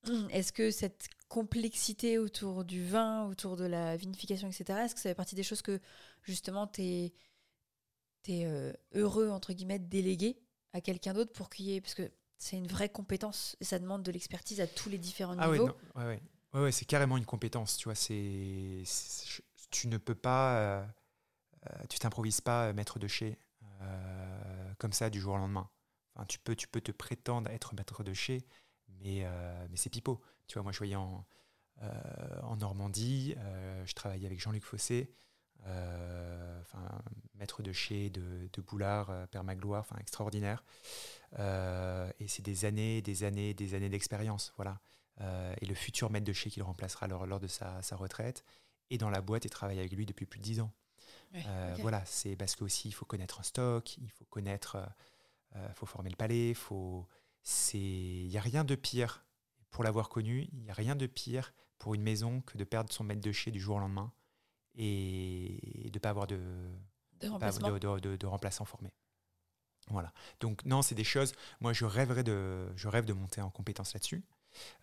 Est-ce 0.31 0.53
que 0.53 0.71
cette 0.71 1.07
complexité 1.27 2.17
autour 2.17 2.63
du 2.63 2.85
vin, 2.85 3.27
autour 3.27 3.57
de 3.57 3.65
la 3.65 3.97
vinification, 3.97 4.47
etc., 4.47 4.79
est-ce 4.85 4.95
que 4.95 5.01
ça 5.01 5.09
fait 5.09 5.15
partie 5.15 5.35
des 5.35 5.43
choses 5.43 5.61
que 5.61 5.79
justement 6.23 6.65
tu 6.65 6.81
es, 6.81 7.13
es 8.27 8.73
heureux, 8.95 9.29
entre 9.29 9.53
guillemets, 9.53 9.77
de 9.77 9.87
déléguer 9.87 10.39
à 10.73 10.81
quelqu'un 10.81 11.13
d'autre 11.13 11.31
pour 11.31 11.49
qu'il 11.49 11.65
y 11.67 11.75
ait. 11.75 11.81
Parce 11.81 11.93
que 11.93 12.11
c'est 12.37 12.57
une 12.57 12.67
vraie 12.67 12.89
compétence 12.89 13.55
et 13.59 13.65
ça 13.65 13.79
demande 13.79 14.03
de 14.03 14.11
l'expertise 14.11 14.61
à 14.61 14.67
tous 14.67 14.89
les 14.89 14.97
différents 14.97 15.35
ah 15.39 15.51
niveaux. 15.51 15.69
Oui, 15.95 16.03
ouais, 16.03 16.21
ouais. 16.53 16.61
ouais, 16.61 16.71
c'est 16.71 16.85
carrément 16.85 17.17
une 17.17 17.25
compétence, 17.25 17.77
tu 17.77 17.85
vois. 17.85 17.95
C'est, 17.95 18.83
tu 19.69 19.87
ne 19.87 19.97
peux 19.97 20.15
pas, 20.15 20.57
euh, 20.57 20.81
euh, 20.81 20.85
tu 21.89 21.99
t'improvises 21.99 22.41
pas 22.41 22.73
maître 22.73 22.99
de 22.99 23.07
chez 23.07 23.37
euh, 23.81 24.73
comme 24.77 24.93
ça 24.93 25.09
du 25.09 25.19
jour 25.19 25.33
au 25.33 25.37
lendemain. 25.37 25.69
Tu 26.27 26.37
peux, 26.39 26.55
te 26.55 26.91
prétendre 26.91 27.49
être 27.49 27.73
maître 27.75 28.03
de 28.03 28.13
chez, 28.13 28.45
mais, 28.99 29.25
c'est 29.75 29.89
pipeau. 29.89 30.21
Tu 30.47 30.55
vois, 30.55 30.63
moi, 30.63 30.73
je 30.73 30.77
voyais 30.77 30.95
en, 30.95 31.25
en 32.43 32.57
Normandie, 32.57 33.35
je 33.85 33.93
travaillais 33.93 34.25
avec 34.25 34.41
Jean-Luc 34.41 34.65
Fossé, 34.65 35.13
maître 37.35 37.63
de 37.63 37.71
chez 37.71 38.09
de, 38.09 38.49
de 38.51 38.61
Boulard, 38.61 39.27
Père 39.29 39.45
Magloire, 39.45 39.85
extraordinaire. 39.97 40.65
et 41.37 42.27
c'est 42.27 42.43
des 42.43 42.65
années, 42.65 43.01
des 43.01 43.23
années, 43.23 43.53
des 43.53 43.75
années 43.75 43.89
d'expérience, 43.89 44.51
voilà. 44.57 44.81
et 45.61 45.65
le 45.65 45.73
futur 45.73 46.09
maître 46.09 46.25
de 46.25 46.33
chez 46.33 46.49
qu'il 46.49 46.63
remplacera 46.63 47.07
lors, 47.07 47.25
lors 47.27 47.39
de 47.39 47.47
sa, 47.47 47.81
sa 47.81 47.95
retraite 47.95 48.43
et 48.89 48.97
dans 48.97 49.09
la 49.09 49.21
boîte 49.21 49.45
et 49.45 49.49
travaille 49.49 49.79
avec 49.79 49.93
lui 49.93 50.05
depuis 50.05 50.25
plus 50.25 50.39
de 50.39 50.43
dix 50.43 50.59
ans. 50.59 50.73
Euh, 51.35 51.75
voilà, 51.79 52.03
c'est 52.05 52.35
parce 52.35 52.55
qu'aussi 52.55 52.87
il 52.87 52.91
faut 52.91 53.05
connaître 53.05 53.39
un 53.39 53.43
stock, 53.43 53.97
il 53.97 54.09
faut 54.09 54.25
connaître, 54.25 54.77
il 55.53 55.59
euh, 55.59 55.73
faut 55.73 55.85
former 55.85 56.09
le 56.09 56.15
palais, 56.15 56.53
faut, 56.53 57.07
c'est, 57.43 57.77
il 57.77 58.27
n'y 58.27 58.37
a 58.37 58.41
rien 58.41 58.63
de 58.63 58.75
pire 58.75 59.25
pour 59.69 59.83
l'avoir 59.83 60.09
connu, 60.09 60.47
il 60.51 60.63
n'y 60.63 60.71
a 60.71 60.73
rien 60.73 60.95
de 60.95 61.05
pire 61.05 61.53
pour 61.77 61.93
une 61.93 62.01
maison 62.01 62.41
que 62.41 62.57
de 62.57 62.63
perdre 62.63 62.91
son 62.91 63.03
maître 63.03 63.21
de 63.21 63.31
chez 63.31 63.51
du 63.51 63.59
jour 63.59 63.77
au 63.77 63.79
lendemain 63.79 64.11
et 64.75 65.89
de 65.91 65.97
ne 65.97 65.99
pas 65.99 66.09
avoir 66.09 66.27
de, 66.27 66.39
de, 67.21 67.27
remplacement. 67.27 67.71
De, 67.71 68.15
de, 68.15 68.25
remplaçant 68.27 68.65
formé. 68.65 68.91
Voilà. 69.89 70.13
Donc 70.39 70.65
non, 70.65 70.81
c'est 70.81 70.95
des 70.95 71.03
choses. 71.03 71.33
Moi, 71.59 71.73
je 71.73 71.85
rêverais 71.85 72.23
de, 72.23 72.67
je 72.75 72.87
rêve 72.87 73.05
de 73.05 73.13
monter 73.13 73.41
en 73.41 73.49
compétence 73.49 73.93
là-dessus. 73.93 74.23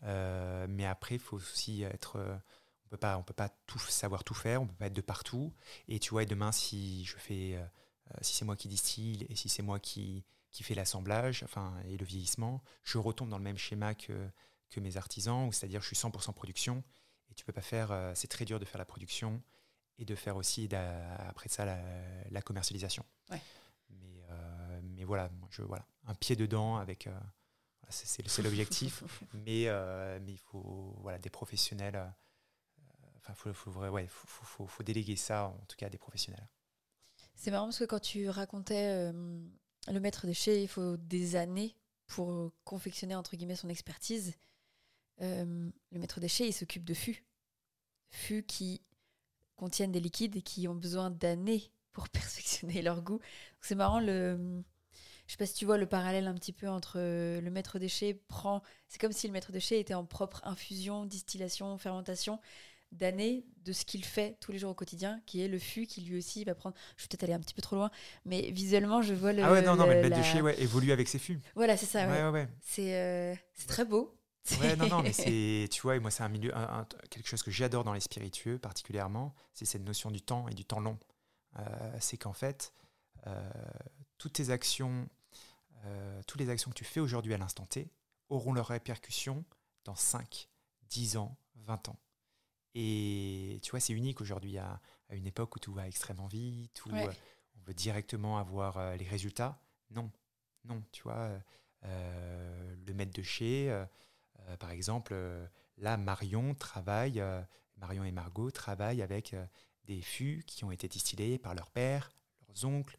Euh, 0.04 0.66
mais 0.68 0.86
après, 0.86 1.16
il 1.16 1.20
faut 1.20 1.36
aussi 1.36 1.82
être 1.82 2.40
on 2.86 2.88
peut 2.88 2.96
pas, 2.96 3.18
on 3.18 3.22
peut 3.22 3.34
pas 3.34 3.48
tout 3.66 3.78
savoir 3.78 4.22
tout 4.22 4.34
faire, 4.34 4.62
on 4.62 4.66
peut 4.66 4.74
pas 4.74 4.86
être 4.86 4.92
de 4.92 5.00
partout. 5.00 5.52
Et 5.88 5.98
tu 5.98 6.10
vois, 6.10 6.24
demain, 6.24 6.52
si 6.52 7.04
je 7.04 7.16
fais, 7.16 7.56
euh, 7.56 7.60
euh, 7.60 8.18
si 8.20 8.34
c'est 8.34 8.44
moi 8.44 8.56
qui 8.56 8.68
distille 8.68 9.26
et 9.28 9.34
si 9.34 9.48
c'est 9.48 9.62
moi 9.62 9.80
qui, 9.80 10.24
qui 10.52 10.62
fais 10.62 10.74
l'assemblage, 10.74 11.42
enfin 11.42 11.74
et 11.88 11.96
le 11.96 12.04
vieillissement, 12.04 12.62
je 12.84 12.98
retombe 12.98 13.28
dans 13.28 13.38
le 13.38 13.44
même 13.44 13.58
schéma 13.58 13.94
que 13.94 14.30
que 14.70 14.80
mes 14.80 14.96
artisans, 14.96 15.52
c'est-à-dire 15.52 15.80
je 15.80 15.86
suis 15.86 15.96
100% 15.96 16.32
production 16.32 16.82
et 17.30 17.34
tu 17.34 17.44
peux 17.44 17.52
pas 17.52 17.62
faire, 17.62 17.92
euh, 17.92 18.12
c'est 18.16 18.26
très 18.26 18.44
dur 18.44 18.58
de 18.58 18.64
faire 18.64 18.78
la 18.78 18.84
production 18.84 19.40
et 19.98 20.04
de 20.04 20.14
faire 20.16 20.36
aussi 20.36 20.68
après 20.74 21.48
ça 21.48 21.64
la, 21.64 22.42
commercialisation. 22.42 23.04
Mais, 23.30 24.22
mais 24.82 25.04
voilà, 25.04 25.30
je, 25.50 25.62
voilà, 25.62 25.86
un 26.04 26.14
pied 26.14 26.36
dedans 26.36 26.76
avec, 26.76 27.08
c'est 27.88 28.42
l'objectif, 28.42 29.04
mais, 29.32 29.68
mais 30.20 30.32
il 30.32 30.40
faut 30.50 30.96
voilà, 31.00 31.18
des 31.18 31.30
professionnels 31.30 32.12
il 33.28 33.52
faut, 33.52 33.70
ouais, 33.70 34.06
faut, 34.08 34.82
déléguer 34.82 35.16
ça, 35.16 35.48
en 35.48 35.64
tout 35.66 35.76
cas, 35.76 35.86
à 35.86 35.90
des 35.90 35.98
professionnels. 35.98 36.48
C'est 37.34 37.50
marrant 37.50 37.66
parce 37.66 37.78
que 37.78 37.84
quand 37.84 38.00
tu 38.00 38.28
racontais 38.28 39.12
le 39.12 40.00
maître 40.00 40.26
déchet, 40.26 40.62
il 40.62 40.68
faut 40.68 40.96
des 40.96 41.36
années 41.36 41.76
pour 42.06 42.52
confectionner, 42.64 43.14
entre 43.14 43.36
guillemets, 43.36 43.56
son 43.56 43.68
expertise. 43.68 44.34
Le 45.18 45.72
maître 45.92 46.20
déchet, 46.20 46.48
il 46.48 46.52
s'occupe 46.52 46.84
de 46.84 46.94
fûts. 46.94 47.24
Fûts 48.10 48.44
qui 48.44 48.82
contiennent 49.56 49.92
des 49.92 50.00
liquides 50.00 50.36
et 50.36 50.42
qui 50.42 50.68
ont 50.68 50.74
besoin 50.74 51.10
d'années 51.10 51.70
pour 51.92 52.08
perfectionner 52.10 52.82
leur 52.82 53.02
goût. 53.02 53.20
C'est 53.60 53.74
marrant, 53.74 54.00
le... 54.00 54.62
je 55.26 55.32
sais 55.32 55.38
pas 55.38 55.46
si 55.46 55.54
tu 55.54 55.64
vois 55.64 55.78
le 55.78 55.86
parallèle 55.86 56.26
un 56.26 56.34
petit 56.34 56.52
peu 56.52 56.68
entre 56.68 56.98
le 56.98 57.50
maître 57.50 57.78
déchet 57.78 58.14
prend... 58.28 58.62
C'est 58.88 59.00
comme 59.00 59.12
si 59.12 59.26
le 59.26 59.32
maître 59.32 59.52
déchet 59.52 59.80
était 59.80 59.94
en 59.94 60.04
propre 60.04 60.40
infusion, 60.44 61.06
distillation, 61.06 61.76
fermentation 61.78 62.40
d'années 62.92 63.44
de 63.64 63.72
ce 63.72 63.84
qu'il 63.84 64.04
fait 64.04 64.36
tous 64.40 64.52
les 64.52 64.58
jours 64.58 64.70
au 64.70 64.74
quotidien, 64.74 65.20
qui 65.26 65.42
est 65.42 65.48
le 65.48 65.58
fût 65.58 65.86
qui 65.86 66.00
lui 66.02 66.16
aussi 66.16 66.44
va 66.44 66.54
prendre. 66.54 66.76
Je 66.96 67.02
vais 67.02 67.08
peut-être 67.08 67.24
aller 67.24 67.32
un 67.32 67.40
petit 67.40 67.54
peu 67.54 67.62
trop 67.62 67.76
loin, 67.76 67.90
mais 68.24 68.50
visuellement, 68.50 69.02
je 69.02 69.14
vois 69.14 69.32
le. 69.32 69.42
Ah 69.42 69.52
ouais, 69.52 69.62
non, 69.62 69.76
non, 69.76 69.86
mais 69.86 70.02
le 70.02 70.08
bête 70.08 70.18
de 70.18 70.22
chez 70.22 70.40
ouais, 70.40 70.60
évolue 70.60 70.92
avec 70.92 71.08
ses 71.08 71.18
fûts. 71.18 71.40
Voilà, 71.54 71.76
c'est 71.76 71.86
ça. 71.86 72.06
Ouais, 72.06 72.22
ouais, 72.22 72.30
ouais. 72.30 72.48
C'est 72.62 72.94
euh, 72.94 73.34
très 73.66 73.84
beau. 73.84 74.16
Ouais, 74.60 74.76
non, 74.76 74.86
non, 74.86 75.02
mais 75.02 75.12
c'est, 75.12 75.68
tu 75.70 75.82
vois, 75.82 75.98
moi, 75.98 76.10
c'est 76.10 76.22
un 76.22 76.28
milieu, 76.28 76.52
quelque 77.10 77.28
chose 77.28 77.42
que 77.42 77.50
j'adore 77.50 77.82
dans 77.82 77.92
les 77.92 78.00
spiritueux, 78.00 78.58
particulièrement, 78.58 79.34
c'est 79.52 79.64
cette 79.64 79.84
notion 79.84 80.10
du 80.10 80.22
temps 80.22 80.48
et 80.48 80.54
du 80.54 80.64
temps 80.64 80.80
long. 80.80 80.98
Euh, 81.58 81.96
c'est 82.00 82.16
qu'en 82.16 82.32
fait, 82.32 82.72
euh, 83.26 83.50
toutes 84.18 84.34
tes 84.34 84.50
actions, 84.50 85.08
toutes 86.26 86.40
les 86.40 86.50
actions 86.50 86.70
que 86.70 86.76
tu 86.76 86.84
fais 86.84 86.98
aujourd'hui 86.98 87.32
à 87.32 87.38
l'instant 87.38 87.64
T 87.64 87.92
auront 88.28 88.52
leurs 88.52 88.66
répercussions 88.66 89.44
dans 89.84 89.94
5, 89.94 90.48
10 90.88 91.16
ans, 91.16 91.36
20 91.54 91.88
ans. 91.90 91.96
Et 92.78 93.58
tu 93.62 93.70
vois, 93.70 93.80
c'est 93.80 93.94
unique 93.94 94.20
aujourd'hui 94.20 94.58
à, 94.58 94.78
une 95.08 95.26
époque 95.26 95.56
où 95.56 95.58
tout 95.58 95.72
va 95.72 95.88
extrêmement 95.88 96.26
vite, 96.26 96.84
où 96.84 96.94
euh, 96.94 97.10
on 97.56 97.64
veut 97.64 97.72
directement 97.72 98.36
avoir 98.36 98.76
euh, 98.76 98.96
les 98.96 99.06
résultats. 99.06 99.58
Non, 99.90 100.10
non, 100.66 100.82
tu 100.92 101.02
vois, 101.02 101.30
euh, 101.84 102.76
le 102.86 102.92
maître 102.92 103.14
de 103.14 103.22
chez, 103.22 103.74
par 104.58 104.70
exemple, 104.70 105.16
là, 105.78 105.96
Marion 105.96 106.54
travaille, 106.54 107.22
Marion 107.78 108.04
et 108.04 108.12
Margot 108.12 108.50
travaillent 108.50 109.00
avec 109.00 109.34
des 109.84 110.02
fûts 110.02 110.44
qui 110.46 110.64
ont 110.64 110.70
été 110.70 110.86
distillés 110.86 111.38
par 111.38 111.54
leur 111.54 111.70
père, 111.70 112.10
leurs 112.46 112.66
oncles, 112.66 112.98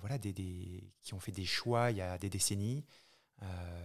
voilà, 0.00 0.18
des, 0.18 0.32
des, 0.32 0.92
qui 1.02 1.14
ont 1.14 1.20
fait 1.20 1.32
des 1.32 1.44
choix 1.44 1.92
il 1.92 1.98
y 1.98 2.02
a 2.02 2.18
des 2.18 2.30
décennies, 2.30 2.84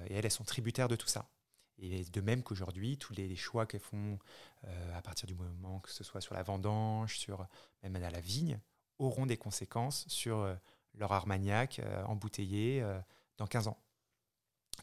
et 0.08 0.15
elles, 0.15 0.26
elles 0.26 0.32
sont 0.32 0.44
tributaires 0.46 0.88
de 0.88 0.96
tout 0.96 1.08
ça. 1.08 1.30
Et 1.78 2.06
de 2.06 2.22
même 2.22 2.42
qu'aujourd'hui, 2.44 2.98
tous 2.98 3.14
les, 3.14 3.36
choix 3.36 3.66
qu'elles 3.66 3.82
font 3.82 4.18
euh, 4.66 4.98
à 4.98 5.02
partir 5.02 5.28
du 5.28 5.36
moment 5.36 5.80
que 5.80 5.92
ce 5.92 6.04
soit 6.04 6.22
sur 6.22 6.34
la 6.34 6.44
vendange, 6.44 7.18
sur 7.18 7.46
même 7.84 7.96
à 7.96 8.10
la 8.10 8.22
vigne, 8.22 8.60
auront 8.98 9.26
des 9.26 9.38
conséquences 9.38 10.08
sur 10.08 10.38
euh, 10.38 10.56
leur 10.94 11.12
armagnac 11.12 11.80
euh, 11.80 12.04
embouteillé 12.06 12.86
dans 13.38 13.48
15 13.48 13.68
ans. 13.68 13.78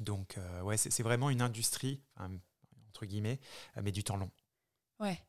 Donc, 0.00 0.38
ouais, 0.62 0.78
c'est 0.78 1.02
vraiment 1.02 1.28
une 1.28 1.42
industrie, 1.42 2.02
entre 2.88 3.05
guillemets, 3.05 3.40
mais 3.83 3.92
du 3.92 4.02
temps 4.02 4.16
long. 4.16 4.31
Ouais. 5.00 5.22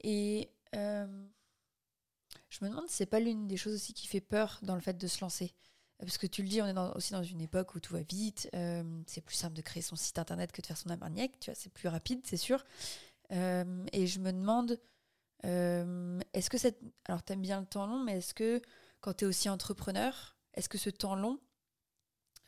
Et 0.00 0.50
je 0.72 2.64
me 2.64 2.70
demande 2.70 2.88
si 2.88 2.96
c'est 2.96 3.06
pas 3.06 3.20
l'une 3.20 3.46
des 3.46 3.58
choses 3.58 3.74
aussi 3.74 3.92
qui 3.92 4.06
fait 4.06 4.22
peur 4.22 4.58
dans 4.62 4.74
le 4.74 4.80
fait 4.80 4.96
de 4.96 5.06
se 5.06 5.20
lancer. 5.20 5.54
Parce 6.00 6.18
que 6.18 6.28
tu 6.28 6.42
le 6.42 6.48
dis, 6.48 6.62
on 6.62 6.66
est 6.66 6.96
aussi 6.96 7.12
dans 7.12 7.24
une 7.24 7.40
époque 7.40 7.74
où 7.74 7.80
tout 7.80 7.92
va 7.92 8.02
vite. 8.02 8.48
Euh, 8.54 8.84
c'est 9.06 9.20
plus 9.20 9.34
simple 9.34 9.56
de 9.56 9.62
créer 9.62 9.82
son 9.82 9.96
site 9.96 10.18
internet 10.18 10.52
que 10.52 10.62
de 10.62 10.66
faire 10.66 10.76
son 10.76 10.90
armagnac. 10.90 11.32
Tu 11.40 11.50
vois, 11.50 11.56
c'est 11.56 11.72
plus 11.72 11.88
rapide, 11.88 12.20
c'est 12.24 12.36
sûr. 12.36 12.64
Euh, 13.32 13.84
et 13.92 14.06
je 14.06 14.20
me 14.20 14.32
demande, 14.32 14.78
euh, 15.44 16.20
est-ce 16.34 16.50
que 16.50 16.58
cette. 16.58 16.80
Alors, 17.06 17.24
tu 17.24 17.32
aimes 17.32 17.42
bien 17.42 17.60
le 17.60 17.66
temps 17.66 17.86
long, 17.86 17.98
mais 18.04 18.18
est-ce 18.18 18.32
que 18.32 18.62
quand 19.00 19.12
tu 19.14 19.24
es 19.24 19.28
aussi 19.28 19.48
entrepreneur, 19.48 20.36
est-ce 20.54 20.68
que 20.68 20.78
ce 20.78 20.90
temps 20.90 21.16
long, 21.16 21.40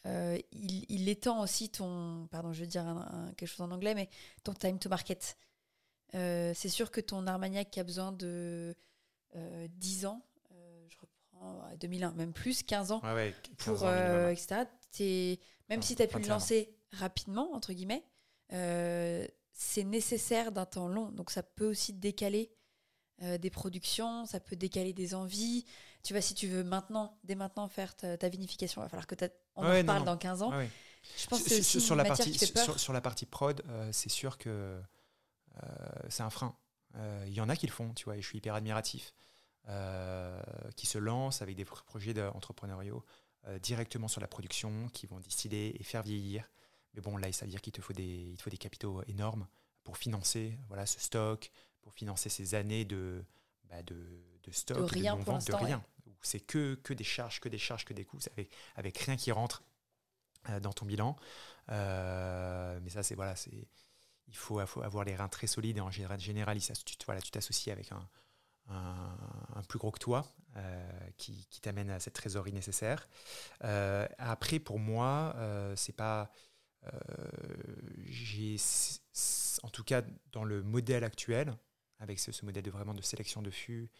il, 0.04 0.86
il, 0.88 1.08
étend 1.08 1.42
aussi 1.42 1.70
ton. 1.70 2.28
Pardon, 2.30 2.52
je 2.52 2.60
veux 2.60 2.68
dire 2.68 2.84
quelque 3.36 3.48
chose 3.48 3.62
en 3.62 3.72
anglais, 3.72 3.94
mais 3.94 4.08
ton 4.44 4.54
time 4.54 4.78
to 4.78 4.88
market? 4.88 5.36
C'est 6.12 6.68
sûr 6.68 6.92
que 6.92 7.01
ton 7.01 7.26
armagnac 7.26 7.70
qui 7.70 7.80
a 7.80 7.84
besoin 7.84 8.12
de 8.12 8.76
10 9.34 10.07
ans 10.07 10.22
2001, 11.78 12.12
même 12.12 12.32
plus, 12.32 12.62
15 12.62 12.93
ans, 12.93 13.03
pour, 13.59 13.84
euh, 13.84 14.30
etc. 14.30 14.64
même 15.68 15.82
si 15.82 15.97
tu 15.97 16.03
as 16.03 16.07
pu 16.07 16.18
le 16.18 16.28
lancer 16.28 16.74
rapidement, 16.93 17.53
entre 17.53 17.72
guillemets, 17.72 18.05
euh, 18.53 19.26
c'est 19.53 19.84
nécessaire 19.84 20.53
d'un 20.53 20.66
temps 20.66 20.88
long. 20.88 21.11
Donc 21.11 21.30
ça 21.30 21.43
peut 21.43 21.68
aussi 21.68 21.93
décaler 21.93 22.51
euh, 23.22 23.38
des 23.38 23.51
productions, 23.51 24.26
ça 24.26 24.41
peut 24.41 24.57
décaler 24.57 24.93
des 24.93 25.14
envies. 25.14 25.64
Tu 26.03 26.12
vois, 26.12 26.22
si 26.22 26.34
tu 26.34 26.47
veux 26.47 26.64
maintenant, 26.64 27.18
dès 27.24 27.34
maintenant 27.34 27.68
faire 27.68 27.95
ta, 27.95 28.28
vinification, 28.28 28.80
il 28.82 28.84
va 28.84 28.88
falloir 28.88 29.07
que 29.07 29.14
on 29.57 29.64
en 29.64 29.84
parle 29.84 30.05
dans 30.05 30.16
15 30.16 30.43
ans. 30.43 30.53
Je 31.16 31.26
pense 31.26 31.43
que 31.43 31.62
sur, 31.62 31.80
sur 31.80 31.97
la 31.97 32.05
partie, 32.05 32.34
sur, 32.34 32.78
sur, 32.78 32.93
la 32.93 33.01
partie 33.01 33.26
prod, 33.26 33.62
c'est 33.93 34.11
sûr 34.11 34.36
que 34.38 34.80
c'est 36.09 36.22
un 36.22 36.30
frein. 36.30 36.57
Il 37.26 37.32
y 37.32 37.41
en 37.41 37.49
a 37.49 37.57
qui 37.57 37.66
le 37.66 37.72
font, 37.72 37.93
tu 37.95 38.05
vois, 38.05 38.16
et 38.16 38.22
je 38.22 38.26
suis 38.26 38.38
hyper 38.38 38.55
admiratif. 38.55 39.14
Euh, 39.68 40.40
qui 40.74 40.86
se 40.86 40.96
lancent 40.96 41.42
avec 41.42 41.54
des 41.54 41.66
projets 41.66 42.18
entrepreneuriaux 42.28 43.04
euh, 43.46 43.58
directement 43.58 44.08
sur 44.08 44.20
la 44.20 44.26
production, 44.26 44.88
qui 44.88 45.06
vont 45.06 45.20
distiller 45.20 45.78
et 45.78 45.84
faire 45.84 46.02
vieillir. 46.02 46.50
Mais 46.94 47.02
bon, 47.02 47.16
là, 47.18 47.30
ça 47.30 47.44
veut 47.44 47.50
dire 47.50 47.61
qu'il 47.61 47.72
te 47.72 47.82
faut 47.82 47.92
des, 47.92 48.32
il 48.32 48.40
faut 48.40 48.50
des 48.50 48.56
capitaux 48.56 49.02
énormes 49.06 49.46
pour 49.84 49.98
financer 49.98 50.58
voilà, 50.68 50.86
ce 50.86 50.98
stock, 50.98 51.52
pour 51.82 51.92
financer 51.92 52.30
ces 52.30 52.54
années 52.54 52.84
de, 52.84 53.22
bah, 53.68 53.82
de, 53.82 54.24
de, 54.42 54.50
stock, 54.50 54.78
de, 54.78 54.84
rien 54.84 55.14
de 55.14 55.22
vente 55.22 55.46
de 55.46 55.54
rien. 55.54 55.84
C'est 56.22 56.40
que, 56.40 56.74
que 56.76 56.94
des 56.94 57.04
charges, 57.04 57.38
que 57.38 57.48
des 57.48 57.58
charges, 57.58 57.84
que 57.84 57.94
des 57.94 58.04
coûts, 58.04 58.18
avec, 58.32 58.52
avec 58.76 58.98
rien 58.98 59.16
qui 59.16 59.30
rentre 59.30 59.62
dans 60.62 60.72
ton 60.72 60.86
bilan. 60.86 61.16
mais 61.68 62.90
ça, 62.90 63.02
c'est 63.02 63.14
voilà, 63.14 63.36
c'est 63.36 63.68
il 64.26 64.36
faut, 64.36 64.58
avoir 64.58 65.04
les 65.04 65.16
reins 65.16 65.28
très 65.28 65.46
solides 65.46 65.76
et 65.76 65.80
en 65.80 65.90
général, 65.90 66.18
tu 66.18 67.30
t'associes 67.30 67.72
avec 67.72 67.92
un, 67.92 68.08
un, 68.71 69.62
plus 69.68 69.79
gros 69.79 69.91
que 69.91 69.99
toi 69.99 70.25
qui, 71.16 71.47
qui 71.51 71.61
t'amène 71.61 71.91
à 71.91 72.01
cette 72.01 72.14
trésorerie 72.14 72.53
nécessaire. 72.53 73.09
après, 73.61 74.59
pour 74.59 74.79
moi, 74.79 75.35
c'est 75.77 75.95
pas 75.97 76.31
j'ai 78.07 78.57
en 79.62 79.68
tout 79.68 79.85
cas 79.85 80.03
dans 80.33 80.45
le 80.45 80.62
modèle 80.62 81.05
actuel, 81.05 81.55
avec 81.99 82.18
ce, 82.18 82.45
modèle 82.45 82.62
de 82.62 82.71
vraiment 82.71 82.95
de 82.95 83.03
sélection 83.03 83.43
de 83.43 83.51
fûts, 83.51 83.91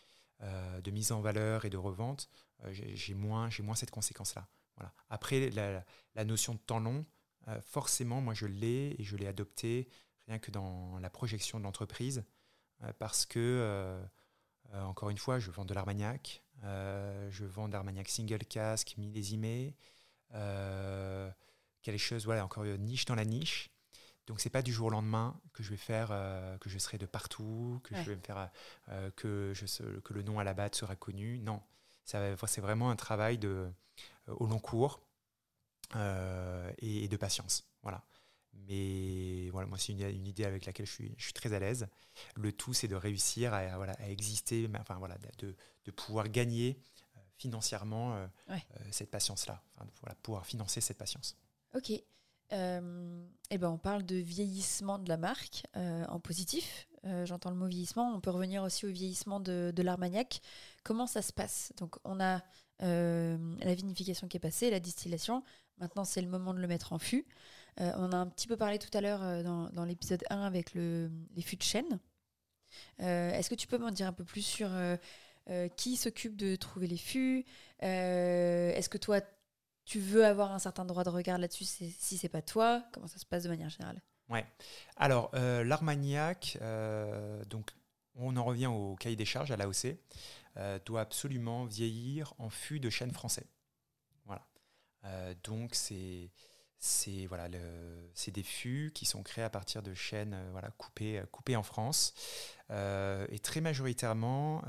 euh, 0.43 0.81
de 0.81 0.91
mise 0.91 1.12
en 1.12 1.21
valeur 1.21 1.64
et 1.64 1.71
de 1.71 1.77
revente, 1.77 2.31
euh, 2.64 2.73
j'ai 2.73 3.14
moins, 3.14 3.51
moins 3.62 3.75
cette 3.75 3.91
conséquence-là. 3.91 4.49
Voilà. 4.77 4.95
Après, 5.11 5.51
la, 5.51 6.25
notion 6.25 6.55
de 6.55 6.59
temps 6.59 6.81
long, 6.81 7.05
euh, 7.49 7.61
forcément, 7.61 8.21
moi 8.21 8.35
je 8.35 8.47
l'ai 8.47 8.97
et 8.99 9.05
je 9.05 9.16
l'ai 9.16 9.27
adopté 9.27 9.89
rien 10.27 10.39
que 10.39 10.51
dans 10.51 10.99
la 10.99 11.11
projection 11.11 11.59
de 11.59 11.64
l'entreprise, 11.64 12.25
parce 12.99 13.27
que, 13.27 14.01
encore 14.75 15.11
une 15.11 15.18
fois, 15.18 15.39
je 15.39 15.51
vends 15.51 15.64
de 15.64 15.75
l'Armagnac, 15.75 16.43
je 16.62 17.45
vends 17.45 17.68
de 17.68 17.73
l'Armagnac 17.73 18.09
single 18.09 18.45
casque, 18.45 18.95
millésimé, 18.99 19.75
quelque 20.31 21.99
chose, 21.99 22.25
voilà, 22.25 22.45
encore 22.45 22.64
une 22.64 22.85
niche 22.85 23.05
dans 23.05 23.14
la 23.14 23.25
niche. 23.25 23.71
Donc 24.31 24.39
c'est 24.41 24.49
pas 24.49 24.62
du 24.62 24.73
jour 24.73 24.87
au 24.87 24.91
lendemain 24.91 25.41
que 25.53 25.64
je 25.64 25.71
vais 25.71 25.77
faire, 25.77 26.11
euh, 26.12 26.57
que 26.59 26.71
je 26.71 26.79
serai 26.79 26.99
de 26.99 27.07
partout, 27.07 27.81
que 27.83 27.97
je 27.97 28.11
vais 28.11 28.14
me 28.14 28.21
faire, 28.21 28.49
euh, 28.89 29.11
que, 29.16 29.53
je, 29.55 29.64
que 30.01 30.12
le 30.12 30.23
nom 30.23 30.39
à 30.39 30.45
la 30.45 30.55
batte 30.55 30.77
sera 30.77 30.95
connu. 30.95 31.41
Non, 31.41 31.61
c'est 32.05 32.61
vraiment 32.61 32.91
un 32.91 32.97
travail 32.97 33.39
de, 33.39 33.49
euh, 34.29 34.35
au 34.37 34.47
long 34.47 34.61
cours 34.61 35.01
et, 35.97 37.09
de 37.09 37.16
patience. 37.16 37.64
Voilà. 37.83 38.05
Mais 38.53 39.51
voilà, 39.51 39.68
moi 39.68 39.78
c'est 39.78 39.92
une, 39.92 40.03
une, 40.03 40.26
idée 40.26 40.44
avec 40.44 40.66
laquelle 40.66 40.86
je 40.86 40.92
suis, 40.92 41.14
je 41.16 41.24
suis 41.24 41.32
très 41.32 41.53
à 41.53 41.59
l'aise. 41.59 41.86
Le 42.36 42.53
tout 42.53 42.72
c'est 42.72 42.88
de 42.88 42.94
réussir 42.94 43.55
à, 43.55 43.76
voilà, 43.76 43.94
à 43.94 44.09
exister, 44.09 44.68
enfin 44.78 44.96
voilà, 44.98 45.16
de, 45.38 45.55
de 45.84 45.90
pouvoir 45.90 46.28
gagner 46.28 46.78
financièrement 47.36 48.28
cette 48.90 49.11
patience-là, 49.11 49.62
enfin, 49.74 49.88
voilà, 50.03 50.14
pouvoir 50.16 50.44
financer 50.44 50.80
cette 50.80 50.98
patience. 50.98 51.36
Ok. 51.74 51.92
Euh, 52.53 53.24
eh 53.51 53.59
ben 53.59 53.70
on 53.70 53.78
parle 53.78 54.05
de 54.05 54.16
vieillissement 54.16 54.98
de 54.98 55.09
la 55.09 55.16
marque 55.16 55.66
euh, 55.76 56.05
en 56.07 56.18
positif. 56.18 56.88
Euh, 57.05 57.24
j'entends 57.24 57.51
le 57.51 57.57
mot 57.57 57.66
vieillissement. 57.66 58.12
On 58.12 58.20
peut 58.20 58.30
revenir 58.30 58.62
aussi 58.62 58.86
au 58.86 58.90
vieillissement 58.90 59.40
de, 59.40 59.72
de 59.74 59.82
l'Armagnac. 59.82 60.40
Comment 60.82 61.07
ça 61.07 61.22
se 61.22 61.32
passe? 61.32 61.72
Donc, 61.78 61.96
on 62.05 62.20
a 62.20 62.42
la 62.82 63.74
vinification 63.74 64.26
qui 64.26 64.38
est 64.38 64.40
passée, 64.40 64.70
la 64.70 64.80
distillation. 64.80 65.44
Maintenant, 65.76 66.05
c'est 66.05 66.22
le 66.22 66.28
moment 66.28 66.55
de 66.55 66.61
le 66.61 66.66
mettre 66.66 66.94
en 66.94 66.98
fût. 66.98 67.26
On 67.79 68.12
a 68.12 68.16
un 68.16 68.27
petit 68.27 68.47
peu 68.47 68.57
parlé 68.57 68.79
tout 68.79 68.97
à 68.97 69.01
l'heure 69.01 69.43
dans, 69.43 69.71
dans 69.71 69.85
l'épisode 69.85 70.25
1 70.31 70.43
avec 70.43 70.75
le, 70.75 71.11
les 71.35 71.43
fûts 71.43 71.57
de 71.57 71.62
chêne. 71.62 71.99
Est-ce 72.99 73.49
que 73.51 73.55
tu 73.55 73.66
peux 73.66 73.79
m'en 73.79 73.91
dire 73.91 74.07
un 74.07 74.12
peu 74.12 74.25
plus 74.25 74.43
sur 74.43 74.71
qui 75.77 75.97
s'occupe 75.97 76.37
de 76.37 76.57
trouver 76.57 76.87
les 76.87 76.97
fûts? 76.97 77.45
Est-ce 77.81 78.89
que 78.89 78.99
toi, 78.99 79.21
tu 79.85 79.99
veux 79.99 80.25
avoir 80.25 80.53
un 80.53 80.59
certain 80.59 80.85
droit 80.85 81.05
de 81.05 81.11
regard 81.11 81.39
là-dessus 81.39 81.64
si 81.64 82.18
c'est 82.18 82.29
pas 82.29 82.43
toi? 82.43 82.85
Comment 82.93 83.07
ça 83.07 83.18
se 83.18 83.27
passe 83.27 83.45
de 83.45 83.49
manière 83.49 83.71
générale? 83.71 84.01
Ouais. 84.31 84.47
Alors, 84.97 85.31
euh, 85.35 85.64
l'Armagnac, 85.64 86.57
euh, 86.62 87.45
donc 87.47 87.71
on 88.14 88.37
en 88.37 88.45
revient 88.45 88.66
au 88.66 88.95
cahier 88.95 89.16
des 89.16 89.25
charges 89.25 89.51
à 89.51 89.57
l'AOC, 89.57 89.97
euh, 90.57 90.79
doit 90.85 91.01
absolument 91.01 91.64
vieillir 91.64 92.33
en 92.39 92.49
fût 92.49 92.81
de 92.81 92.89
chêne 92.91 93.11
français. 93.11 93.47
Voilà. 94.25 94.47
donc, 95.43 95.75
c'est 95.75 96.31
c'est 96.81 97.26
voilà, 97.26 97.49
des 97.49 98.43
fûts 98.43 98.91
qui 98.95 99.05
sont 99.05 99.22
créés 99.22 99.45
à 99.45 99.51
partir 99.51 99.83
de 99.83 99.95
chênes 99.95 100.37
voilà, 100.51 100.70
coupés, 100.72 101.22
coupés 101.31 101.57
en 101.57 101.62
France. 101.62 102.14
et 102.70 103.39
très 103.43 103.61
majoritairement, 103.61 104.62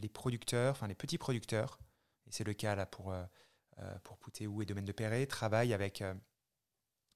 les 0.00 0.08
producteurs, 0.08 0.72
enfin 0.72 0.86
les 0.86 0.94
petits 0.94 1.18
producteurs, 1.18 1.80
et 2.26 2.30
c'est 2.30 2.44
le 2.44 2.52
cas 2.52 2.74
là 2.74 2.86
pour 2.86 3.12
euh, 3.78 3.94
pour 4.04 4.18
Poutéou 4.18 4.60
et 4.60 4.66
Domaine 4.66 4.84
de 4.84 4.92
Perret, 4.92 5.26
travaille 5.26 5.72
avec, 5.72 6.02
euh, 6.02 6.14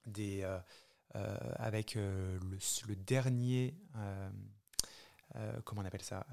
des, 0.07 0.43
euh, 0.43 1.39
avec 1.57 1.97
le, 1.97 2.39
dernier, 2.97 3.77
comment 5.64 5.83
on 5.83 5.85
appelle 5.85 6.03
ça 6.03 6.27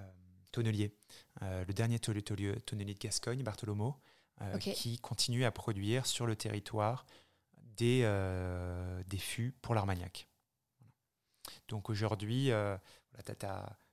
tonnelier, 0.52 0.96
le 1.42 1.72
dernier 1.72 2.00
tonnelier, 2.00 2.56
tonnelier 2.62 2.94
de 2.94 3.00
Gascogne, 3.00 3.44
Bartholomew, 3.44 3.94
qui 4.60 5.00
continue 5.00 5.46
à 5.46 5.52
produire 5.52 6.06
sur 6.06 6.26
le 6.26 6.36
territoire 6.36 7.06
des, 7.78 8.02
des 9.08 9.18
fûts 9.18 9.54
pour 9.62 9.76
l'Armagnac. 9.76 10.28
Donc 11.68 11.90
aujourd'hui, 11.90 12.52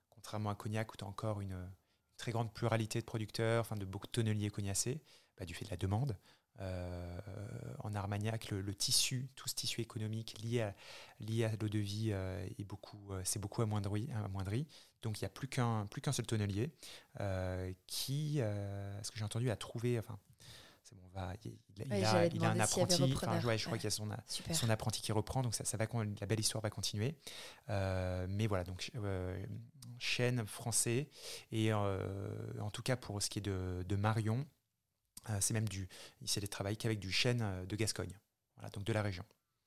contrairement 0.09 0.49
à 0.49 0.55
Cognac 0.55 0.93
où 0.93 0.97
tu 0.97 1.03
as 1.03 1.07
encore 1.07 1.41
une, 1.41 1.69
très 2.21 2.31
grande 2.31 2.53
pluralité 2.53 2.99
de 2.99 3.05
producteurs, 3.05 3.61
enfin 3.61 3.75
de 3.75 3.87
tonneliers 4.11 4.51
cognacés, 4.51 5.01
bah, 5.37 5.45
du 5.45 5.55
fait 5.55 5.65
de 5.65 5.71
la 5.71 5.77
demande. 5.77 6.15
Euh, 6.59 7.19
en 7.79 7.95
Armagnac, 7.95 8.51
le, 8.51 8.75
tissu, 8.75 9.31
tout 9.35 9.49
ce 9.49 9.55
tissu 9.55 9.81
économique 9.81 10.39
lié 10.43 10.61
à, 10.61 11.55
l'eau 11.55 11.67
de 11.67 11.79
vie 11.79 12.09
euh, 12.11 12.45
est 12.59 12.63
beaucoup, 12.63 13.11
euh, 13.11 13.21
c'est 13.25 13.39
beaucoup 13.39 13.63
amoindri. 13.63 14.67
Donc 15.01 15.19
il 15.19 15.23
n'y 15.23 15.25
a 15.25 15.29
plus 15.29 15.47
qu'un 15.47 15.87
seul 16.11 16.27
tonnelier 16.27 16.69
qui, 17.87 18.35
ce 18.37 19.11
que 19.11 19.17
j'ai 19.17 19.25
entendu, 19.25 19.49
a 19.49 19.55
trouvé, 19.55 19.99
c'est 20.91 20.95
bon, 20.95 21.07
va, 21.13 21.33
il, 21.45 21.57
il, 21.77 22.05
a, 22.05 22.25
il 22.25 22.43
a, 22.43 22.49
un 22.49 22.59
apprenti, 22.59 23.01
enfin, 23.01 23.39
je 23.39 23.65
crois 23.65 23.77
qu'il 23.77 23.85
y 23.85 23.87
a 23.87 23.91
son, 23.91 24.09
son, 24.51 24.69
apprenti 24.69 25.01
qui 25.01 25.11
reprend, 25.13 25.41
donc 25.41 25.55
ça, 25.55 25.63
ça 25.63 25.77
va, 25.77 25.85
la 26.19 26.27
belle 26.27 26.39
histoire 26.39 26.61
va 26.61 26.69
continuer. 26.69 27.15
mais 27.67 28.47
voilà, 28.47 28.65
donc 28.65 28.91
chaîne 29.99 30.45
français 30.45 31.09
et 31.51 31.73
en 31.73 32.71
tout 32.73 32.81
cas 32.81 32.97
pour 32.97 33.21
ce 33.21 33.29
qui 33.29 33.39
est 33.39 33.43
de, 33.43 33.85
de 33.87 33.95
Marion. 33.95 34.45
Euh, 35.29 35.37
c'est 35.39 35.53
même 35.53 35.69
du, 35.69 35.87
il 36.21 36.41
des 36.41 36.47
travail 36.47 36.77
qu'avec 36.77 36.99
du 36.99 37.11
chêne 37.11 37.41
euh, 37.41 37.65
de 37.65 37.75
Gascogne, 37.75 38.17
voilà, 38.55 38.69
donc 38.69 38.83
de 38.83 38.93
la 38.93 39.01
région. 39.01 39.23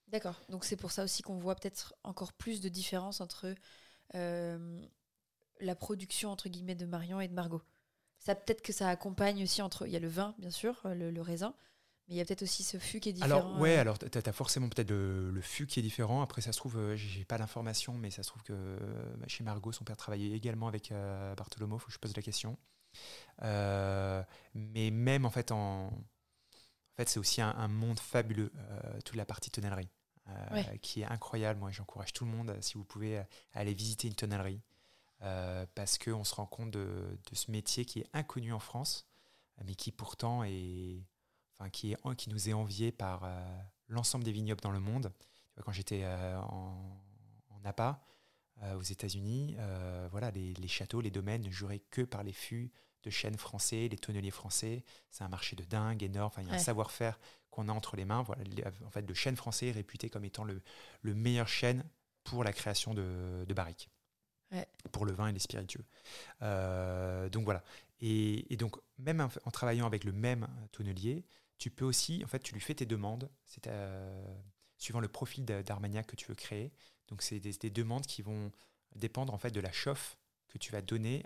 D'accord. 0.09 0.41
Donc 0.49 0.65
c'est 0.65 0.77
pour 0.77 0.91
ça 0.91 1.05
aussi 1.05 1.23
qu'on 1.23 1.39
voit 1.39 1.55
peut-être 1.55 1.95
encore 2.03 2.33
plus 2.33 2.61
de 2.61 2.69
différence 2.69 3.21
entre 3.21 3.55
euh, 4.15 4.83
la 5.61 5.75
production 5.75 6.31
entre 6.31 6.49
guillemets 6.49 6.75
de 6.75 6.87
Marion 6.87 7.21
et 7.21 7.29
de 7.29 7.35
Margot. 7.35 7.63
Ça 8.25 8.35
peut-être 8.35 8.63
que 8.63 8.73
ça 8.73 8.89
accompagne 8.89 9.43
aussi 9.43 9.63
entre. 9.63 9.87
Il 9.87 9.93
y 9.93 9.97
a 9.97 10.01
le 10.01 10.09
vin, 10.09 10.35
bien 10.39 10.51
sûr, 10.51 10.81
le, 10.85 11.21
raisin, 11.21 11.55
mais 12.09 12.15
il 12.15 12.19
y 12.19 12.21
a 12.21 12.25
peut-être 12.25 12.43
aussi 12.43 12.63
ce 12.63 12.79
fût 12.79 13.01
qui 13.01 13.11
est 13.11 13.13
différent. 13.13 13.49
Alors 13.49 13.61
ouais, 13.61 13.77
alors 13.77 13.99
tu 13.99 14.07
as, 14.07 14.33
forcément 14.33 14.69
peut-être 14.69 14.91
le, 14.91 15.41
fût 15.43 15.67
qui 15.67 15.81
est 15.81 15.83
différent. 15.83 16.23
Après 16.23 16.41
ça 16.41 16.53
se 16.53 16.59
trouve, 16.59 16.95
j'ai 16.95 17.25
pas 17.25 17.39
l'information, 17.39 17.95
mais 17.95 18.11
ça 18.11 18.23
se 18.23 18.29
trouve 18.29 18.43
que 18.43 18.79
bah, 19.19 19.27
chez 19.29 19.45
Margot, 19.45 19.73
son 19.73 19.85
père 19.85 19.97
travaillait 19.97 20.35
également 20.35 20.69
avec 20.69 20.93
Bartholomew. 21.37 21.79
Faut 21.79 21.89
que 21.89 21.93
je 21.93 21.99
pose 21.99 22.17
la 22.17 22.23
question. 22.23 22.57
Euh, 23.43 24.23
mais 24.55 24.91
même 24.91 25.25
en 25.25 25.31
fait, 25.31 25.53
en, 25.53 25.87
en 25.87 25.93
fait 26.97 27.09
c'est 27.09 27.19
aussi 27.19 27.41
un, 27.41 27.69
monde 27.69 28.01
fabuleux, 28.01 28.53
euh, 28.57 29.01
toute 29.05 29.17
la 29.17 29.25
partie 29.25 29.51
tonnellerie. 29.51 29.91
Euh, 30.31 30.63
qui 30.81 31.03
est 31.03 31.05
incroyable. 31.05 31.61
Moi, 31.61 31.71
j'encourage 31.71 32.15
tout 32.15 32.25
le 32.25 32.31
monde, 32.31 32.57
si 32.63 32.79
vous 32.79 32.85
pouvez, 32.85 33.23
aller 33.53 33.75
visiter 33.75 34.09
une 34.09 34.15
tonnellerie, 34.15 34.63
parce 35.75 35.99
qu'on 35.99 36.25
se 36.25 36.35
rend 36.35 36.47
compte 36.47 36.71
de, 36.71 37.19
de, 37.31 37.35
ce 37.35 37.51
métier 37.51 37.85
qui 37.85 38.01
est 38.01 38.07
inconnu 38.13 38.53
en 38.53 38.59
France, 38.59 39.07
mais 39.65 39.75
qui 39.75 39.93
pourtant 39.93 40.45
est, 40.45 41.03
enfin, 41.55 41.71
qui, 41.71 41.93
est, 41.93 42.17
qui 42.17 42.31
nous 42.31 42.49
est 42.49 42.53
envié 42.53 42.93
par 42.93 43.29
l'ensemble 43.89 44.25
des 44.25 44.33
vignobles 44.33 44.61
dans 44.61 44.71
le 44.71 44.81
monde. 44.81 45.13
Tu 45.19 45.55
vois, 45.57 45.65
quand 45.65 45.73
j'étais 45.73 46.05
en, 46.07 47.01
en 47.51 47.61
Napa, 47.61 48.05
aux 48.77 48.83
États-Unis, 48.83 49.57
voilà, 50.11 50.31
les, 50.31 50.53
les, 50.55 50.69
châteaux, 50.69 51.01
les 51.01 51.11
domaines 51.11 51.43
ne 51.43 51.51
juraient 51.51 51.83
que 51.91 52.03
par 52.03 52.23
les 52.23 52.33
fûts 52.33 52.71
de 53.05 53.11
chênes 53.11 53.37
français, 53.37 53.89
les 53.89 53.99
tonneliers 53.99 54.31
français. 54.31 54.85
C'est 55.11 55.25
un 55.25 55.29
marché 55.29 55.57
de 55.57 55.65
dingue, 55.65 56.03
énorme. 56.03 56.27
Enfin, 56.27 56.43
il 56.43 56.49
y 56.49 56.51
a 56.51 56.55
un 56.55 56.59
savoir-faire 56.59 57.19
qu'on 57.51 57.69
a 57.69 57.73
entre 57.73 57.97
les 57.97 58.05
mains. 58.05 58.23
Voilà, 58.23 58.43
en 58.85 58.91
fait, 58.91 59.07
le 59.07 59.15
chêne 59.15 59.37
français 59.37 59.69
est 59.69 59.73
réputé 59.73 60.11
comme 60.11 60.25
étant 60.25 60.45
le, 60.45 60.63
le 61.03 61.15
meilleur 61.15 61.49
chêne 61.49 61.85
pour 62.25 62.43
la 62.43 62.53
création 62.53 62.95
de, 62.95 63.45
de 63.47 63.55
barriques. 63.55 63.91
Pour 64.93 65.07
le 65.07 65.13
vin 65.13 65.29
et 65.29 65.33
les 65.33 65.39
spiritueux. 65.39 65.85
Euh, 66.43 67.29
donc 67.29 67.45
voilà. 67.45 67.63
Et, 68.01 68.57
donc, 68.57 68.77
même 68.99 69.21
en, 69.21 69.51
travaillant 69.51 69.87
avec 69.87 70.05
le 70.05 70.13
même 70.13 70.47
tonnelier, 70.73 71.25
tu 71.59 71.71
peux 71.71 71.85
aussi, 71.85 72.23
en 72.25 72.29
fait, 72.29 72.41
tu 72.41 72.53
lui 72.53 72.61
fais 72.61 72.75
tes 72.75 72.87
demandes, 72.87 73.31
c'est 73.47 73.67
euh, 73.67 74.37
suivant 74.77 75.01
le 75.01 75.09
profil 75.09 75.45
d'Armagnac 75.45 76.07
que 76.07 76.17
tu 76.17 76.27
veux 76.27 76.35
créer. 76.35 76.73
Donc, 77.09 77.23
c'est 77.23 77.41
des, 77.41 77.53
des, 77.53 77.71
demandes 77.71 78.07
qui 78.07 78.23
vont 78.23 78.53
dépendre 78.95 79.33
en 79.33 79.39
fait 79.39 79.51
de 79.51 79.61
la 79.61 79.73
chauffe 79.73 80.17
que 80.49 80.59
tu 80.59 80.71
vas 80.71 80.83
donner 80.83 81.23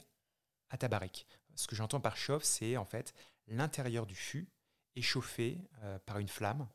à 0.71 0.79
ta 0.79 0.89
barrique 0.89 1.27
ce 1.59 1.67
que 1.67 1.75
j'entends 1.75 2.01
par 2.01 2.17
chauffe, 2.17 2.45
c'est 2.45 2.77
en 2.77 2.85
fait 2.85 3.13
l'intérieur 3.49 4.07
du 4.07 4.15
fût 4.15 4.49
est 4.95 5.03
chauffé 5.03 5.59
euh, 5.83 5.99
par 6.07 6.19
une 6.19 6.29
flamme. 6.29 6.69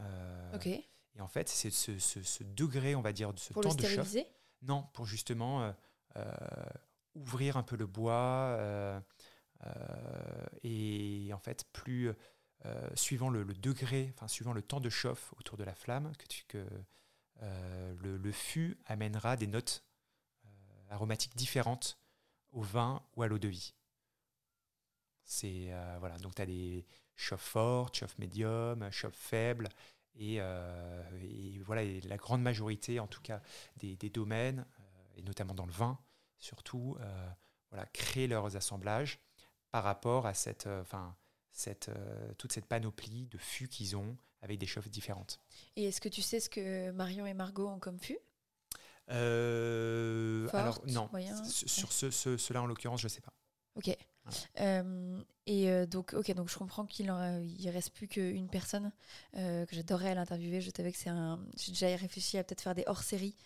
Euh, 0.00 0.56
ok. 0.56 0.66
Et 0.66 1.20
en 1.20 1.28
fait, 1.28 1.48
c'est 1.48 1.70
ce, 1.70 2.42
degré, 2.44 2.94
on 2.94 3.00
va 3.00 3.12
dire, 3.12 3.32
de 3.32 3.38
ce 3.38 3.52
temps 3.52 3.74
de 3.74 3.86
chauffe. 3.86 4.16
Non, 4.62 4.82
pour 4.92 5.06
justement 5.06 5.72
euh, 6.16 6.22
ouvrir 7.14 7.56
un 7.56 7.62
peu 7.62 7.76
le 7.76 7.86
bois 7.86 8.58
et 10.62 11.30
en 11.32 11.38
fait 11.38 11.64
plus 11.72 12.12
suivant 12.94 13.28
le, 13.28 13.44
degré, 13.44 14.12
enfin 14.14 14.28
suivant 14.28 14.52
le 14.52 14.62
temps 14.62 14.80
de 14.80 14.90
chauffe 14.90 15.32
autour 15.38 15.56
de 15.56 15.64
la 15.64 15.74
flamme, 15.74 16.12
que, 16.48 16.66
le, 17.40 18.32
fût 18.32 18.78
amènera 18.86 19.36
des 19.36 19.46
notes 19.46 19.84
aromatiques 20.90 21.36
différentes 21.36 21.98
au 22.50 22.62
vin 22.62 23.02
ou 23.16 23.22
à 23.22 23.28
l'eau 23.28 23.38
de 23.38 23.48
vie. 23.48 23.74
C'est 25.24 25.72
voilà, 26.00 26.18
donc 26.18 26.34
tu 26.34 26.42
as 26.42 26.46
des 26.46 26.86
chauffes 27.14 27.42
fortes, 27.42 27.96
chauffes 27.96 28.18
médium, 28.18 28.90
chauffes 28.90 29.14
faibles, 29.14 29.68
et, 30.16 30.40
voilà, 31.64 31.82
et 31.82 32.00
la 32.02 32.16
grande 32.16 32.42
majorité, 32.42 33.00
en 33.00 33.06
tout 33.06 33.20
cas, 33.20 33.40
des, 33.76 33.96
des 33.96 34.10
domaines, 34.10 34.66
et 35.16 35.22
notamment 35.22 35.54
dans 35.54 35.66
le 35.66 35.72
vin, 35.72 35.98
surtout, 36.38 36.96
voilà, 37.70 37.86
créent 37.92 38.26
leurs 38.26 38.56
assemblages 38.56 39.20
par 39.70 39.84
rapport 39.84 40.26
à 40.26 40.34
cette, 40.34 40.66
enfin, 40.66 41.14
cette, 41.50 41.90
toute 42.38 42.52
cette 42.52 42.66
panoplie 42.66 43.26
de 43.26 43.38
fûts 43.38 43.68
qu'ils 43.68 43.96
ont 43.96 44.16
avec 44.40 44.58
des 44.58 44.66
chauffes 44.66 44.88
différentes. 44.88 45.40
Et 45.76 45.84
est-ce 45.84 46.00
que 46.00 46.08
tu 46.08 46.22
sais 46.22 46.40
ce 46.40 46.48
que 46.48 46.90
Marion 46.92 47.26
et 47.26 47.34
Margot 47.34 47.68
ont 47.68 47.78
comme 47.78 47.98
fût 47.98 48.18
euh, 49.10 50.48
alors 50.52 50.82
non, 50.86 51.08
sur 51.42 51.92
ce, 51.92 52.10
cela 52.10 52.62
en 52.62 52.66
l'occurrence, 52.66 53.00
je 53.00 53.06
ne 53.06 53.10
sais 53.10 53.20
pas. 53.20 53.32
Ok. 53.74 53.96
Euh, 54.60 55.20
et 55.46 55.70
euh, 55.70 55.86
donc, 55.86 56.12
ok, 56.12 56.32
donc 56.34 56.48
je 56.48 56.58
comprends 56.58 56.84
qu'il 56.84 57.06
ne 57.06 57.70
reste 57.70 57.90
plus 57.90 58.08
qu'une 58.08 58.48
personne 58.48 58.92
que 59.34 59.66
j'adorerais 59.70 60.14
l'interviewer. 60.14 60.60
Je 60.60 60.70
savais 60.74 60.92
que 60.92 60.98
c'est 60.98 61.10
un. 61.10 61.40
J'ai 61.56 61.72
déjà 61.72 61.86
réfléchi 61.96 62.38
à 62.38 62.44
peut-être 62.44 62.60
faire 62.60 62.74
des 62.74 62.84
hors-séries 62.86 63.36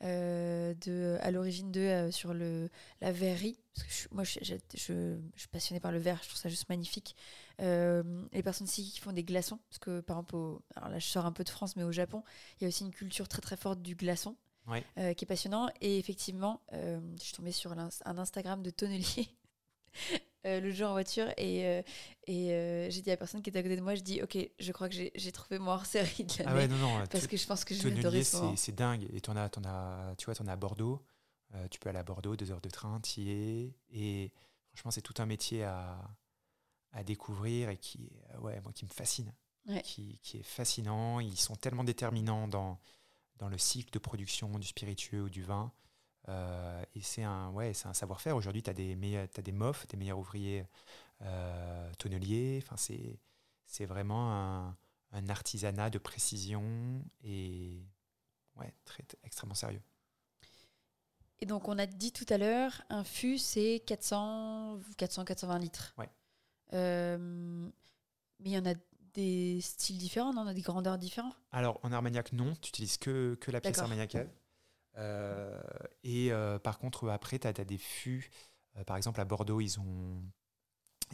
de 0.00 1.18
à 1.20 1.30
l'origine 1.30 1.70
de 1.70 2.08
sur 2.10 2.34
le 2.34 2.70
la 3.00 3.12
verrerie. 3.12 3.58
Parce 3.74 3.86
que 3.86 4.14
moi, 4.14 4.24
je, 4.24 4.38
je, 4.42 4.54
je, 4.74 5.20
suis 5.36 5.48
passionnée 5.48 5.80
par 5.80 5.92
le 5.92 5.98
verre. 5.98 6.18
Je 6.22 6.28
trouve 6.28 6.40
ça 6.40 6.48
juste 6.48 6.68
magnifique. 6.68 7.16
les 7.58 8.42
personnes 8.42 8.66
ici 8.66 8.90
qui 8.90 9.00
font 9.00 9.12
des 9.12 9.24
glaçons, 9.24 9.58
parce 9.68 9.78
que 9.78 10.00
par 10.00 10.16
exemple, 10.18 10.62
alors 10.76 10.88
là, 10.90 10.98
je 10.98 11.06
sors 11.06 11.26
un 11.26 11.32
peu 11.32 11.44
de 11.44 11.50
France, 11.50 11.76
mais 11.76 11.82
au 11.82 11.92
Japon, 11.92 12.22
il 12.58 12.64
y 12.64 12.66
a 12.66 12.68
aussi 12.68 12.84
une 12.84 12.92
culture 12.92 13.28
très 13.28 13.42
très 13.42 13.56
forte 13.56 13.82
du 13.82 13.94
glaçon. 13.94 14.36
Euh, 14.98 15.14
qui 15.14 15.24
est 15.24 15.26
passionnant. 15.26 15.68
Et 15.80 15.98
effectivement, 15.98 16.60
euh, 16.72 17.00
je 17.18 17.24
suis 17.24 17.32
tombée 17.32 17.52
sur 17.52 17.72
un, 17.72 17.88
Instagram 18.04 18.62
de 18.62 18.70
tonnelier 18.70 19.28
euh, 20.46 20.60
le 20.60 20.70
jour 20.72 20.88
en 20.88 20.92
voiture 20.92 21.28
et, 21.36 21.82
et 22.26 22.88
j'ai 22.90 23.02
dit 23.02 23.10
à 23.10 23.14
la 23.14 23.16
personne 23.16 23.42
qui 23.42 23.50
était 23.50 23.58
à 23.58 23.62
côté 23.62 23.76
de 23.76 23.80
moi, 23.80 23.94
je 23.94 24.02
dis 24.02 24.22
ok, 24.22 24.38
je 24.58 24.72
crois 24.72 24.88
que 24.88 24.94
j'ai 24.94 25.32
trouvé 25.32 25.58
mon 25.58 25.70
hors-série 25.70 26.24
de 26.24 26.32
l'année. 26.38 26.50
Ah 26.50 26.54
ouais, 26.54 26.68
non, 26.68 26.76
non, 26.76 27.06
parce 27.10 27.26
que 27.26 27.36
je 27.36 27.46
pense 27.46 27.64
que 27.64 27.74
je 27.74 27.86
vais 27.86 27.98
adorer 27.98 28.24
C'est 28.56 28.74
dingue. 28.74 29.06
Et 29.12 29.20
en 29.28 29.36
as, 29.36 29.50
as, 29.64 30.14
tu 30.16 30.26
vois, 30.26 30.34
en 30.40 30.46
as 30.46 30.52
à 30.52 30.56
Bordeaux. 30.56 31.02
tu 31.70 31.78
peux 31.78 31.88
aller 31.88 31.98
à 31.98 32.04
Bordeaux, 32.04 32.36
deux 32.36 32.50
heures 32.50 32.60
de 32.60 32.70
train, 32.70 33.00
tu 33.00 33.20
y 33.20 33.30
es. 33.30 33.74
Et 33.90 34.32
franchement, 34.72 34.90
c'est 34.90 35.02
tout 35.02 35.14
un 35.18 35.26
métier 35.26 35.64
à, 35.64 35.98
à 36.92 37.04
découvrir 37.04 37.70
et 37.70 37.76
qui, 37.76 38.10
ouais, 38.40 38.60
moi, 38.60 38.72
qui 38.72 38.84
me 38.84 38.90
fascine. 38.90 39.32
Qui, 39.84 40.18
qui, 40.22 40.38
est 40.38 40.42
fascinant. 40.42 41.20
Ils 41.20 41.38
sont 41.38 41.54
tellement 41.54 41.84
déterminants 41.84 42.48
dans, 42.48 42.80
dans 43.36 43.48
le 43.48 43.58
cycle 43.58 43.90
de 43.92 43.98
production 43.98 44.58
du 44.58 44.66
spiritueux 44.66 45.22
ou 45.22 45.28
du 45.28 45.42
vin. 45.42 45.72
Euh, 46.28 46.82
et 46.94 47.00
c'est 47.00 47.22
un, 47.22 47.50
ouais, 47.50 47.72
un 47.84 47.94
savoir-faire. 47.94 48.36
Aujourd'hui, 48.36 48.62
tu 48.62 48.70
as 48.70 48.74
des, 48.74 48.96
as 49.16 49.42
des 49.42 49.52
MOF, 49.52 49.86
des 49.88 49.96
meilleurs 49.96 50.18
ouvriers 50.18 50.64
euh, 51.22 51.92
tonneliers. 51.98 52.62
Enfin, 52.62 52.76
c'est, 52.76 53.86
vraiment 53.86 54.32
un, 54.32 54.76
un, 55.12 55.28
artisanat 55.28 55.90
de 55.90 55.98
précision 55.98 57.02
et 57.22 57.82
ouais, 58.56 58.72
très, 58.84 59.04
extrêmement 59.24 59.54
sérieux. 59.54 59.82
Et 61.40 61.46
donc, 61.46 61.68
on 61.68 61.78
a 61.78 61.86
dit 61.86 62.12
tout 62.12 62.26
à 62.28 62.36
l'heure, 62.36 62.82
un 62.90 63.04
fût, 63.04 63.38
c'est 63.38 63.82
400, 63.86 64.80
480 64.98 65.58
litres. 65.58 65.94
Ouais. 65.96 66.10
Euh, 66.74 67.16
mais 68.38 68.50
il 68.50 68.52
y 68.52 68.58
en 68.58 68.66
a 68.66 68.74
des 69.14 69.60
styles 69.60 69.98
différents, 69.98 70.32
on 70.36 70.46
a 70.46 70.54
des 70.54 70.60
grandeurs 70.60 70.98
différentes? 70.98 71.34
Alors, 71.50 71.80
en 71.82 71.92
Armagnac, 71.92 72.32
non. 72.32 72.54
Tu 72.56 72.68
n'utilises 72.68 72.98
que, 72.98 73.36
que 73.40 73.50
la 73.50 73.60
pièce 73.60 73.78
armagnacaise. 73.78 74.28
Euh, 75.00 75.58
et 76.04 76.32
euh, 76.32 76.58
par 76.58 76.78
contre, 76.78 77.08
après, 77.08 77.38
tu 77.38 77.46
as, 77.46 77.52
des 77.52 77.78
fûts. 77.78 78.30
Euh, 78.76 78.84
par 78.84 78.96
exemple, 78.96 79.20
à 79.20 79.24
Bordeaux, 79.24 79.60
ils 79.60 79.80
ont, 79.80 80.22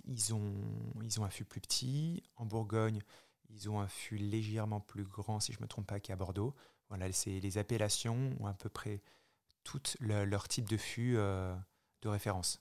ils, 0.05 0.35
ont, 0.35 0.55
ils 1.03 1.21
ont 1.21 1.25
un 1.25 1.31
fût 1.31 1.45
plus 1.45 1.61
petit. 1.61 2.23
En 2.37 2.45
Bourgogne, 2.45 3.01
ils 3.49 3.71
ont 3.71 3.81
un 3.81 3.89
fût 3.89 4.17
légèrement 4.17 4.81
plus 4.81 5.05
grand, 5.05 5.41
si 5.41 5.53
je 5.53 5.59
ne 5.59 5.63
me 5.63 5.69
trompe 5.69 5.87
pas, 5.87 6.01
qu'à 6.01 6.17
Bordeaux. 6.17 6.55
Voilà, 6.89 7.09
les 7.27 7.59
appellations 7.59 8.37
ont 8.41 8.47
à 8.47 8.55
peu 8.55 8.69
près 8.69 9.03
tout 9.65 9.83
leur 10.01 10.47
type 10.49 10.69
de 10.69 10.77
fût 10.77 11.15
de 11.15 12.09
référence. 12.09 12.61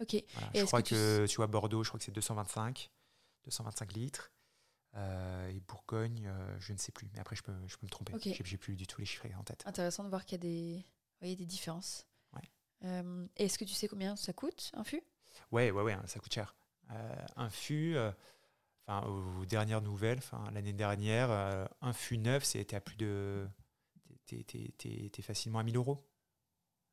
Ok. 0.00 0.16
je 0.54 0.64
crois 0.64 0.82
que, 0.82 1.26
tu... 1.26 1.36
vois, 1.36 1.46
Bordeaux, 1.46 1.82
je 1.84 1.88
crois 1.88 1.98
que 1.98 2.04
c'est 2.04 2.12
225, 2.12 2.90
225 3.44 3.92
litres. 3.92 4.30
Euh, 4.94 5.48
et 5.48 5.60
Bourgogne, 5.60 6.26
euh, 6.26 6.56
je 6.60 6.72
ne 6.72 6.78
sais 6.78 6.92
plus. 6.92 7.08
Mais 7.14 7.20
après, 7.20 7.36
je 7.36 7.42
peux, 7.42 7.54
je 7.66 7.76
peux 7.76 7.86
me 7.86 7.90
tromper. 7.90 8.12
J'ai 8.20 8.56
plus 8.58 8.76
du 8.76 8.86
tout 8.86 9.00
les 9.00 9.06
chiffres 9.06 9.26
en 9.38 9.42
tête. 9.42 9.62
Intéressant 9.66 10.04
de 10.04 10.08
voir 10.08 10.24
qu'il 10.24 10.36
y 10.36 10.40
a 10.40 10.42
des, 10.42 10.86
voyez, 11.20 11.36
des 11.36 11.46
différences. 11.46 12.06
Ouais. 12.34 12.50
Euh, 12.84 13.26
Est-ce 13.36 13.58
que 13.58 13.64
tu 13.64 13.74
sais 13.74 13.88
combien 13.88 14.16
ça 14.16 14.32
coûte, 14.32 14.70
un 14.74 14.84
fût? 14.84 15.02
Ouais, 15.50 15.70
ouais, 15.70 15.82
ouais, 15.82 15.96
ça 16.06 16.20
coûte 16.20 16.34
cher. 16.34 16.54
un 17.36 17.48
fût, 17.48 17.96
enfin, 18.86 19.06
aux 19.06 19.46
dernières 19.46 19.80
nouvelles, 19.80 20.18
enfin, 20.18 20.50
l'année 20.52 20.74
dernière, 20.74 21.30
un 21.80 21.92
fût 21.92 22.18
neuf, 22.18 22.44
c'était 22.44 22.76
à 22.76 22.80
plus 22.80 22.96
de. 22.96 23.48
T'es 24.26 25.22
facilement 25.22 25.58
à 25.58 25.62
1000 25.62 25.76
euros. 25.76 26.06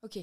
Ok. 0.04 0.20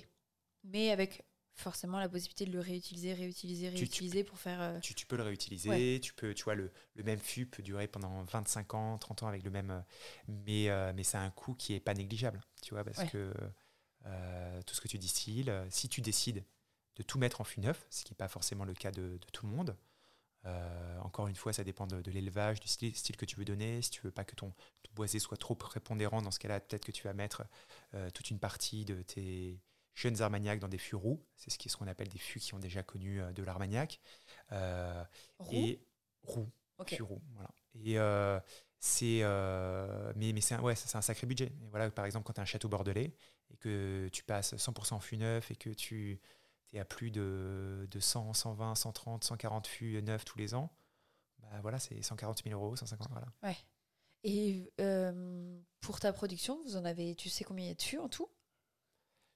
Mais 0.64 0.90
avec 0.90 1.24
forcément 1.56 1.98
la 1.98 2.08
possibilité 2.08 2.44
de 2.44 2.52
le 2.52 2.60
réutiliser, 2.60 3.14
réutiliser, 3.14 3.70
réutiliser 3.70 4.24
pour 4.24 4.38
faire. 4.38 4.60
Euh, 4.60 4.78
tu, 4.80 5.06
peux 5.06 5.16
le 5.16 5.22
réutiliser, 5.22 6.00
tu 6.00 6.12
peux, 6.12 6.34
tu 6.34 6.44
vois, 6.44 6.54
le, 6.54 6.70
le, 6.94 7.02
même 7.02 7.18
fût 7.18 7.46
peut 7.46 7.62
durer 7.62 7.88
pendant 7.88 8.22
25 8.24 8.74
ans, 8.74 8.98
30 8.98 9.22
ans 9.22 9.26
avec 9.26 9.42
le 9.42 9.50
même. 9.50 9.70
Euh, 9.70 9.80
mais, 10.28 10.68
euh, 10.68 10.92
mais 10.94 11.02
c'est 11.02 11.16
un 11.16 11.30
coût 11.30 11.54
qui 11.54 11.74
est 11.74 11.80
pas 11.80 11.94
négligeable, 11.94 12.40
tu 12.62 12.74
vois, 12.74 12.84
parce 12.84 13.10
que 13.10 13.32
tout 14.66 14.74
ce 14.74 14.80
que 14.80 14.86
tu 14.86 14.98
distilles, 14.98 15.50
si 15.68 15.88
tu 15.88 16.00
décides 16.00 16.44
de 16.94 17.02
tout 17.02 17.18
mettre 17.18 17.40
en 17.40 17.44
fût 17.44 17.60
neuf, 17.60 17.86
ce 17.90 18.04
qui 18.04 18.12
n'est 18.12 18.16
pas 18.16 18.28
forcément 18.28 18.64
le 18.64 18.74
cas 18.74 18.92
de, 18.92 19.18
tout 19.32 19.46
le 19.46 19.52
monde. 19.52 19.76
encore 21.02 21.26
une 21.26 21.34
fois, 21.34 21.52
ça 21.52 21.64
dépend 21.64 21.86
de, 21.88 22.10
l'élevage, 22.10 22.60
du 22.60 22.68
style, 22.68 22.94
style, 22.94 23.16
que 23.16 23.24
tu 23.24 23.34
veux 23.36 23.44
donner. 23.44 23.82
Si 23.82 23.90
tu 23.90 24.02
veux 24.02 24.12
pas 24.12 24.24
que 24.24 24.36
ton, 24.36 24.52
ton 24.82 24.92
boisé 24.94 25.18
soit 25.18 25.36
trop 25.36 25.56
prépondérant, 25.56 26.22
dans 26.22 26.30
ce 26.30 26.38
cas-là, 26.38 26.60
peut-être 26.60 26.84
que 26.84 26.92
tu 26.92 27.02
vas 27.02 27.14
mettre 27.14 27.44
toute 28.14 28.30
une 28.30 28.38
partie 28.38 28.84
de 28.84 29.02
tes, 29.02 29.58
jeunes 29.96 30.20
armagnacs 30.20 30.60
dans 30.60 30.68
des 30.68 30.78
fûts 30.78 30.94
roux. 30.94 31.24
C'est 31.36 31.50
ce 31.50 31.76
qu'on 31.76 31.88
appelle 31.88 32.08
des 32.08 32.18
fûts 32.18 32.38
qui 32.38 32.54
ont 32.54 32.58
déjà 32.58 32.82
connu 32.82 33.20
euh, 33.20 33.32
de 33.32 33.42
l'armagnac. 33.42 33.98
Euh, 34.52 35.02
et 35.50 35.80
roux, 36.22 36.48
okay. 36.78 36.98
roux, 37.02 37.22
voilà. 37.32 37.50
Et 37.74 37.98
euh, 37.98 38.38
c'est 38.78 39.22
mais, 40.14 40.32
mais 40.32 40.40
c'est 40.40 40.54
un, 40.54 40.60
ouais, 40.60 40.74
un 40.94 41.02
sacré 41.02 41.26
budget. 41.26 41.46
Et 41.62 41.68
voilà, 41.70 41.90
par 41.90 42.04
exemple, 42.04 42.24
quand 42.26 42.34
tu 42.34 42.40
as 42.40 42.42
un 42.42 42.46
château 42.46 42.68
bordelais 42.68 43.16
et 43.50 43.56
que 43.56 44.08
tu 44.12 44.22
passes 44.22 44.54
100% 44.54 44.94
en 44.94 45.00
fût 45.00 45.16
neuf 45.16 45.50
et 45.50 45.56
que 45.56 45.70
tu 45.70 46.20
es 46.72 46.78
à 46.78 46.84
plus 46.84 47.10
de, 47.10 47.88
de 47.90 48.00
100, 48.00 48.34
120, 48.34 48.74
130, 48.74 49.24
140 49.24 49.66
fûts 49.66 50.02
neufs 50.02 50.24
tous 50.26 50.38
les 50.38 50.54
ans, 50.54 50.70
bah 51.38 51.60
voilà, 51.62 51.78
c'est 51.78 52.02
140 52.02 52.44
000 52.44 52.60
euros, 52.60 52.76
150 52.76 53.08
voilà. 53.10 53.28
Ouais. 53.42 53.56
Et 54.24 54.72
pour 55.80 56.00
ta 56.00 56.12
production, 56.12 56.60
vous 56.64 56.76
en 56.76 56.84
avez, 56.84 57.14
tu 57.14 57.30
sais 57.30 57.44
combien 57.44 57.64
il 57.64 57.68
y 57.68 57.72
a 57.72 57.74
de 57.74 57.82
fûts 57.82 57.98
en 57.98 58.10
tout? 58.10 58.28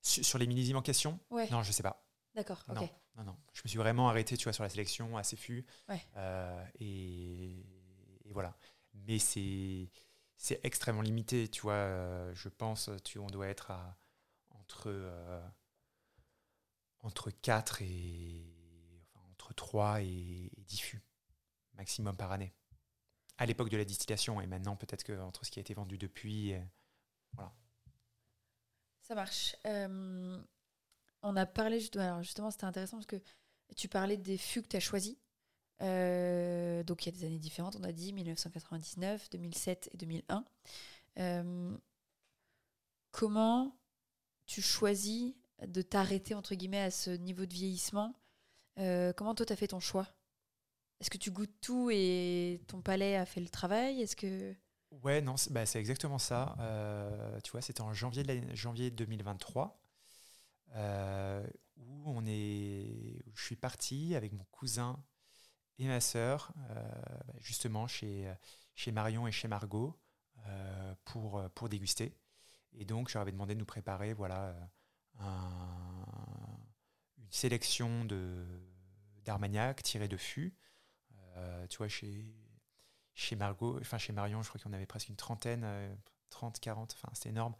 Sur, 0.03 0.39
les 0.39 0.47
millésimes 0.47 0.77
en 0.77 0.83
question 0.83 1.19
Non, 1.51 1.63
je 1.63 1.73
sais 1.73 1.83
pas. 1.83 2.05
D'accord, 2.35 2.65
ok. 2.69 2.89
Non, 3.17 3.25
non, 3.25 3.37
Je 3.53 3.63
me 3.65 3.69
suis 3.69 3.79
vraiment 3.79 4.09
arrêté, 4.09 4.37
tu 4.37 4.45
vois, 4.45 4.53
sur 4.53 4.63
la 4.63 4.71
sélection 4.71 5.17
assez 5.17 5.37
fûts. 5.37 5.67
Euh, 6.17 6.65
et, 6.79 7.67
voilà. 8.33 8.57
Mais 8.95 9.19
c'est 9.19 9.91
c'est 10.37 10.61
extrêmement 10.65 11.03
limité, 11.03 11.49
tu 11.49 11.63
vois. 11.63 11.75
Euh, 11.75 12.35
je 12.35 12.49
pense, 12.49 12.89
tu 13.05 13.19
on 13.19 13.27
doit 13.27 13.49
être 13.49 13.73
à 13.73 13.99
entre 14.51 14.85
euh, 14.87 15.47
entre 17.01 17.31
4 17.31 17.83
et 17.83 19.03
enfin, 19.03 19.27
entre 19.33 19.53
3 19.53 20.03
et, 20.03 20.51
10 20.59 20.79
fûts 20.79 21.03
maximum 21.75 22.17
par 22.17 22.33
année. 22.33 22.55
À 23.39 23.47
l'époque 23.47 23.71
de 23.71 23.77
la 23.77 23.85
distillation 23.85 24.41
et 24.41 24.47
maintenant 24.47 24.77
peut-être 24.77 25.03
que 25.03 25.19
entre 25.21 25.45
ce 25.45 25.51
qui 25.51 25.59
a 25.59 25.63
été 25.63 25.75
vendu 25.75 25.99
depuis, 25.99 26.55
voilà. 27.33 27.53
Ça 29.11 29.17
marche. 29.17 29.57
Euh, 29.67 30.41
on 31.23 31.35
a 31.35 31.45
parlé, 31.45 31.81
justement, 31.81 32.23
c'était 32.53 32.63
intéressant 32.63 32.99
parce 32.99 33.07
que 33.07 33.21
tu 33.75 33.89
parlais 33.89 34.17
des 34.17 34.39
fûts 34.39 34.63
que 34.63 34.69
tu 34.69 34.77
as 34.77 34.81
choisis. 34.81 35.17
Euh, 35.83 36.85
donc 36.85 37.05
il 37.05 37.13
y 37.13 37.17
a 37.17 37.19
des 37.19 37.27
années 37.27 37.41
différentes, 37.41 37.75
on 37.75 37.83
a 37.83 37.91
dit 37.91 38.13
1999, 38.13 39.29
2007 39.31 39.91
et 39.93 39.97
2001. 39.97 40.45
Euh, 41.19 41.77
comment 43.11 43.77
tu 44.47 44.63
choisis 44.63 45.35
de 45.67 45.83
t'arrêter 45.83 46.35
entre 46.35 46.55
guillemets 46.55 46.83
à 46.83 46.93
ce 46.93 47.11
niveau 47.11 47.47
de 47.47 47.53
vieillissement? 47.53 48.15
Comment 48.77 49.35
toi 49.35 49.45
tu 49.45 49.53
as 49.53 49.57
fait 49.57 49.67
ton 49.67 49.81
choix? 49.81 50.07
Est-ce 51.01 51.11
que 51.11 51.19
tu 51.19 51.33
goûtes 51.33 51.61
tout 51.61 51.91
et 51.91 52.61
ton 52.69 52.81
palais 52.81 53.17
a 53.17 53.27
fait 53.27 53.41
le 53.41 53.49
travail? 53.49 54.03
Est-ce 54.03 54.15
que 54.15 54.55
Ouais, 54.91 55.21
non, 55.21 55.37
c'est 55.37 55.53
bah, 55.53 55.63
exactement 55.63 56.19
ça. 56.19 56.57
Euh, 56.61 57.41
tu 57.43 57.53
vois, 57.53 57.63
c'était 57.63 57.81
en 57.81 57.93
janvier, 57.93 58.23
de 58.25 58.55
janvier 58.55 58.91
2023 58.91 59.81
euh, 60.77 61.47
où 61.77 62.03
on 62.07 62.25
est, 62.27 63.23
je 63.35 63.45
suis 63.45 63.57
parti 63.57 64.15
avec 64.17 64.33
mon 64.33 64.45
cousin 64.51 65.03
et 65.79 65.87
ma 65.89 66.01
sœur, 66.01 66.53
bah, 66.57 66.83
justement, 67.41 67.87
chez, 67.89 68.33
chez 68.75 68.93
Marion 68.93 69.27
et 69.27 69.33
chez 69.33 69.49
Margot, 69.49 69.99
pour, 71.05 71.43
pour 71.55 71.69
déguster. 71.69 72.17
Et 72.75 72.85
donc, 72.85 73.09
je 73.09 73.15
leur 73.15 73.23
avais 73.23 73.33
demandé 73.33 73.55
de 73.55 73.61
nous 73.61 73.67
préparer 73.67 74.15
voilà, 74.15 74.55
une 77.19 77.31
sélection 77.31 78.07
d'Armagnac 79.25 79.83
tiré 79.83 80.09
de 80.09 80.17
fût. 80.17 80.55
tu 81.69 81.79
vois, 81.79 81.89
chez, 81.89 82.25
chez 83.15 83.37
Margot, 83.37 83.79
enfin 83.81 83.99
chez 83.99 84.13
Marion, 84.13 84.43
je 84.43 84.49
crois 84.49 84.61
qu'on 84.61 84.73
avait 84.73 84.87
presque 84.87 85.09
une 85.09 85.17
trentaine, 85.17 85.67
30, 86.31 86.61
40, 86.61 86.95
enfin 86.95 87.09
c'était 87.15 87.31
énorme. 87.31 87.55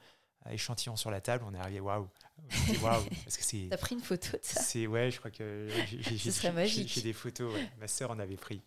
Échantillon 0.49 0.97
sur 0.97 1.11
la 1.11 1.21
table, 1.21 1.45
on 1.47 1.53
est 1.53 1.59
arrivé, 1.59 1.81
waouh, 1.81 2.09
waouh, 2.81 3.05
parce 3.25 3.37
que 3.37 3.45
c'est. 3.45 3.67
T'as 3.69 3.77
pris 3.77 3.95
une 3.95 4.01
photo 4.01 4.39
de 4.39 4.43
ça 4.43 4.63
C'est 4.63 4.87
ouais, 4.87 5.11
je 5.11 5.19
crois 5.19 5.31
que 5.31 5.69
j'ai 6.65 7.03
des 7.03 7.13
photos. 7.13 7.53
Ma 7.79 7.87
sœur 7.87 8.11
en 8.11 8.19
avait 8.19 8.39
pris. 8.39 8.63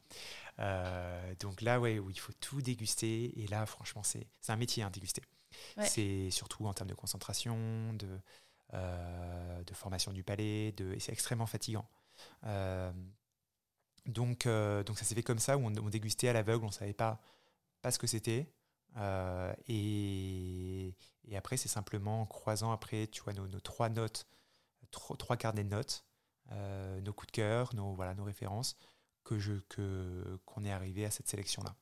Euh, 0.60 1.34
donc 1.40 1.62
là, 1.62 1.80
ouais, 1.80 2.00
où 2.00 2.10
il 2.10 2.20
faut 2.20 2.34
tout 2.34 2.62
déguster. 2.62 3.42
Et 3.42 3.48
là, 3.48 3.66
franchement, 3.66 4.04
c'est 4.04 4.28
un 4.48 4.56
métier, 4.56 4.84
hein, 4.84 4.92
déguster. 4.92 5.24
C'est 5.80 6.30
surtout 6.30 6.66
en 6.68 6.74
termes 6.74 6.90
de 6.90 6.96
concentration, 6.96 7.94
de, 7.94 8.20
euh, 8.74 9.64
de 9.64 9.74
formation 9.74 10.12
du 10.12 10.24
palais, 10.24 10.72
de, 10.74 10.94
et 10.94 11.00
c'est 11.00 11.12
extrêmement 11.12 11.46
fatigant. 11.46 11.88
Euh, 12.46 12.92
donc, 14.06 14.48
donc 14.48 14.98
ça 14.98 15.06
s'est 15.06 15.16
fait 15.16 15.24
comme 15.24 15.40
ça, 15.40 15.58
où 15.58 15.66
on, 15.66 15.90
dégustait 15.90 16.28
à 16.28 16.34
l'aveugle, 16.34 16.66
on 16.66 16.68
ne 16.68 16.74
savait 16.74 16.94
pas, 16.94 17.22
pas 17.82 17.92
ce 17.92 18.00
que 18.00 18.08
c'était. 18.08 18.52
Euh, 18.98 19.54
et, 19.68 20.96
et, 21.28 21.38
après, 21.38 21.58
c'est 21.58 21.70
simplement 21.70 22.22
en 22.22 22.26
croisant 22.26 22.72
après, 22.72 23.08
tu 23.08 23.22
vois, 23.22 23.34
nos, 23.34 23.48
trois 23.60 23.90
notes, 23.90 24.28
trois, 24.92 25.18
trois, 25.18 25.38
carnets 25.38 25.64
de 25.64 25.70
notes, 25.70 26.06
euh, 26.52 27.02
nos 27.02 27.14
coups 27.14 27.28
de 27.28 27.32
cœur, 27.32 27.74
nos, 27.76 27.94
voilà, 27.94 28.14
nos 28.14 28.24
références, 28.24 28.76
que 29.24 29.40
je, 29.40 29.54
que, 29.70 30.40
qu'on 30.46 30.64
est 30.64 30.72
arrivé 30.72 31.06
à 31.06 31.12
cette 31.12 31.28
sélection-là. 31.28 31.76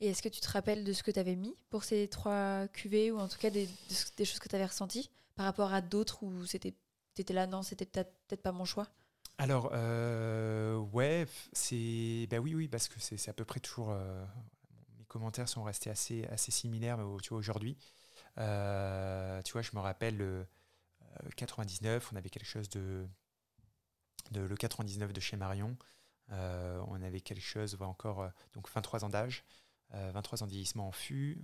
Et 0.00 0.08
est-ce 0.08 0.22
que 0.22 0.28
tu 0.28 0.40
te 0.40 0.48
rappelles 0.48 0.84
de 0.84 0.92
ce 0.92 1.02
que 1.02 1.10
tu 1.10 1.18
avais 1.18 1.36
mis 1.36 1.56
pour 1.70 1.84
ces 1.84 2.08
trois 2.08 2.68
cuvées, 2.68 3.10
ou 3.10 3.18
en 3.18 3.28
tout 3.28 3.38
cas 3.38 3.50
des, 3.50 3.68
des 4.16 4.24
choses 4.24 4.38
que 4.38 4.48
tu 4.48 4.54
avais 4.54 4.66
ressenties 4.66 5.10
par 5.34 5.44
rapport 5.44 5.72
à 5.72 5.80
d'autres 5.80 6.22
où 6.22 6.46
c'était, 6.46 6.74
tu 7.14 7.22
étais 7.22 7.34
là, 7.34 7.46
non, 7.46 7.62
c'était 7.62 7.86
peut-être 7.86 8.42
pas 8.42 8.52
mon 8.52 8.64
choix? 8.64 8.88
Alors, 9.38 9.70
euh, 9.72 10.76
ouais, 10.76 11.26
c'est. 11.52 12.26
Ben 12.28 12.38
oui, 12.40 12.54
oui, 12.54 12.68
parce 12.68 12.88
que 12.88 12.98
c'est, 13.00 13.28
à 13.28 13.32
peu 13.32 13.44
près 13.44 13.60
toujours 13.60 13.94
commentaires 15.08 15.48
sont 15.48 15.64
restés 15.64 15.90
assez, 15.90 16.24
assez 16.26 16.52
similaires 16.52 16.98
tu 17.22 17.30
vois, 17.30 17.38
aujourd'hui. 17.38 17.76
Euh, 18.38 19.42
tu 19.42 19.52
vois, 19.52 19.62
je 19.62 19.70
me 19.74 19.80
rappelle 19.80 20.16
le 20.16 20.46
99, 21.36 22.04
euh, 22.04 22.08
on 22.12 22.16
avait 22.16 22.30
quelque 22.30 22.46
chose 22.46 22.68
de, 22.68 23.06
de 24.30 24.42
le 24.42 24.56
99 24.56 25.12
de 25.12 25.20
chez 25.20 25.36
Marion. 25.36 25.76
Euh, 26.30 26.80
on 26.86 27.02
avait 27.02 27.20
quelque 27.20 27.42
chose, 27.42 27.76
encore, 27.80 28.28
donc 28.52 28.70
23 28.70 29.04
ans 29.04 29.08
d'âge, 29.08 29.44
23 29.90 30.42
ans 30.42 30.46
de 30.46 30.50
vieillissement 30.50 30.88
en 30.88 30.92
fût, 30.92 31.42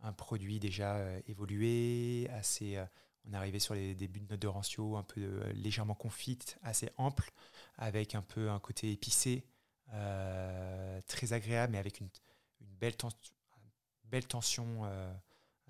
un 0.00 0.12
produit 0.12 0.60
déjà 0.60 1.18
évolué, 1.26 2.30
assez, 2.30 2.80
on 3.28 3.34
arrivé 3.34 3.58
sur 3.58 3.74
les 3.74 3.94
débuts 3.94 4.20
de 4.20 4.30
notes 4.30 4.40
de 4.40 4.48
rancio 4.48 4.96
un 4.96 5.02
peu 5.02 5.42
légèrement 5.54 5.94
confite, 5.94 6.58
assez 6.62 6.90
ample, 6.96 7.30
avec 7.76 8.14
un 8.14 8.22
peu 8.22 8.50
un 8.50 8.58
côté 8.58 8.90
épicé, 8.90 9.44
très 11.06 11.32
agréable, 11.32 11.72
mais 11.72 11.78
avec 11.78 12.00
une, 12.00 12.08
belle, 12.78 14.26
tension 14.26 14.84
euh, 14.84 15.12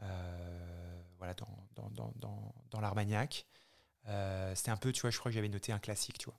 euh, 0.03 1.35
dans, 2.71 2.81
l'Armagnac. 2.81 3.47
Euh, 4.07 4.55
c'était 4.55 4.71
un 4.71 4.77
peu, 4.77 4.93
tu 4.93 5.03
vois, 5.03 5.11
je 5.11 5.19
crois 5.19 5.31
que 5.31 5.35
j'avais 5.35 5.49
noté 5.49 5.73
un 5.73 5.79
classique, 5.79 6.19
tu 6.19 6.27
vois. 6.27 6.39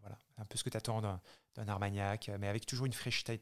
voilà, 0.00 0.18
un 0.38 0.44
peu 0.44 0.56
ce 0.56 0.64
que 0.64 0.70
tu 0.70 0.76
attends 0.76 1.00
d'un 1.00 1.68
Armagnac, 1.68 2.30
mais 2.38 2.48
avec 2.48 2.66
toujours 2.66 2.86
une 2.86 2.92
fraîcheur. 2.92 3.36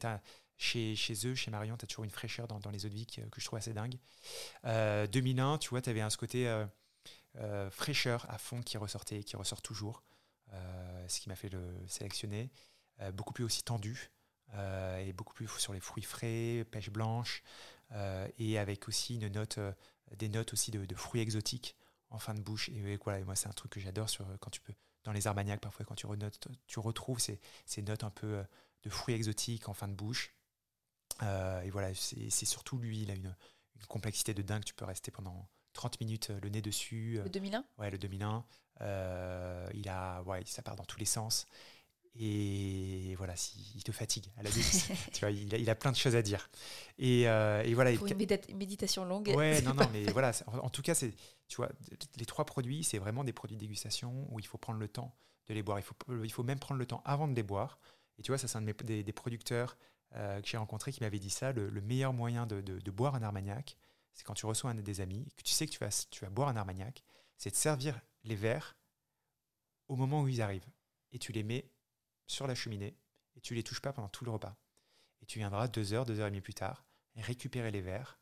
Chez, 0.55 0.95
eux, 1.25 1.35
chez 1.35 1.51
Marion, 1.51 1.75
tu 1.77 1.83
as 1.83 1.87
toujours 1.87 2.05
une 2.05 2.11
fraîcheur 2.11 2.47
dans, 2.47 2.69
les 2.69 2.85
eaux 2.85 2.89
de 2.89 3.05
que, 3.05 3.41
je 3.41 3.45
trouve 3.45 3.57
assez 3.57 3.73
dingue. 3.73 3.97
2001, 4.63 5.57
tu 5.57 5.69
vois, 5.69 5.81
tu 5.81 5.89
avais 5.89 6.01
un, 6.01 6.09
ce 6.09 6.17
côté 6.17 6.47
fraîcheur 7.71 8.29
à 8.29 8.37
fond 8.37 8.61
qui 8.61 8.77
ressortait, 8.77 9.23
qui 9.23 9.35
ressort 9.35 9.61
toujours, 9.61 10.03
ce 11.07 11.19
qui 11.19 11.29
m'a 11.29 11.35
fait 11.35 11.49
le 11.49 11.63
sélectionner. 11.87 12.51
beaucoup 13.13 13.33
plus 13.33 13.43
aussi 13.43 13.63
tendu. 13.63 14.11
Euh, 14.55 14.99
et 14.99 15.13
beaucoup 15.13 15.33
plus 15.33 15.47
sur 15.57 15.73
les 15.73 15.79
fruits 15.79 16.03
frais, 16.03 16.65
pêche 16.69 16.91
blanche, 16.91 17.43
euh, 17.91 18.27
et 18.37 18.59
avec 18.59 18.87
aussi 18.87 19.15
une 19.15 19.27
note, 19.29 19.57
euh, 19.57 19.73
des 20.15 20.29
notes 20.29 20.53
aussi 20.53 20.69
de, 20.69 20.95
fruits 20.95 21.21
exotiques 21.21 21.75
en 22.11 22.19
fin 22.19 22.35
de 22.35 22.41
bouche. 22.41 22.69
Et, 22.69 22.99
moi, 23.25 23.35
c'est 23.35 23.47
un 23.47 23.53
truc 23.53 23.71
que 23.71 23.79
j'adore 23.79 24.09
sur 24.09 24.25
quand 24.39 24.51
tu 24.51 24.61
peux 24.61 24.73
dans 25.03 25.11
les 25.11 25.27
armagnacs 25.27 25.59
parfois 25.59 25.85
quand 25.85 25.95
tu, 25.95 26.05
renotes, 26.05 26.47
tu 26.65 26.79
retrouves 26.79 27.19
ces, 27.19 27.41
ces, 27.65 27.81
notes 27.81 28.05
un 28.05 28.09
peu 28.09 28.41
de 28.83 28.89
fruits 28.89 29.15
exotiques 29.15 29.67
en 29.67 29.73
fin 29.73 29.89
de 29.89 29.93
bouche. 29.93 30.33
et 31.21 31.69
voilà, 31.71 31.93
c'est 31.95 32.45
surtout 32.45 32.77
lui, 32.77 33.01
il 33.01 33.11
a 33.11 33.15
une, 33.15 33.35
une, 33.75 33.85
complexité 33.87 34.33
de 34.33 34.41
dingue. 34.43 34.63
Tu 34.63 34.73
peux 34.73 34.85
rester 34.85 35.11
pendant 35.11 35.49
30 35.73 35.99
minutes 35.99 36.31
le 36.41 36.49
nez 36.49 36.61
dessus. 36.61 37.19
Le 37.23 37.29
2001 37.29 37.65
Ouais, 37.77 37.89
le 37.89 37.97
2001. 37.97 38.45
il 39.73 39.89
a, 39.89 40.21
ouais, 40.23 40.41
ça 40.45 40.61
part 40.61 40.75
dans 40.75 40.85
tous 40.85 40.99
les 40.99 41.05
sens. 41.05 41.47
Et 42.15 43.15
voilà, 43.17 43.33
il 43.73 43.83
te 43.83 43.91
fatigue 43.91 44.31
à 44.37 44.43
la 44.43 44.49
tu 45.13 45.19
vois, 45.21 45.31
il 45.31 45.69
a, 45.69 45.75
plein 45.75 45.91
de 45.91 45.97
choses 45.97 46.15
à 46.15 46.21
dire. 46.21 46.47
Et, 46.99 47.27
euh, 47.27 47.63
et 47.63 47.73
voilà. 47.73 47.91
Pour 47.93 48.07
une 48.07 48.17
méditation 48.55 49.03
longue. 49.03 49.33
Ouais, 49.35 49.61
non, 49.63 49.73
non, 49.73 49.87
mais 49.91 50.03
voilà. 50.11 50.31
En, 50.61 50.69
tout 50.69 50.83
cas, 50.83 50.93
c'est, 50.93 51.11
tu 51.47 51.55
vois, 51.55 51.69
les 52.17 52.25
trois 52.25 52.45
produits, 52.45 52.83
c'est 52.83 52.99
vraiment 52.99 53.23
des 53.23 53.33
produits 53.33 53.57
de 53.57 53.61
dégustation 53.61 54.27
où 54.31 54.39
il 54.39 54.45
faut 54.45 54.59
prendre 54.59 54.79
le 54.79 54.87
temps 54.87 55.15
de 55.47 55.55
les 55.55 55.63
boire. 55.63 55.79
Il 55.79 55.83
faut, 55.83 55.95
il 56.23 56.31
faut 56.31 56.43
même 56.43 56.59
prendre 56.59 56.77
le 56.77 56.85
temps 56.85 57.01
avant 57.03 57.27
de 57.27 57.33
les 57.33 57.43
boire. 57.43 57.79
Et 58.19 58.21
tu 58.21 58.29
vois, 58.29 58.37
ça, 58.37 58.47
c'est 58.47 58.57
un 58.59 58.61
des, 58.61 59.03
producteurs 59.13 59.75
euh, 60.15 60.39
que 60.39 60.47
j'ai 60.47 60.57
rencontré 60.57 60.91
qui 60.91 61.01
m'avait 61.01 61.17
dit 61.17 61.31
ça. 61.31 61.51
Le, 61.51 61.81
meilleur 61.81 62.13
moyen 62.13 62.45
de, 62.45 62.61
de, 62.61 62.91
boire 62.91 63.15
un 63.15 63.23
Armagnac, 63.23 63.75
c'est 64.13 64.23
quand 64.23 64.33
tu 64.33 64.45
reçois 64.45 64.71
un 64.71 64.75
des 64.75 65.01
amis, 65.01 65.27
que 65.35 65.43
tu 65.43 65.51
sais 65.51 65.65
que 65.65 65.71
tu 65.71 65.79
vas, 65.79 66.05
tu 66.09 66.23
vas 66.23 66.29
boire 66.29 66.49
un 66.49 66.55
Armagnac, 66.55 67.03
c'est 67.37 67.49
de 67.49 67.55
servir 67.55 67.99
les 68.23 68.35
verres 68.35 68.77
au 69.87 69.95
moment 69.95 70.21
où 70.21 70.27
ils 70.27 70.41
arrivent. 70.41 70.69
Et 71.11 71.19
tu 71.19 71.31
les 71.31 71.43
mets 71.43 71.69
sur 72.27 72.47
la 72.47 72.55
cheminée 72.55 72.97
et 73.35 73.41
tu 73.41 73.53
les 73.53 73.63
touches 73.63 73.81
pas 73.81 73.93
pendant 73.93 74.09
tout 74.09 74.25
le 74.25 74.31
repas. 74.31 74.55
Et 75.21 75.25
tu 75.25 75.39
viendras 75.39 75.67
deux 75.67 75.93
heures, 75.93 76.05
deux 76.05 76.19
heures 76.19 76.27
et 76.27 76.31
demie 76.31 76.41
plus 76.41 76.53
tard 76.53 76.85
récupérer 77.15 77.71
les 77.71 77.81
verres 77.81 78.19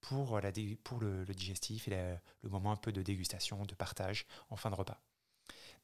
pour, 0.00 0.40
la 0.40 0.52
pour 0.84 1.00
le, 1.00 1.24
digestif 1.26 1.88
et 1.88 2.16
le 2.42 2.48
moment 2.48 2.72
un 2.72 2.76
peu 2.76 2.92
de 2.92 3.02
dégustation, 3.02 3.64
de 3.64 3.74
partage 3.74 4.26
en 4.48 4.56
fin 4.56 4.70
de 4.70 4.76
repas. 4.76 5.00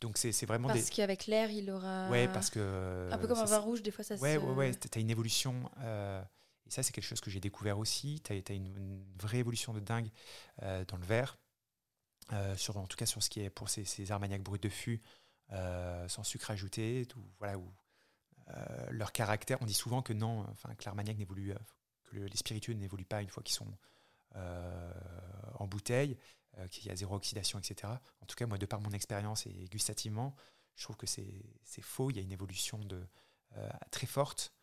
Donc 0.01 0.19
c'est 0.19 0.47
vraiment 0.47 0.69
parce 0.69 0.91
qu'avec 0.91 1.27
l'air, 1.27 1.51
il 1.51 1.71
aura. 1.71 2.09
Ouais, 2.11 2.29
parce 2.29 2.51
que. 2.51 3.09
Un 3.13 3.19
peu 3.19 3.27
comme 3.27 3.39
un 3.39 3.45
vin 3.45 3.59
rouge, 3.59 3.83
des 3.83 3.91
fois 3.91 4.05
ça 4.05 4.17
ouais, 4.17 4.35
se. 4.35 4.39
Ouais, 4.39 4.53
ouais, 4.53 4.75
tu 4.75 4.99
as 4.99 5.01
une 5.01 5.11
évolution. 5.11 5.71
Euh, 5.79 6.23
et 6.67 6.71
ça, 6.71 6.83
c'est 6.83 6.93
quelque 6.93 7.05
chose 7.05 7.21
que 7.21 7.31
j'ai 7.31 7.41
découvert 7.41 7.79
aussi. 7.79 8.21
Tu 8.23 8.33
as, 8.33 8.55
une, 8.55 9.05
vraie 9.21 9.39
évolution 9.39 9.73
de 9.73 9.81
dingue 9.81 10.11
euh, 10.63 10.85
dans 10.87 10.97
le 10.97 11.05
verre. 11.05 11.39
Euh, 12.33 12.57
en 12.75 12.87
tout 12.87 12.97
cas, 12.97 13.07
sur 13.07 13.23
ce 13.23 13.29
qui 13.29 13.41
est 13.41 13.51
pour 13.51 13.69
ces, 13.69 13.85
ces 13.85 14.11
armagnacs 14.13 14.43
bruts 14.43 14.59
de 14.59 14.71
fût, 14.71 15.03
euh, 15.53 16.09
sans 16.09 16.25
sucre 16.25 16.51
ajouté, 16.51 17.07
voilà, 17.39 17.59
leur 18.91 19.13
caractère, 19.13 19.59
on 19.63 19.67
dit 19.67 19.75
souvent 19.75 20.03
que 20.03 20.13
non, 20.13 20.47
enfin 20.51 20.75
que 20.75 20.85
l'armagnac 20.85 21.17
n'évolue, 21.17 21.55
que 22.05 22.17
les 22.17 22.37
spiritueux 22.37 22.75
n'évoluent 22.75 23.05
pas 23.05 23.23
une 23.23 23.29
fois 23.29 23.43
qu'ils 23.43 23.57
sont 23.57 23.73
en 24.35 25.67
bouteille, 25.67 26.19
qu'il 26.71 26.87
y 26.87 26.91
a 26.91 26.97
zéro 26.97 27.15
oxydation, 27.15 27.59
etc. 27.59 27.93
En 28.21 28.27
tout 28.27 28.37
cas, 28.37 28.47
moi, 28.47 28.59
de 28.59 28.67
par 28.67 28.81
mon 28.81 28.91
expérience 28.91 29.47
et 29.47 29.67
gustativement, 29.71 30.35
je 30.77 30.85
trouve 30.85 30.97
que 30.97 31.07
c'est 31.07 31.83
faux. 31.83 32.11
Il 32.11 32.17
y 32.17 32.21
a 32.21 32.23
une 32.23 32.33
évolution 32.33 32.79
de, 32.79 33.07
très 33.91 34.07
forte. 34.07 34.54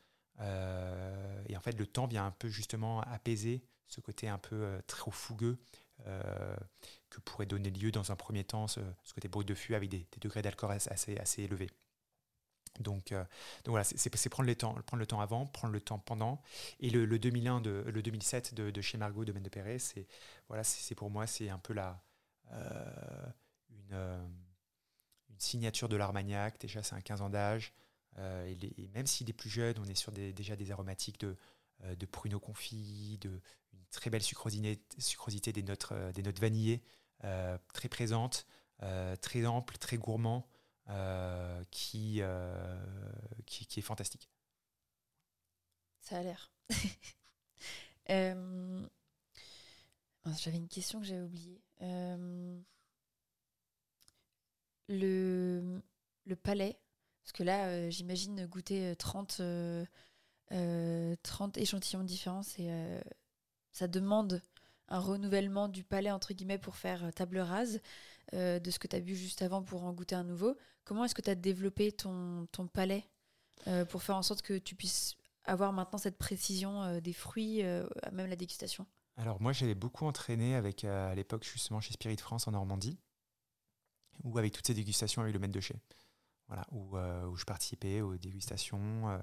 Et 0.42 1.58
en 1.58 1.62
fait, 1.62 1.78
le 1.78 1.86
temps 1.86 2.08
vient 2.08 2.26
un 2.26 2.32
peu 2.32 2.50
justement 2.50 3.02
apaiser 3.02 3.64
ce 3.88 4.02
côté 4.02 4.28
un 4.28 4.38
peu 4.38 4.82
trop 4.88 5.12
fougueux 5.12 5.60
euh, 6.08 6.56
que 7.10 7.20
pourrait 7.20 7.46
donner 7.46 7.70
lieu 7.70 7.92
dans 7.92 8.14
un 8.14 8.16
premier 8.16 8.46
temps 8.46 8.66
ce, 8.66 8.80
côté 9.14 9.28
brut 9.28 9.46
de 9.46 9.54
fût 9.54 9.76
avec 9.76 9.90
des, 9.90 10.08
degrés 10.22 10.42
d'alcool 10.42 10.72
assez, 10.72 11.44
élevés. 11.44 11.70
Donc, 12.80 13.12
euh, 13.12 13.26
voilà, 13.66 13.84
c'est 13.84 14.30
prendre 14.30 14.48
le 14.48 14.56
temps, 14.56 14.74
prendre 14.86 15.00
le 15.00 15.06
temps 15.06 15.20
avant, 15.20 15.46
prendre 15.46 15.74
le 15.74 15.82
temps 15.82 16.00
pendant. 16.00 16.42
Et 16.80 16.90
le, 16.90 17.20
2001, 17.20 17.60
de, 17.60 17.84
le 17.86 18.02
2007 18.02 18.54
de, 18.54 18.82
chez 18.82 18.98
Margot, 18.98 19.26
Domaine 19.26 19.44
de 19.44 19.50
Perret, 19.50 19.78
c'est 19.78 20.08
voilà, 20.48 20.64
c'est 20.64 20.96
pour 20.96 21.12
moi 21.12 21.28
c'est 21.28 21.50
un 21.50 21.60
peu 21.60 21.74
la 21.74 22.02
euh, 22.54 23.26
une, 23.70 23.94
une, 25.30 25.40
signature 25.40 25.90
de 25.90 25.98
l'Armagnac. 25.98 26.58
Déjà, 26.62 26.82
c'est 26.82 26.96
un 26.96 27.02
15 27.02 27.22
ans 27.22 27.30
d'âge. 27.30 27.74
Et, 28.18 28.90
même 28.94 29.08
s'il 29.08 29.30
est 29.30 29.34
plus 29.34 29.50
jeune, 29.50 29.76
on 29.80 29.86
est 29.86 29.96
sur 29.96 30.12
des, 30.12 30.34
déjà 30.34 30.56
des 30.56 30.72
aromatiques 30.72 31.20
de, 31.20 31.36
de 31.96 32.06
pruneaux 32.06 32.40
confits, 32.40 33.18
de, 33.22 33.42
très 33.92 34.10
belle 34.10 34.24
sucrosité, 34.24 35.54
des, 35.54 35.64
notes, 35.64 35.92
euh, 35.92 36.12
des 36.14 36.24
notes 36.24 36.40
vanillées, 36.40 36.82
euh, 37.24 37.58
très 37.74 37.90
présentes, 37.90 38.48
euh, 38.82 39.16
très 39.18 39.46
ample, 39.46 39.78
très 39.78 39.98
gourmand, 39.98 40.48
qui, 41.70 42.22
qui, 43.46 43.66
qui, 43.66 43.80
est 43.80 43.84
fantastique. 43.84 44.30
Ça 46.02 46.18
a 46.18 46.24
l'air. 46.24 46.52
J'avais 50.38 50.58
une 50.58 50.68
question 50.68 51.00
que 51.00 51.06
j'avais 51.06 51.22
oubliée. 51.22 51.62
le, 54.90 55.82
le 56.26 56.36
palais, 56.36 56.81
Parce 57.32 57.38
que 57.38 57.44
là, 57.44 57.68
euh, 57.68 57.90
j'imagine 57.90 58.46
goûter 58.46 58.94
30, 58.98 59.42
30 61.24 61.58
échantillons 61.58 62.04
différents, 62.04 62.44
ça 63.72 63.88
demande 63.88 64.42
un 64.90 65.00
renouvellement 65.00 65.70
du 65.70 65.86
palais, 65.86 66.12
entre 66.12 66.34
guillemets, 66.34 66.58
pour 66.58 66.76
faire 66.76 67.14
table 67.14 67.40
rase 67.40 67.80
de 68.34 68.70
ce 68.70 68.80
que 68.80 68.88
tu 68.88 68.98
as 68.98 69.00
bu 69.00 69.16
juste 69.16 69.42
avant 69.44 69.64
pour 69.64 69.86
en 69.86 69.94
goûter 69.94 70.16
un 70.16 70.26
nouveau. 70.26 70.58
Comment 70.84 71.06
est-ce 71.06 71.16
que 71.16 71.22
tu 71.22 71.30
as 71.30 71.36
développé 71.36 71.94
ton, 71.94 72.48
ton 72.52 72.68
palais 72.68 73.06
pour 73.88 74.04
faire 74.04 74.18
en 74.18 74.24
sorte 74.24 74.42
que 74.42 74.58
tu 74.58 74.76
puisses 74.76 75.16
avoir 75.46 75.72
maintenant 75.72 76.00
cette 76.00 76.18
précision 76.18 77.00
des 77.00 77.14
fruits, 77.14 77.64
même 78.12 78.28
la 78.28 78.36
dégustation? 78.36 78.86
Alors 79.16 79.42
moi 79.42 79.54
j'avais 79.54 79.76
beaucoup 79.76 80.06
entraîné 80.06 80.56
avec 80.56 80.84
à 80.84 81.16
l'époque 81.16 81.46
justement 81.46 81.80
chez 81.80 81.94
Spirit 81.94 82.18
France 82.18 82.50
en 82.50 82.52
Normandie, 82.52 83.00
ou 84.26 84.38
avec 84.38 84.52
toutes 84.52 84.68
ces 84.68 84.74
dégustations 84.74 85.22
avec 85.22 85.34
le 85.34 85.40
maître 85.40 85.54
de 85.54 85.62
chez. 85.62 85.80
Voilà, 86.52 86.68
où, 86.72 86.98
euh, 86.98 87.26
où 87.28 87.38
je 87.38 87.46
participais 87.46 88.02
aux 88.02 88.18
dégustations, 88.18 89.10
euh, 89.10 89.18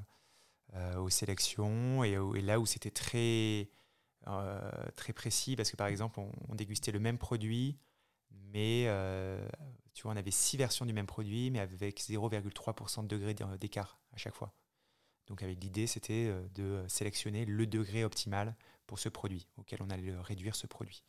euh, 0.77 0.97
aux 0.97 1.11
sélections, 1.11 2.03
et, 2.03 2.17
là 2.41 2.59
où 2.59 2.65
c'était 2.65 2.91
très, 2.91 3.69
très 4.97 5.13
précis, 5.13 5.55
parce 5.55 5.71
que 5.71 5.77
par 5.77 5.89
exemple, 5.89 6.21
on, 6.49 6.55
dégustait 6.55 6.91
le 6.91 7.01
même 7.01 7.19
produit, 7.19 7.79
mais 8.31 8.85
tu 9.93 10.03
vois, 10.03 10.13
on 10.13 10.17
avait 10.17 10.31
six 10.31 10.57
versions 10.57 10.87
du 10.87 10.95
même 10.95 11.07
produit, 11.07 11.51
mais 11.51 11.61
avec 11.61 12.01
0,3% 12.01 13.03
de 13.03 13.09
degré 13.09 13.35
d'écart 13.59 14.01
à 14.15 14.17
chaque 14.17 14.35
fois. 14.35 14.55
Donc 15.27 15.43
avec 15.43 15.63
l'idée, 15.63 15.87
c'était 15.87 16.33
de 16.55 16.83
sélectionner 16.89 17.45
le 17.45 17.67
degré 17.67 18.05
optimal 18.05 18.57
pour 18.87 18.99
ce 18.99 19.11
produit, 19.11 19.49
auquel 19.59 19.83
on 19.83 19.91
allait 19.91 20.17
réduire 20.17 20.57
ce 20.57 20.67
produit. 20.67 21.05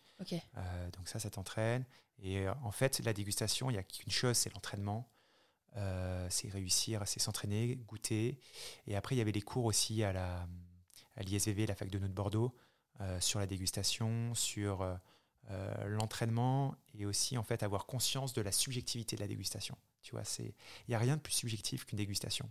donc 0.91 1.07
ça, 1.07 1.19
ça 1.19 1.29
t'entraîne. 1.29 1.85
Et 2.21 2.49
en 2.49 2.71
fait, 2.71 2.99
la 3.05 3.13
dégustation, 3.13 3.69
il 3.69 3.73
n'y 3.73 3.79
a 3.79 3.83
qu'une 3.83 4.11
chose, 4.11 4.35
c'est 4.35 4.53
l'entraînement. 4.53 5.09
Euh, 5.77 6.27
c'est 6.29 6.49
réussir, 6.49 7.03
c'est 7.05 7.19
s'entraîner, 7.19 7.75
goûter. 7.75 8.39
Et 8.87 8.95
après, 8.95 9.15
il 9.15 9.19
y 9.19 9.21
avait 9.21 9.31
les 9.31 9.41
cours 9.41 9.65
aussi 9.65 10.03
à 10.03 10.13
la 10.13 10.47
à 11.15 11.23
l'ISVV, 11.23 11.65
la 11.65 11.75
fac 11.75 11.89
de 11.89 11.99
de 11.99 12.07
Bordeaux, 12.07 12.55
euh, 13.01 13.19
sur 13.19 13.39
la 13.39 13.45
dégustation, 13.45 14.33
sur 14.35 14.99
l'entraînement 15.87 16.75
et 16.93 17.07
aussi 17.07 17.35
en 17.35 17.41
fait 17.41 17.63
avoir 17.63 17.87
conscience 17.87 18.33
de 18.33 18.41
la 18.43 18.51
subjectivité 18.51 19.15
de 19.15 19.21
la 19.21 19.27
dégustation. 19.27 19.75
Tu 20.03 20.11
vois, 20.11 20.23
c'est 20.23 20.53
il 20.87 20.89
n'y 20.89 20.95
a 20.95 20.99
rien 20.99 21.17
de 21.17 21.21
plus 21.21 21.33
subjectif 21.33 21.85
qu'une 21.85 21.97
dégustation. 21.97 22.47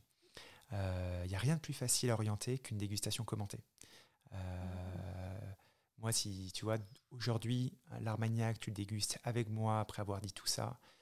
Il 0.73 1.29
n'y 1.29 1.37
a 1.37 1.39
rien 1.39 1.55
de 1.55 1.61
plus 1.61 1.75
facile 1.75 2.11
à 2.11 2.15
orienter 2.15 2.59
qu'une 2.59 2.77
dégustation 2.77 3.23
commentée. 3.23 3.61
Moi, 5.99 6.13
si 6.13 6.53
tu 6.55 6.65
vois, 6.65 6.79
aujourd'hui, 7.11 7.73
l'Armagnac, 8.01 8.61
tu 8.61 8.71
le 8.71 8.75
dégustes 8.75 9.19
avec 9.25 9.49
moi 9.49 9.81
après 9.81 10.01
avoir 10.01 10.21
dit 10.21 10.33
tout 10.33 10.47
ça, 10.47 10.67
euh, 10.67 10.98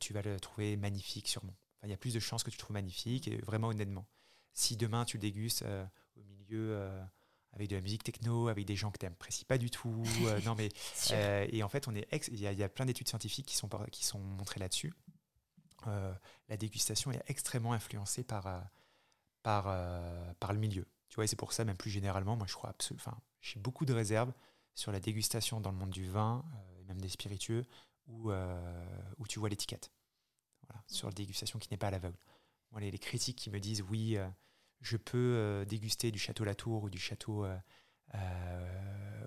tu 0.00 0.12
vas 0.12 0.22
le 0.22 0.38
trouver 0.40 0.76
magnifique 0.76 1.28
sûrement. 1.28 1.56
il 1.82 1.90
y 1.90 1.92
a 1.92 1.96
plus 1.96 2.14
de 2.14 2.20
chances 2.20 2.42
que 2.42 2.50
tu 2.50 2.56
le 2.56 2.60
trouves 2.60 2.74
magnifique, 2.74 3.28
et 3.28 3.38
vraiment 3.38 3.68
honnêtement. 3.68 4.06
Si 4.52 4.76
demain 4.76 5.04
tu 5.04 5.18
le 5.18 5.20
dégustes 5.20 5.62
euh, 5.62 5.84
au 6.16 6.22
milieu 6.24 6.74
euh, 6.76 7.04
avec 7.52 7.68
de 7.68 7.76
la 7.76 7.82
musique 7.82 8.02
techno, 8.02 8.48
avec 8.48 8.64
des 8.64 8.76
gens 8.76 8.90
que 8.90 8.98
tu 8.98 9.06
n'apprécies 9.06 9.44
pas 9.44 9.58
du 9.58 9.70
tout, 9.70 10.04
non 10.44 10.54
mais 10.54 10.70
et 11.52 11.62
en 11.62 11.68
fait, 11.68 11.88
on 11.88 11.94
est 11.94 12.08
il 12.28 12.40
y, 12.40 12.62
a 12.62 12.68
plein 12.68 12.86
d'études 12.86 13.08
scientifiques 13.08 13.46
qui 13.46 13.56
sont 13.56 13.68
qui 13.90 14.04
sont 14.04 14.18
montrées 14.18 14.60
là-dessus. 14.60 14.94
la 15.84 16.56
dégustation 16.56 17.12
est 17.12 17.22
extrêmement 17.28 17.72
influencée 17.72 18.24
par 18.24 18.44
par 19.42 19.64
par 20.40 20.52
le 20.52 20.58
milieu. 20.58 20.86
Tu 21.08 21.16
vois, 21.16 21.26
c'est 21.26 21.36
pour 21.36 21.52
ça, 21.52 21.64
même 21.64 21.76
plus 21.76 21.90
généralement, 21.90 22.36
moi 22.36 22.46
je 22.48 22.54
crois 22.54 22.70
absolument, 22.70 23.22
j'ai 23.40 23.60
beaucoup 23.60 23.84
de 23.84 23.92
réserves 23.92 24.32
sur 24.74 24.92
la 24.92 25.00
dégustation 25.00 25.60
dans 25.60 25.70
le 25.70 25.76
monde 25.76 25.90
du 25.90 26.08
vin, 26.08 26.44
euh, 26.54 26.80
et 26.80 26.84
même 26.84 27.00
des 27.00 27.08
spiritueux, 27.08 27.64
où, 28.06 28.30
euh, 28.30 29.02
où 29.18 29.26
tu 29.26 29.38
vois 29.38 29.48
l'étiquette. 29.48 29.92
Voilà, 30.66 30.82
sur 30.86 31.08
la 31.08 31.14
dégustation 31.14 31.58
qui 31.58 31.68
n'est 31.70 31.76
pas 31.76 31.88
à 31.88 31.92
l'aveugle. 31.92 32.18
Les, 32.78 32.98
critiques 32.98 33.38
qui 33.38 33.50
me 33.50 33.58
disent 33.58 33.82
oui, 33.82 34.16
euh, 34.16 34.28
je 34.80 34.96
peux 34.96 35.64
déguster 35.66 36.10
du 36.10 36.18
château 36.18 36.44
Latour 36.44 36.82
ou 36.82 36.90
du 36.90 36.98
château 36.98 37.46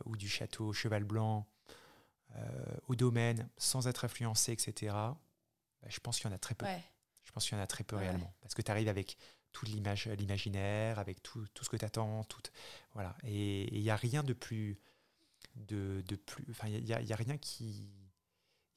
ou 0.06 0.18
du 0.18 0.30
château 0.30 0.72
Cheval 0.72 1.04
Blanc 1.04 1.48
au 2.88 2.96
domaine 2.96 3.50
sans 3.58 3.88
être 3.88 4.06
influencé, 4.06 4.52
etc. 4.52 4.94
Bah, 4.94 5.88
je 5.88 6.00
pense 6.00 6.20
qu'il 6.20 6.30
y 6.30 6.34
en 6.34 6.36
a 6.36 6.40
très 6.40 6.54
peu. 6.54 6.68
Je 7.24 7.32
pense 7.32 7.48
qu'il 7.48 7.58
y 7.58 7.60
en 7.60 7.64
a 7.64 7.68
très 7.68 7.84
peu 7.84 7.96
réellement. 7.96 8.34
Parce 8.42 8.54
que 8.54 8.62
tu 8.62 8.70
arrives 8.72 8.88
avec 8.88 9.18
tout 9.52 9.66
l'imaginaire, 9.66 11.00
avec 11.00 11.22
tout, 11.24 11.46
tout, 11.54 11.64
ce 11.64 11.70
que 11.70 11.78
tu 11.78 11.86
attends. 11.86 12.24
Tout, 12.26 12.42
voilà. 12.94 13.16
Et 13.24 13.76
il 13.76 13.82
n'y 13.82 13.90
a 13.90 13.96
rien 13.96 14.24
de 14.24 14.34
plus. 14.34 14.80
De, 15.56 16.04
de 16.08 16.16
plus 16.16 16.46
enfin, 16.52 16.68
il 16.68 16.84
n'y 16.84 16.94
a, 16.94 17.02
y 17.02 17.12
a, 17.12 17.16
rien 17.16 17.38
qui. 17.38 17.92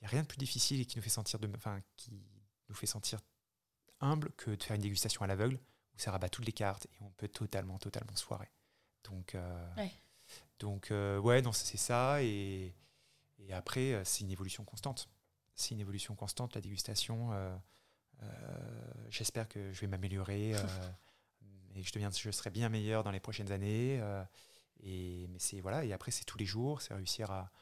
Il 0.02 0.06
a 0.06 0.08
rien 0.08 0.22
de 0.22 0.26
plus 0.26 0.38
difficile 0.38 0.80
et 0.80 0.84
qui 0.84 0.96
nous 0.98 1.02
fait 1.02 1.10
sentir 1.10 1.38
de, 1.38 1.48
enfin, 1.56 1.80
qui 1.96 2.10
nous 2.68 2.74
fait 2.74 2.86
sentir 2.86 3.20
humble 4.00 4.32
que 4.32 4.50
de 4.50 4.62
faire 4.62 4.74
une 4.74 4.82
dégustation 4.82 5.22
à 5.22 5.28
l'aveugle 5.28 5.60
où 5.94 5.98
ça 5.98 6.10
rabat 6.10 6.28
toutes 6.28 6.44
les 6.44 6.52
cartes 6.52 6.86
et 6.86 7.02
on 7.02 7.10
peut 7.10 7.28
totalement, 7.28 7.78
totalement 7.78 8.14
se 8.16 8.24
foirer. 8.24 8.50
Donc, 9.04 9.36
euh, 9.36 9.74
ouais. 9.76 9.92
donc 10.58 10.90
euh, 10.90 11.18
ouais, 11.18 11.40
non, 11.40 11.52
c'est 11.52 11.76
ça. 11.76 12.20
Et, 12.22 12.74
et 13.38 13.52
après, 13.52 13.92
euh, 13.92 14.04
c'est 14.04 14.24
une 14.24 14.30
évolution 14.32 14.64
constante. 14.64 15.08
C'est 15.54 15.70
une 15.70 15.80
évolution 15.80 16.16
constante, 16.16 16.56
la 16.56 16.60
dégustation. 16.60 17.30
Euh, 17.32 17.56
j'espère 19.08 19.48
que 19.48 19.72
je 19.72 19.80
vais 19.82 19.86
m'améliorer 19.86 20.50
et 21.74 21.82
que 21.82 21.86
je, 21.86 21.92
deviens, 21.92 22.10
je 22.10 22.30
serai 22.32 22.50
bien 22.50 22.68
meilleur 22.68 23.04
dans 23.04 23.12
les 23.12 23.20
prochaines 23.20 23.52
années. 23.52 24.02
Et, 24.82 25.28
mais 25.28 25.38
c'est 25.38 25.60
voilà, 25.60 25.84
et 25.84 25.92
après, 25.92 26.10
c'est 26.10 26.24
tous 26.24 26.38
les 26.38 26.46
jours, 26.46 26.82
c'est 26.82 26.94
réussir 26.94 27.30
à. 27.30 27.52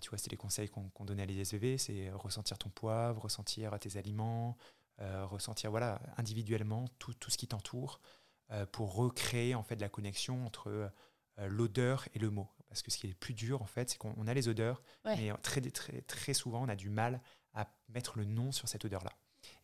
Tu 0.00 0.10
vois, 0.10 0.18
c'était 0.18 0.30
les 0.30 0.36
conseils 0.36 0.68
qu'on 0.68 1.04
donnait 1.04 1.22
à 1.22 1.26
l'ISVV, 1.26 1.78
c'est 1.78 2.10
ressentir 2.10 2.58
ton 2.58 2.70
poivre, 2.70 3.22
ressentir 3.22 3.78
tes 3.78 3.96
aliments, 3.98 4.56
ressentir 4.98 5.70
voilà, 5.70 6.00
individuellement 6.16 6.86
tout, 6.98 7.14
tout 7.14 7.30
ce 7.30 7.38
qui 7.38 7.46
t'entoure 7.46 8.00
pour 8.72 8.94
recréer 8.94 9.54
en 9.54 9.62
fait 9.62 9.80
la 9.80 9.88
connexion 9.88 10.46
entre 10.46 10.90
l'odeur 11.38 12.08
et 12.14 12.18
le 12.18 12.30
mot. 12.30 12.48
Parce 12.68 12.82
que 12.82 12.90
ce 12.90 12.98
qui 12.98 13.06
est 13.06 13.10
le 13.10 13.16
plus 13.16 13.34
dur, 13.34 13.62
en 13.62 13.66
fait, 13.66 13.90
c'est 13.90 13.98
qu'on 13.98 14.26
a 14.26 14.34
les 14.34 14.48
odeurs, 14.48 14.82
mais 15.04 15.32
très, 15.42 15.60
très, 15.60 16.02
très 16.02 16.34
souvent, 16.34 16.62
on 16.62 16.68
a 16.68 16.76
du 16.76 16.90
mal 16.90 17.20
à 17.54 17.68
mettre 17.88 18.18
le 18.18 18.24
nom 18.24 18.52
sur 18.52 18.68
cette 18.68 18.84
odeur-là. 18.84 19.12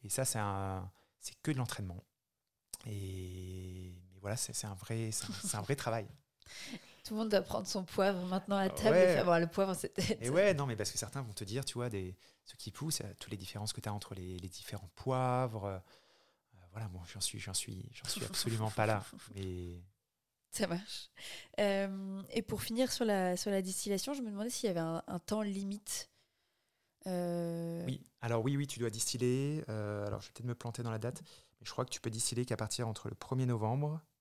Et 0.02 0.08
ça, 0.08 0.24
c'est, 0.24 0.40
c'est 1.20 1.34
que 1.42 1.50
de 1.50 1.58
l'entraînement. 1.58 2.02
Et 2.86 3.92
mais 4.12 4.20
voilà, 4.20 4.36
c'est, 4.36 4.66
un, 4.66 4.74
vrai, 4.74 5.10
c'est 5.12 5.56
un, 5.56 5.62
vrai 5.62 5.76
travail. 5.76 6.06
Tout 7.04 7.14
le 7.14 7.20
monde 7.20 7.30
doit 7.30 7.42
prendre 7.42 7.66
son 7.66 7.84
poivre 7.84 8.24
maintenant 8.26 8.56
à 8.56 8.68
table 8.68 8.96
et 8.96 9.14
faire 9.14 9.40
le 9.40 9.46
poivre 9.46 9.74
tête. 9.74 10.18
Et 10.20 10.30
ouais, 10.30 10.54
non, 10.54 10.66
mais 10.66 10.76
parce 10.76 10.92
que 10.92 10.98
certains 10.98 11.22
vont 11.22 11.32
te 11.32 11.44
dire, 11.44 11.64
tu 11.64 11.74
vois, 11.74 11.88
des, 11.88 12.16
ceux 12.44 12.56
qui 12.56 12.70
poussent, 12.70 13.00
euh, 13.00 13.12
toutes 13.18 13.30
les 13.30 13.36
différences 13.36 13.72
que 13.72 13.80
tu 13.80 13.88
as 13.88 13.92
entre 13.92 14.14
les, 14.14 14.38
les 14.38 14.48
différents 14.48 14.90
poivres. 14.94 15.64
Euh, 15.64 15.78
voilà, 16.70 16.88
bon, 16.88 17.00
j'en 17.12 17.20
suis, 17.20 17.40
j'en 17.40 17.54
suis, 17.54 17.90
j'en 17.92 18.08
suis 18.08 18.24
absolument 18.24 18.70
pas 18.70 18.86
là. 18.86 19.04
Mais... 19.34 19.82
Ça 20.50 20.66
marche. 20.66 21.10
Euh, 21.60 22.22
et 22.30 22.42
pour 22.42 22.62
finir 22.62 22.92
sur 22.92 23.04
la, 23.04 23.36
sur 23.36 23.50
la 23.50 23.62
distillation, 23.62 24.14
je 24.14 24.22
me 24.22 24.30
demandais 24.30 24.50
s'il 24.50 24.68
y 24.68 24.70
avait 24.70 24.80
un, 24.80 25.02
un 25.06 25.18
temps 25.18 25.42
limite 25.42 26.12
euh, 27.06 27.82
oui, 27.86 28.00
alors 28.20 28.44
oui, 28.44 28.56
oui, 28.56 28.66
tu 28.66 28.78
dois 28.78 28.90
distiller. 28.90 29.64
Euh, 29.68 30.06
alors 30.06 30.20
je 30.20 30.28
vais 30.28 30.32
peut-être 30.32 30.46
me 30.46 30.54
planter 30.54 30.82
dans 30.82 30.90
la 30.90 30.98
date, 30.98 31.22
mais 31.60 31.66
je 31.66 31.70
crois 31.70 31.84
que 31.84 31.90
tu 31.90 32.00
peux 32.00 32.10
distiller 32.10 32.44
qu'à 32.44 32.56
partir 32.56 32.88
entre 32.88 33.08
le 33.08 33.14
1er 33.14 33.46
novembre 33.46 33.94
euh, 33.94 34.11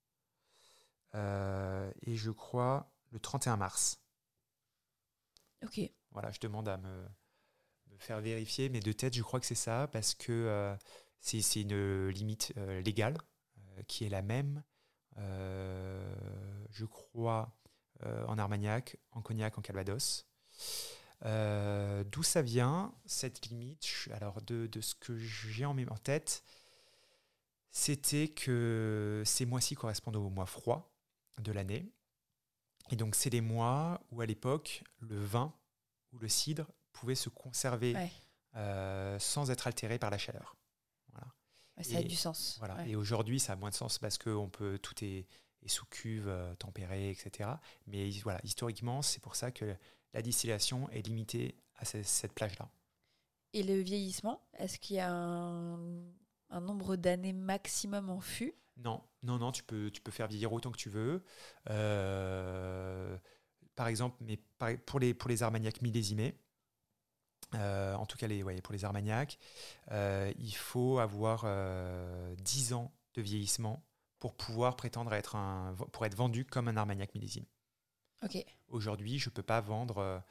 et 1.14 2.16
je 2.16 2.32
crois 2.32 2.92
le 3.12 3.20
31 3.20 3.58
mars. 3.58 4.02
Ok. 5.64 5.80
Voilà, 6.12 6.32
je 6.32 6.40
demande 6.40 6.68
à 6.68 6.78
me, 6.78 7.06
faire 7.98 8.20
vérifier, 8.22 8.70
mais 8.70 8.80
de 8.80 8.92
tête, 8.92 9.14
je 9.14 9.22
crois 9.22 9.40
que 9.40 9.46
c'est 9.46 9.56
ça, 9.56 9.88
parce 9.92 10.16
que 10.16 10.76
c'est 11.20 11.62
une 11.62 12.08
limite 12.10 12.54
légale 12.84 13.18
qui 13.88 14.06
est 14.06 14.10
la 14.10 14.22
même, 14.22 14.64
je 15.18 16.86
crois, 16.86 17.56
en 18.04 18.38
Armagnac, 18.38 18.98
en 19.12 19.22
Cognac, 19.22 19.58
en 19.58 19.62
Calvados. 19.62 20.26
Euh, 21.26 22.04
d'où 22.06 22.24
ça 22.24 22.42
vient, 22.42 22.94
cette 23.06 23.48
limite? 23.48 23.88
Alors, 24.12 24.42
de, 24.42 24.70
ce 24.82 24.96
que 24.96 25.18
j'ai 25.18 25.66
en, 25.66 25.78
en 25.78 25.98
tête, 25.98 26.44
c'était 27.72 28.28
que 28.28 29.24
ces 29.26 29.46
mois-ci 29.46 29.76
correspondent 29.76 30.16
aux 30.18 30.30
mois 30.30 30.46
froids 30.46 30.91
de 31.40 31.52
l'année. 31.52 31.92
Et 32.90 32.96
donc, 32.96 33.16
c'est 33.16 33.30
les 33.30 33.42
mois 33.42 34.02
où, 34.12 34.22
à 34.22 34.26
l'époque, 34.26 34.84
le 35.00 35.18
vin 35.18 35.54
ou 36.14 36.20
le 36.20 36.28
cidre 36.28 36.68
pouvait 36.92 37.16
se 37.16 37.30
conserver 37.30 37.96
euh, 38.56 39.18
sans 39.20 39.50
être 39.50 39.68
altéré 39.68 39.98
par 39.98 40.10
la 40.10 40.18
chaleur. 40.18 40.56
Voilà. 41.14 41.28
ça 41.82 41.98
a 41.98 42.04
du 42.04 42.16
sens. 42.16 42.58
Voilà. 42.60 42.86
Et 42.86 42.96
aujourd'hui, 42.96 43.40
ça 43.40 43.54
a 43.54 43.56
moins 43.56 43.70
de 43.70 43.76
sens 43.76 43.98
parce 43.98 44.18
que 44.18 44.30
on 44.30 44.50
peut, 44.50 44.78
tout 44.80 44.96
est, 45.04 45.26
sous 45.68 45.86
cuve, 45.86 46.28
euh, 46.28 46.54
tempéré, 46.56 47.12
etc. 47.12 47.52
Mais 47.88 48.10
voilà, 48.24 48.42
historiquement, 48.44 49.02
c'est 49.02 49.22
pour 49.22 49.36
ça 49.36 49.52
que 49.52 49.76
la 50.14 50.22
distillation 50.22 50.90
est 50.90 51.06
limitée 51.06 51.56
à 51.76 51.86
cette 51.86 52.34
plage-là. 52.34 52.70
Et 53.54 53.64
le 53.64 53.80
vieillissement, 53.80 54.42
est-ce 54.58 54.80
qu'il 54.80 54.98
y 54.98 55.00
a 55.00 55.12
un, 55.12 56.62
nombre 56.62 56.96
d'années 56.96 57.34
maximum 57.34 58.10
en 58.10 58.22
fût? 58.22 58.54
Non, 58.84 59.04
non, 59.24 59.38
non, 59.38 59.52
tu 59.52 59.64
peux, 59.64 59.92
tu 59.92 60.02
peux 60.02 60.12
faire 60.12 60.28
vieillir 60.28 60.52
autant 60.54 60.72
que 60.72 60.78
tu 60.78 60.90
veux. 60.90 61.24
Euh, 61.70 63.18
par 63.76 63.88
exemple, 63.88 64.18
mais 64.22 64.38
pour 64.86 65.00
les, 65.00 65.14
pour 65.14 65.30
les 65.30 65.44
armagnacs 65.44 65.82
millésimés, 65.82 66.36
en 67.54 68.06
tout 68.06 68.18
cas 68.18 68.28
les, 68.28 68.44
pour 68.62 68.74
les 68.74 68.86
Armagnac, 68.86 69.38
il 69.90 70.56
faut 70.56 71.00
avoir 71.00 71.46
10 72.38 72.74
ans 72.74 72.94
de 73.14 73.22
vieillissement 73.22 73.84
pour 74.20 74.36
pouvoir 74.36 74.76
prétendre 74.76 75.14
être 75.14 75.36
un, 75.36 75.76
pour 75.92 76.06
être 76.06 76.16
vendu 76.16 76.46
comme 76.46 76.68
un 76.68 76.78
Armagnac 76.78 77.14
millésime. 77.14 77.46
Aujourd'hui, 78.70 79.20
je 79.20 79.30
peux 79.30 79.44
pas 79.44 79.62
vendre, 79.62 80.24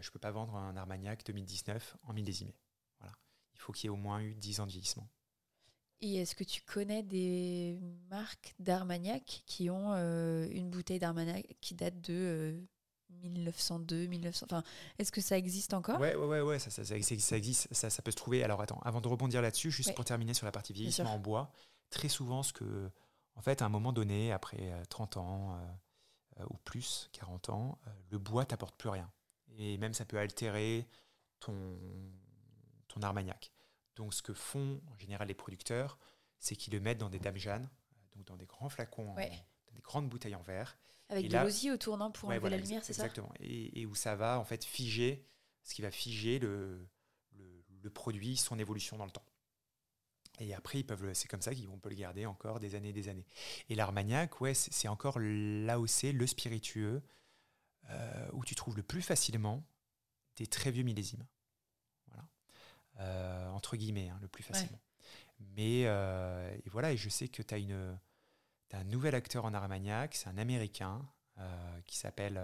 je 0.00 0.10
peux 0.10 0.18
pas 0.18 0.30
vendre 0.30 0.54
un 0.54 0.76
Armagnac 0.76 1.24
2019 1.24 1.96
en 2.02 2.12
millésimé. 2.12 2.54
Voilà. 3.00 3.14
Il 3.54 3.60
faut 3.60 3.72
qu'il 3.72 3.84
y 3.84 3.88
ait 3.88 3.90
au 3.90 3.96
moins 3.96 4.20
eu 4.20 4.34
10 4.34 4.60
ans 4.60 4.66
de 4.66 4.70
vieillissement. 4.70 5.08
Et 6.00 6.16
est-ce 6.16 6.34
que 6.34 6.44
tu 6.44 6.60
connais 6.62 7.02
des 7.02 7.78
marques 8.10 8.54
d'Armagnac 8.58 9.42
qui 9.46 9.70
ont 9.70 9.92
euh, 9.94 10.46
une 10.50 10.70
bouteille 10.70 10.98
d'Armagnac 10.98 11.56
qui 11.60 11.74
date 11.74 12.00
de 12.02 12.62
1902, 13.22 13.96
euh, 13.96 14.08
1900 14.08 14.46
Enfin, 14.50 14.62
est-ce 14.98 15.12
que 15.12 15.20
ça 15.20 15.38
existe 15.38 15.72
encore? 15.72 15.98
Ouais, 16.00 16.14
ouais, 16.14 16.40
ouais, 16.40 16.58
ça, 16.58 16.70
ça, 16.70 16.84
ça, 16.84 16.96
existe, 16.96 17.72
ça, 17.72 18.02
peut 18.02 18.10
se 18.10 18.16
trouver. 18.16 18.44
Alors 18.44 18.60
attends, 18.60 18.80
avant 18.84 19.00
de 19.00 19.08
rebondir 19.08 19.40
là-dessus, 19.40 19.70
juste 19.70 19.94
pour 19.94 20.04
terminer 20.04 20.34
sur 20.34 20.44
la 20.44 20.52
partie 20.52 20.72
vieillissement 20.72 21.14
en 21.14 21.18
bois, 21.18 21.52
très 21.90 22.08
souvent, 22.08 22.42
ce 22.42 22.52
que, 22.52 22.90
en 23.36 23.40
fait, 23.40 23.62
à 23.62 23.64
un 23.64 23.70
moment 23.70 23.92
donné, 23.92 24.32
après 24.32 24.72
30 24.90 25.16
euh, 25.16 25.20
ans 25.20 25.58
ou 26.50 26.56
plus, 26.64 27.08
40 27.12 27.48
ans, 27.48 27.78
le 28.10 28.18
bois 28.18 28.44
t'apporte 28.44 28.76
plus 28.76 28.90
rien. 28.90 29.10
Et 29.56 29.78
même 29.78 29.94
ça 29.94 30.04
peut 30.04 30.18
altérer 30.18 30.86
ton, 31.40 31.78
ton 32.88 33.00
Armagnac. 33.02 33.53
Donc, 33.96 34.14
ce 34.14 34.22
que 34.22 34.34
font 34.34 34.80
en 34.92 34.98
général 34.98 35.28
les 35.28 35.34
producteurs, 35.34 35.98
c'est 36.38 36.56
qu'ils 36.56 36.72
le 36.72 36.80
mettent 36.80 36.98
dans 36.98 37.10
des 37.10 37.18
dames 37.18 37.36
Jeanne, 37.36 37.68
donc 38.14 38.26
dans 38.26 38.36
des 38.36 38.46
grands 38.46 38.68
flacons, 38.68 39.14
dans 39.14 39.74
des 39.74 39.82
grandes 39.82 40.08
bouteilles 40.08 40.34
en 40.34 40.42
verre. 40.42 40.76
Avec 41.08 41.28
de 41.28 41.36
l'osier 41.36 41.70
au 41.70 41.76
tournant 41.76 42.10
pour 42.10 42.30
enlever 42.30 42.50
la 42.50 42.56
lumière, 42.56 42.84
c'est 42.84 42.92
ça? 42.92 43.04
Exactement. 43.04 43.32
Et, 43.40 43.86
où 43.86 43.94
ça 43.94 44.16
va 44.16 44.38
en 44.38 44.44
fait 44.44 44.64
figer, 44.64 45.26
ce 45.62 45.74
qui 45.74 45.82
va 45.82 45.90
figer 45.90 46.38
le, 46.38 46.88
le, 47.82 47.90
produit, 47.90 48.36
son 48.36 48.58
évolution 48.58 48.96
dans 48.96 49.04
le 49.04 49.10
temps. 49.10 49.26
Et 50.40 50.54
après, 50.54 50.80
ils 50.80 50.84
peuvent, 50.84 51.12
c'est 51.12 51.28
comme 51.28 51.42
ça 51.42 51.54
qu'on 51.54 51.78
peut 51.78 51.90
le 51.90 51.94
garder 51.94 52.26
encore 52.26 52.58
des 52.58 52.74
années 52.74 52.88
et 52.88 52.94
des 52.94 53.08
années. 53.08 53.26
Et 53.68 53.74
l'Armagnac, 53.74 54.40
ouais, 54.40 54.54
c'est 54.54 54.88
encore 54.88 55.18
l'AOC, 55.20 56.12
le 56.14 56.26
spiritueux, 56.26 57.02
euh, 57.90 58.28
où 58.32 58.44
tu 58.44 58.54
trouves 58.54 58.76
le 58.76 58.82
plus 58.82 59.02
facilement 59.02 59.62
des 60.36 60.46
très 60.46 60.70
vieux 60.70 60.82
millésimes. 60.82 61.24
Euh, 63.00 63.48
entre 63.50 63.76
guillemets, 63.76 64.08
hein, 64.08 64.18
le 64.20 64.28
plus 64.28 64.44
facilement. 64.44 64.78
Mais 65.56 65.82
euh, 65.86 66.56
et 66.64 66.68
voilà, 66.70 66.92
et 66.92 66.96
je 66.96 67.08
sais 67.08 67.28
que 67.28 67.42
tu 67.42 67.54
as, 67.54 67.58
une, 67.58 67.98
un 68.72 68.84
nouvel 68.84 69.14
acteur 69.14 69.44
en 69.44 69.54
Armagnac, 69.54 70.14
c'est 70.14 70.28
un 70.28 70.38
Américain 70.38 71.06
euh, 71.38 71.80
qui 71.86 71.96
s'appelle 71.96 72.40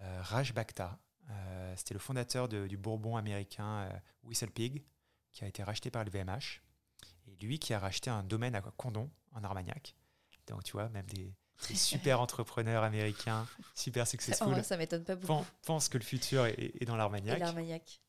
Raj 0.00 0.52
Bhakta. 0.52 0.98
C'était 1.76 1.94
le 1.94 2.00
fondateur 2.00 2.48
du 2.48 2.76
Bourbon 2.76 3.16
américain 3.16 3.88
Whistle 4.22 4.50
Pig, 4.50 4.84
qui 5.32 5.44
a 5.44 5.48
été 5.48 5.62
racheté 5.62 5.90
par 5.90 6.04
le 6.04 6.10
VMH. 6.10 6.62
Et 7.26 7.36
lui 7.36 7.58
qui 7.58 7.74
a 7.74 7.78
racheté 7.78 8.08
un 8.08 8.22
domaine 8.22 8.54
à 8.54 8.60
Condon, 8.60 9.10
en 9.32 9.42
Armagnac. 9.42 9.96
Donc 10.46 10.62
tu 10.62 10.72
vois, 10.72 10.88
même 10.90 11.06
des, 11.06 11.34
super 11.74 12.20
entrepreneurs 12.20 12.84
américains, 12.84 13.46
super 13.74 14.06
successful. 14.06 14.62
ça 14.62 14.76
m'étonne 14.76 15.04
pas 15.04 15.16
beaucoup. 15.16 15.44
Pense 15.64 15.88
que 15.88 15.98
le 15.98 16.04
futur 16.04 16.46
est, 16.46 16.84
dans 16.84 16.96
l'Armagnac. 16.96 17.38
L'Armagnac 17.38 18.00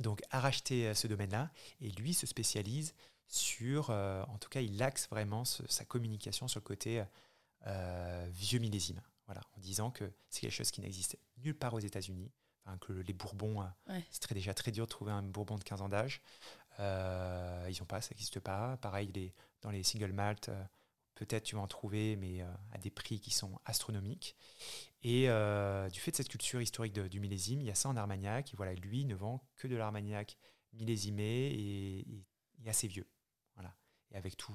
donc 0.00 0.22
a 0.30 0.40
racheté 0.40 0.88
euh, 0.88 0.94
ce 0.94 1.06
domaine-là. 1.06 1.50
Et 1.80 1.90
lui 1.90 2.14
se 2.14 2.26
spécialise 2.26 2.94
sur, 3.26 3.90
euh, 3.90 4.22
en 4.28 4.38
tout 4.38 4.48
cas 4.48 4.60
il 4.60 4.82
axe 4.82 5.08
vraiment 5.08 5.44
sa 5.44 5.84
communication 5.84 6.48
sur 6.48 6.60
le 6.60 6.64
côté 6.64 7.04
euh, 7.66 8.28
vieux 8.30 8.60
millésime, 8.60 9.00
voilà, 9.26 9.40
en 9.56 9.60
disant 9.60 9.90
que 9.90 10.04
c'est 10.28 10.42
quelque 10.42 10.52
chose 10.52 10.70
qui 10.70 10.80
n'existe 10.80 11.18
nulle 11.38 11.56
part 11.56 11.74
aux 11.74 11.80
États-Unis, 11.80 12.30
enfin, 12.64 12.78
que 12.78 12.92
les 12.92 13.12
Bourbons, 13.12 13.68
c'est 14.10 14.20
très, 14.20 14.34
déjà 14.36 14.54
très 14.54 14.70
dur 14.70 14.84
de 14.84 14.90
trouver 14.90 15.10
un 15.10 15.22
Bourbon 15.22 15.56
de 15.56 15.64
15 15.64 15.82
ans 15.82 15.88
d'âge, 15.88 16.22
ils 16.78 17.76
n'ont 17.80 17.86
pas, 17.88 18.00
ça 18.00 18.10
n'existe 18.10 18.38
pas, 18.38 18.76
pareil 18.76 19.10
les, 19.12 19.34
dans 19.62 19.70
les 19.70 19.82
single 19.82 20.12
malt, 20.12 20.48
peut-être 21.16 21.42
tu 21.42 21.56
vas 21.56 21.62
en 21.62 21.66
trouver, 21.66 22.14
mais 22.14 22.42
à 22.72 22.78
des 22.78 22.90
prix 22.90 23.18
qui 23.18 23.32
sont 23.32 23.58
astronomiques. 23.64 24.36
Et 25.02 25.28
euh, 25.28 25.88
du 25.88 26.00
fait 26.00 26.10
de 26.10 26.16
cette 26.16 26.28
culture 26.28 26.60
historique 26.60 26.92
du 26.94 27.20
millésime, 27.20 27.60
il 27.60 27.66
y 27.66 27.70
a 27.70 27.74
ça 27.74 27.88
en 27.88 27.96
Armagnac. 27.96 28.52
Et 28.52 28.56
voilà, 28.56 28.74
lui 28.74 29.04
ne 29.04 29.14
vend 29.14 29.46
que 29.56 29.68
de 29.68 29.76
l'Armagnac 29.76 30.36
millésimé 30.72 31.52
et, 31.52 32.24
assez 32.68 32.88
vieux. 32.88 33.08
Voilà. 33.54 33.74
Et 34.10 34.16
avec 34.16 34.36
tout, 34.36 34.52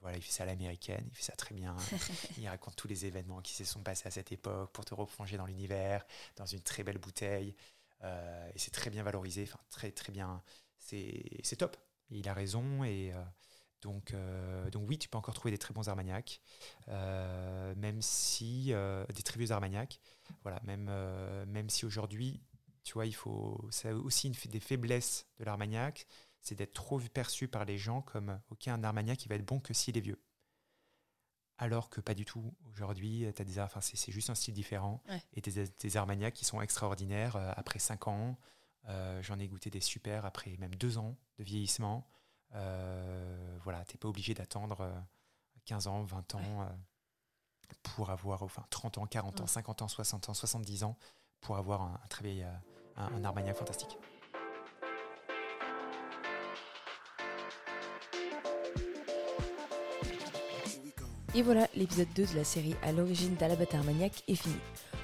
voilà, 0.00 0.16
il 0.16 0.22
fait 0.22 0.32
ça 0.32 0.42
à 0.42 0.46
l'américaine, 0.46 1.06
il 1.10 1.16
fait 1.16 1.22
ça 1.22 1.36
très 1.36 1.54
bien. 1.54 1.76
il 2.38 2.48
raconte 2.48 2.76
tous 2.76 2.88
les 2.88 3.06
événements 3.06 3.40
qui 3.40 3.54
se 3.54 3.64
sont 3.64 3.82
passés 3.82 4.08
à 4.08 4.10
cette 4.10 4.32
époque 4.32 4.72
pour 4.72 4.84
te 4.84 4.94
replonger 4.94 5.36
dans 5.36 5.46
l'univers, 5.46 6.04
dans 6.36 6.46
une 6.46 6.60
très 6.60 6.82
belle 6.82 6.98
bouteille. 6.98 7.54
Euh, 8.02 8.50
et 8.54 8.58
c'est 8.58 8.72
très 8.72 8.90
bien 8.90 9.02
valorisé, 9.02 9.44
enfin 9.44 9.60
très 9.70 9.92
très 9.92 10.12
bien. 10.12 10.42
C'est 10.78 11.56
top. 11.56 11.76
il 12.10 12.28
a 12.28 12.34
raison 12.34 12.82
et 12.82 13.12
euh, 13.12 13.22
donc, 13.82 14.14
euh, 14.14 14.70
donc 14.70 14.88
oui, 14.88 14.96
tu 14.96 15.08
peux 15.08 15.18
encore 15.18 15.34
trouver 15.34 15.50
des 15.50 15.58
très 15.58 15.74
bons 15.74 15.88
Armagnac, 15.88 16.40
euh, 16.88 17.74
même 17.76 18.00
si 18.00 18.72
euh, 18.72 19.04
des 19.14 19.22
très 19.22 19.38
vieux 19.38 19.50
Armagnac. 19.50 20.00
Voilà, 20.42 20.60
même 20.64 20.90
même 21.48 21.68
si 21.68 21.84
aujourd'hui, 21.84 22.40
tu 22.84 22.94
vois, 22.94 23.06
il 23.06 23.14
faut, 23.14 23.68
c'est 23.70 23.92
aussi 23.92 24.28
une 24.28 24.50
des 24.50 24.60
faiblesses 24.60 25.26
de 25.38 25.44
l'Armagnac, 25.44 26.06
c'est 26.40 26.54
d'être 26.54 26.72
trop 26.72 26.98
perçu 27.00 27.48
par 27.48 27.64
les 27.64 27.76
gens 27.76 28.02
comme 28.02 28.40
ok 28.50 28.68
un 28.68 28.82
Armagnac 28.82 29.18
qui 29.18 29.28
va 29.28 29.34
être 29.34 29.44
bon 29.44 29.60
que 29.60 29.74
s'il 29.74 29.98
est 29.98 30.00
vieux. 30.00 30.22
Alors 31.58 31.90
que 31.90 32.00
pas 32.00 32.14
du 32.14 32.24
tout. 32.24 32.54
Aujourd'hui, 32.70 33.30
des, 33.32 33.60
enfin, 33.60 33.80
c'est, 33.80 34.10
juste 34.10 34.30
un 34.30 34.34
style 34.34 34.54
différent. 34.54 35.02
Et 35.34 35.40
des, 35.40 35.68
des 35.68 35.96
Armagnacs 35.96 36.34
qui 36.34 36.44
sont 36.44 36.60
extraordinaires 36.60 37.36
après 37.56 37.78
5 37.78 38.08
ans. 38.08 38.38
j'en 39.20 39.38
ai 39.38 39.48
goûté 39.48 39.70
des 39.70 39.80
super 39.80 40.24
après 40.24 40.56
même 40.58 40.74
2 40.74 40.98
ans 40.98 41.16
de 41.38 41.44
vieillissement. 41.44 42.08
Euh, 42.54 43.58
voilà, 43.62 43.84
tu 43.84 43.94
n'es 43.94 43.98
pas 43.98 44.08
obligé 44.08 44.34
d'attendre 44.34 44.90
15 45.64 45.86
euh, 45.86 45.90
ans, 45.90 46.02
20 46.02 46.34
ans 46.34 46.40
euh, 46.40 46.66
pour 47.82 48.10
avoir, 48.10 48.42
enfin 48.42 48.64
30 48.70 48.98
ans, 48.98 49.06
40 49.06 49.40
ans, 49.40 49.46
50 49.46 49.82
ans, 49.82 49.88
60 49.88 50.28
ans, 50.28 50.34
70 50.34 50.84
ans 50.84 50.96
pour 51.40 51.56
avoir 51.56 51.82
un, 51.82 52.00
très 52.08 52.42
un, 52.96 53.24
Armagnac 53.24 53.56
fantastique. 53.56 53.96
Et 61.34 61.40
voilà, 61.40 61.66
l'épisode 61.74 62.12
2 62.14 62.26
de 62.26 62.36
la 62.36 62.44
série 62.44 62.76
à 62.82 62.92
l'origine 62.92 63.34
d'Alabat 63.36 63.64
Armagnac 63.72 64.22
est 64.28 64.34
fini. 64.34 64.56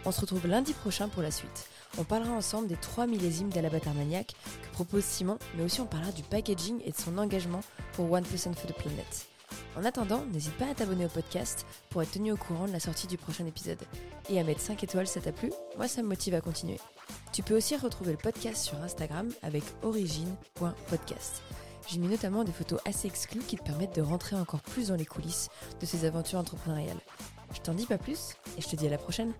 On 0.04 0.12
se 0.12 0.20
retrouve 0.20 0.46
lundi 0.46 0.74
prochain 0.74 1.08
pour 1.08 1.22
la 1.22 1.30
suite. 1.30 1.70
On 1.96 2.04
parlera 2.04 2.32
ensemble 2.32 2.68
des 2.68 2.76
3 2.76 3.06
millésimes 3.06 3.48
d'Alabat 3.48 3.78
Armagnac 3.86 4.34
que 4.62 4.72
propose 4.72 5.04
Simon, 5.04 5.38
mais 5.56 5.64
aussi 5.64 5.80
on 5.80 5.86
parlera 5.86 6.12
du 6.12 6.22
packaging 6.22 6.80
et 6.84 6.90
de 6.90 6.96
son 6.96 7.18
engagement 7.18 7.60
pour 7.94 8.10
One 8.10 8.24
Person 8.24 8.52
for 8.52 8.66
the 8.66 8.76
Planet. 8.76 9.26
En 9.76 9.84
attendant, 9.84 10.24
n'hésite 10.26 10.56
pas 10.58 10.66
à 10.68 10.74
t'abonner 10.74 11.06
au 11.06 11.08
podcast 11.08 11.64
pour 11.90 12.02
être 12.02 12.10
tenu 12.10 12.32
au 12.32 12.36
courant 12.36 12.66
de 12.66 12.72
la 12.72 12.80
sortie 12.80 13.06
du 13.06 13.16
prochain 13.16 13.46
épisode. 13.46 13.78
Et 14.28 14.38
à 14.38 14.44
mettre 14.44 14.60
5 14.60 14.82
étoiles, 14.84 15.06
ça 15.06 15.20
t'a 15.20 15.32
plu? 15.32 15.50
Moi, 15.76 15.88
ça 15.88 16.02
me 16.02 16.08
motive 16.08 16.34
à 16.34 16.40
continuer. 16.40 16.78
Tu 17.32 17.42
peux 17.42 17.56
aussi 17.56 17.76
retrouver 17.76 18.12
le 18.12 18.18
podcast 18.18 18.62
sur 18.64 18.78
Instagram 18.82 19.30
avec 19.42 19.62
origine.podcast. 19.82 21.42
J'y 21.88 21.98
mets 21.98 22.08
notamment 22.08 22.44
des 22.44 22.52
photos 22.52 22.80
assez 22.84 23.06
exclues 23.06 23.40
qui 23.40 23.56
te 23.56 23.62
permettent 23.62 23.94
de 23.96 24.02
rentrer 24.02 24.36
encore 24.36 24.60
plus 24.60 24.88
dans 24.88 24.96
les 24.96 25.06
coulisses 25.06 25.48
de 25.80 25.86
ces 25.86 26.04
aventures 26.04 26.38
entrepreneuriales. 26.38 27.00
Je 27.54 27.60
t'en 27.60 27.72
dis 27.72 27.86
pas 27.86 27.96
plus 27.96 28.34
et 28.58 28.60
je 28.60 28.68
te 28.68 28.76
dis 28.76 28.86
à 28.86 28.90
la 28.90 28.98
prochaine. 28.98 29.32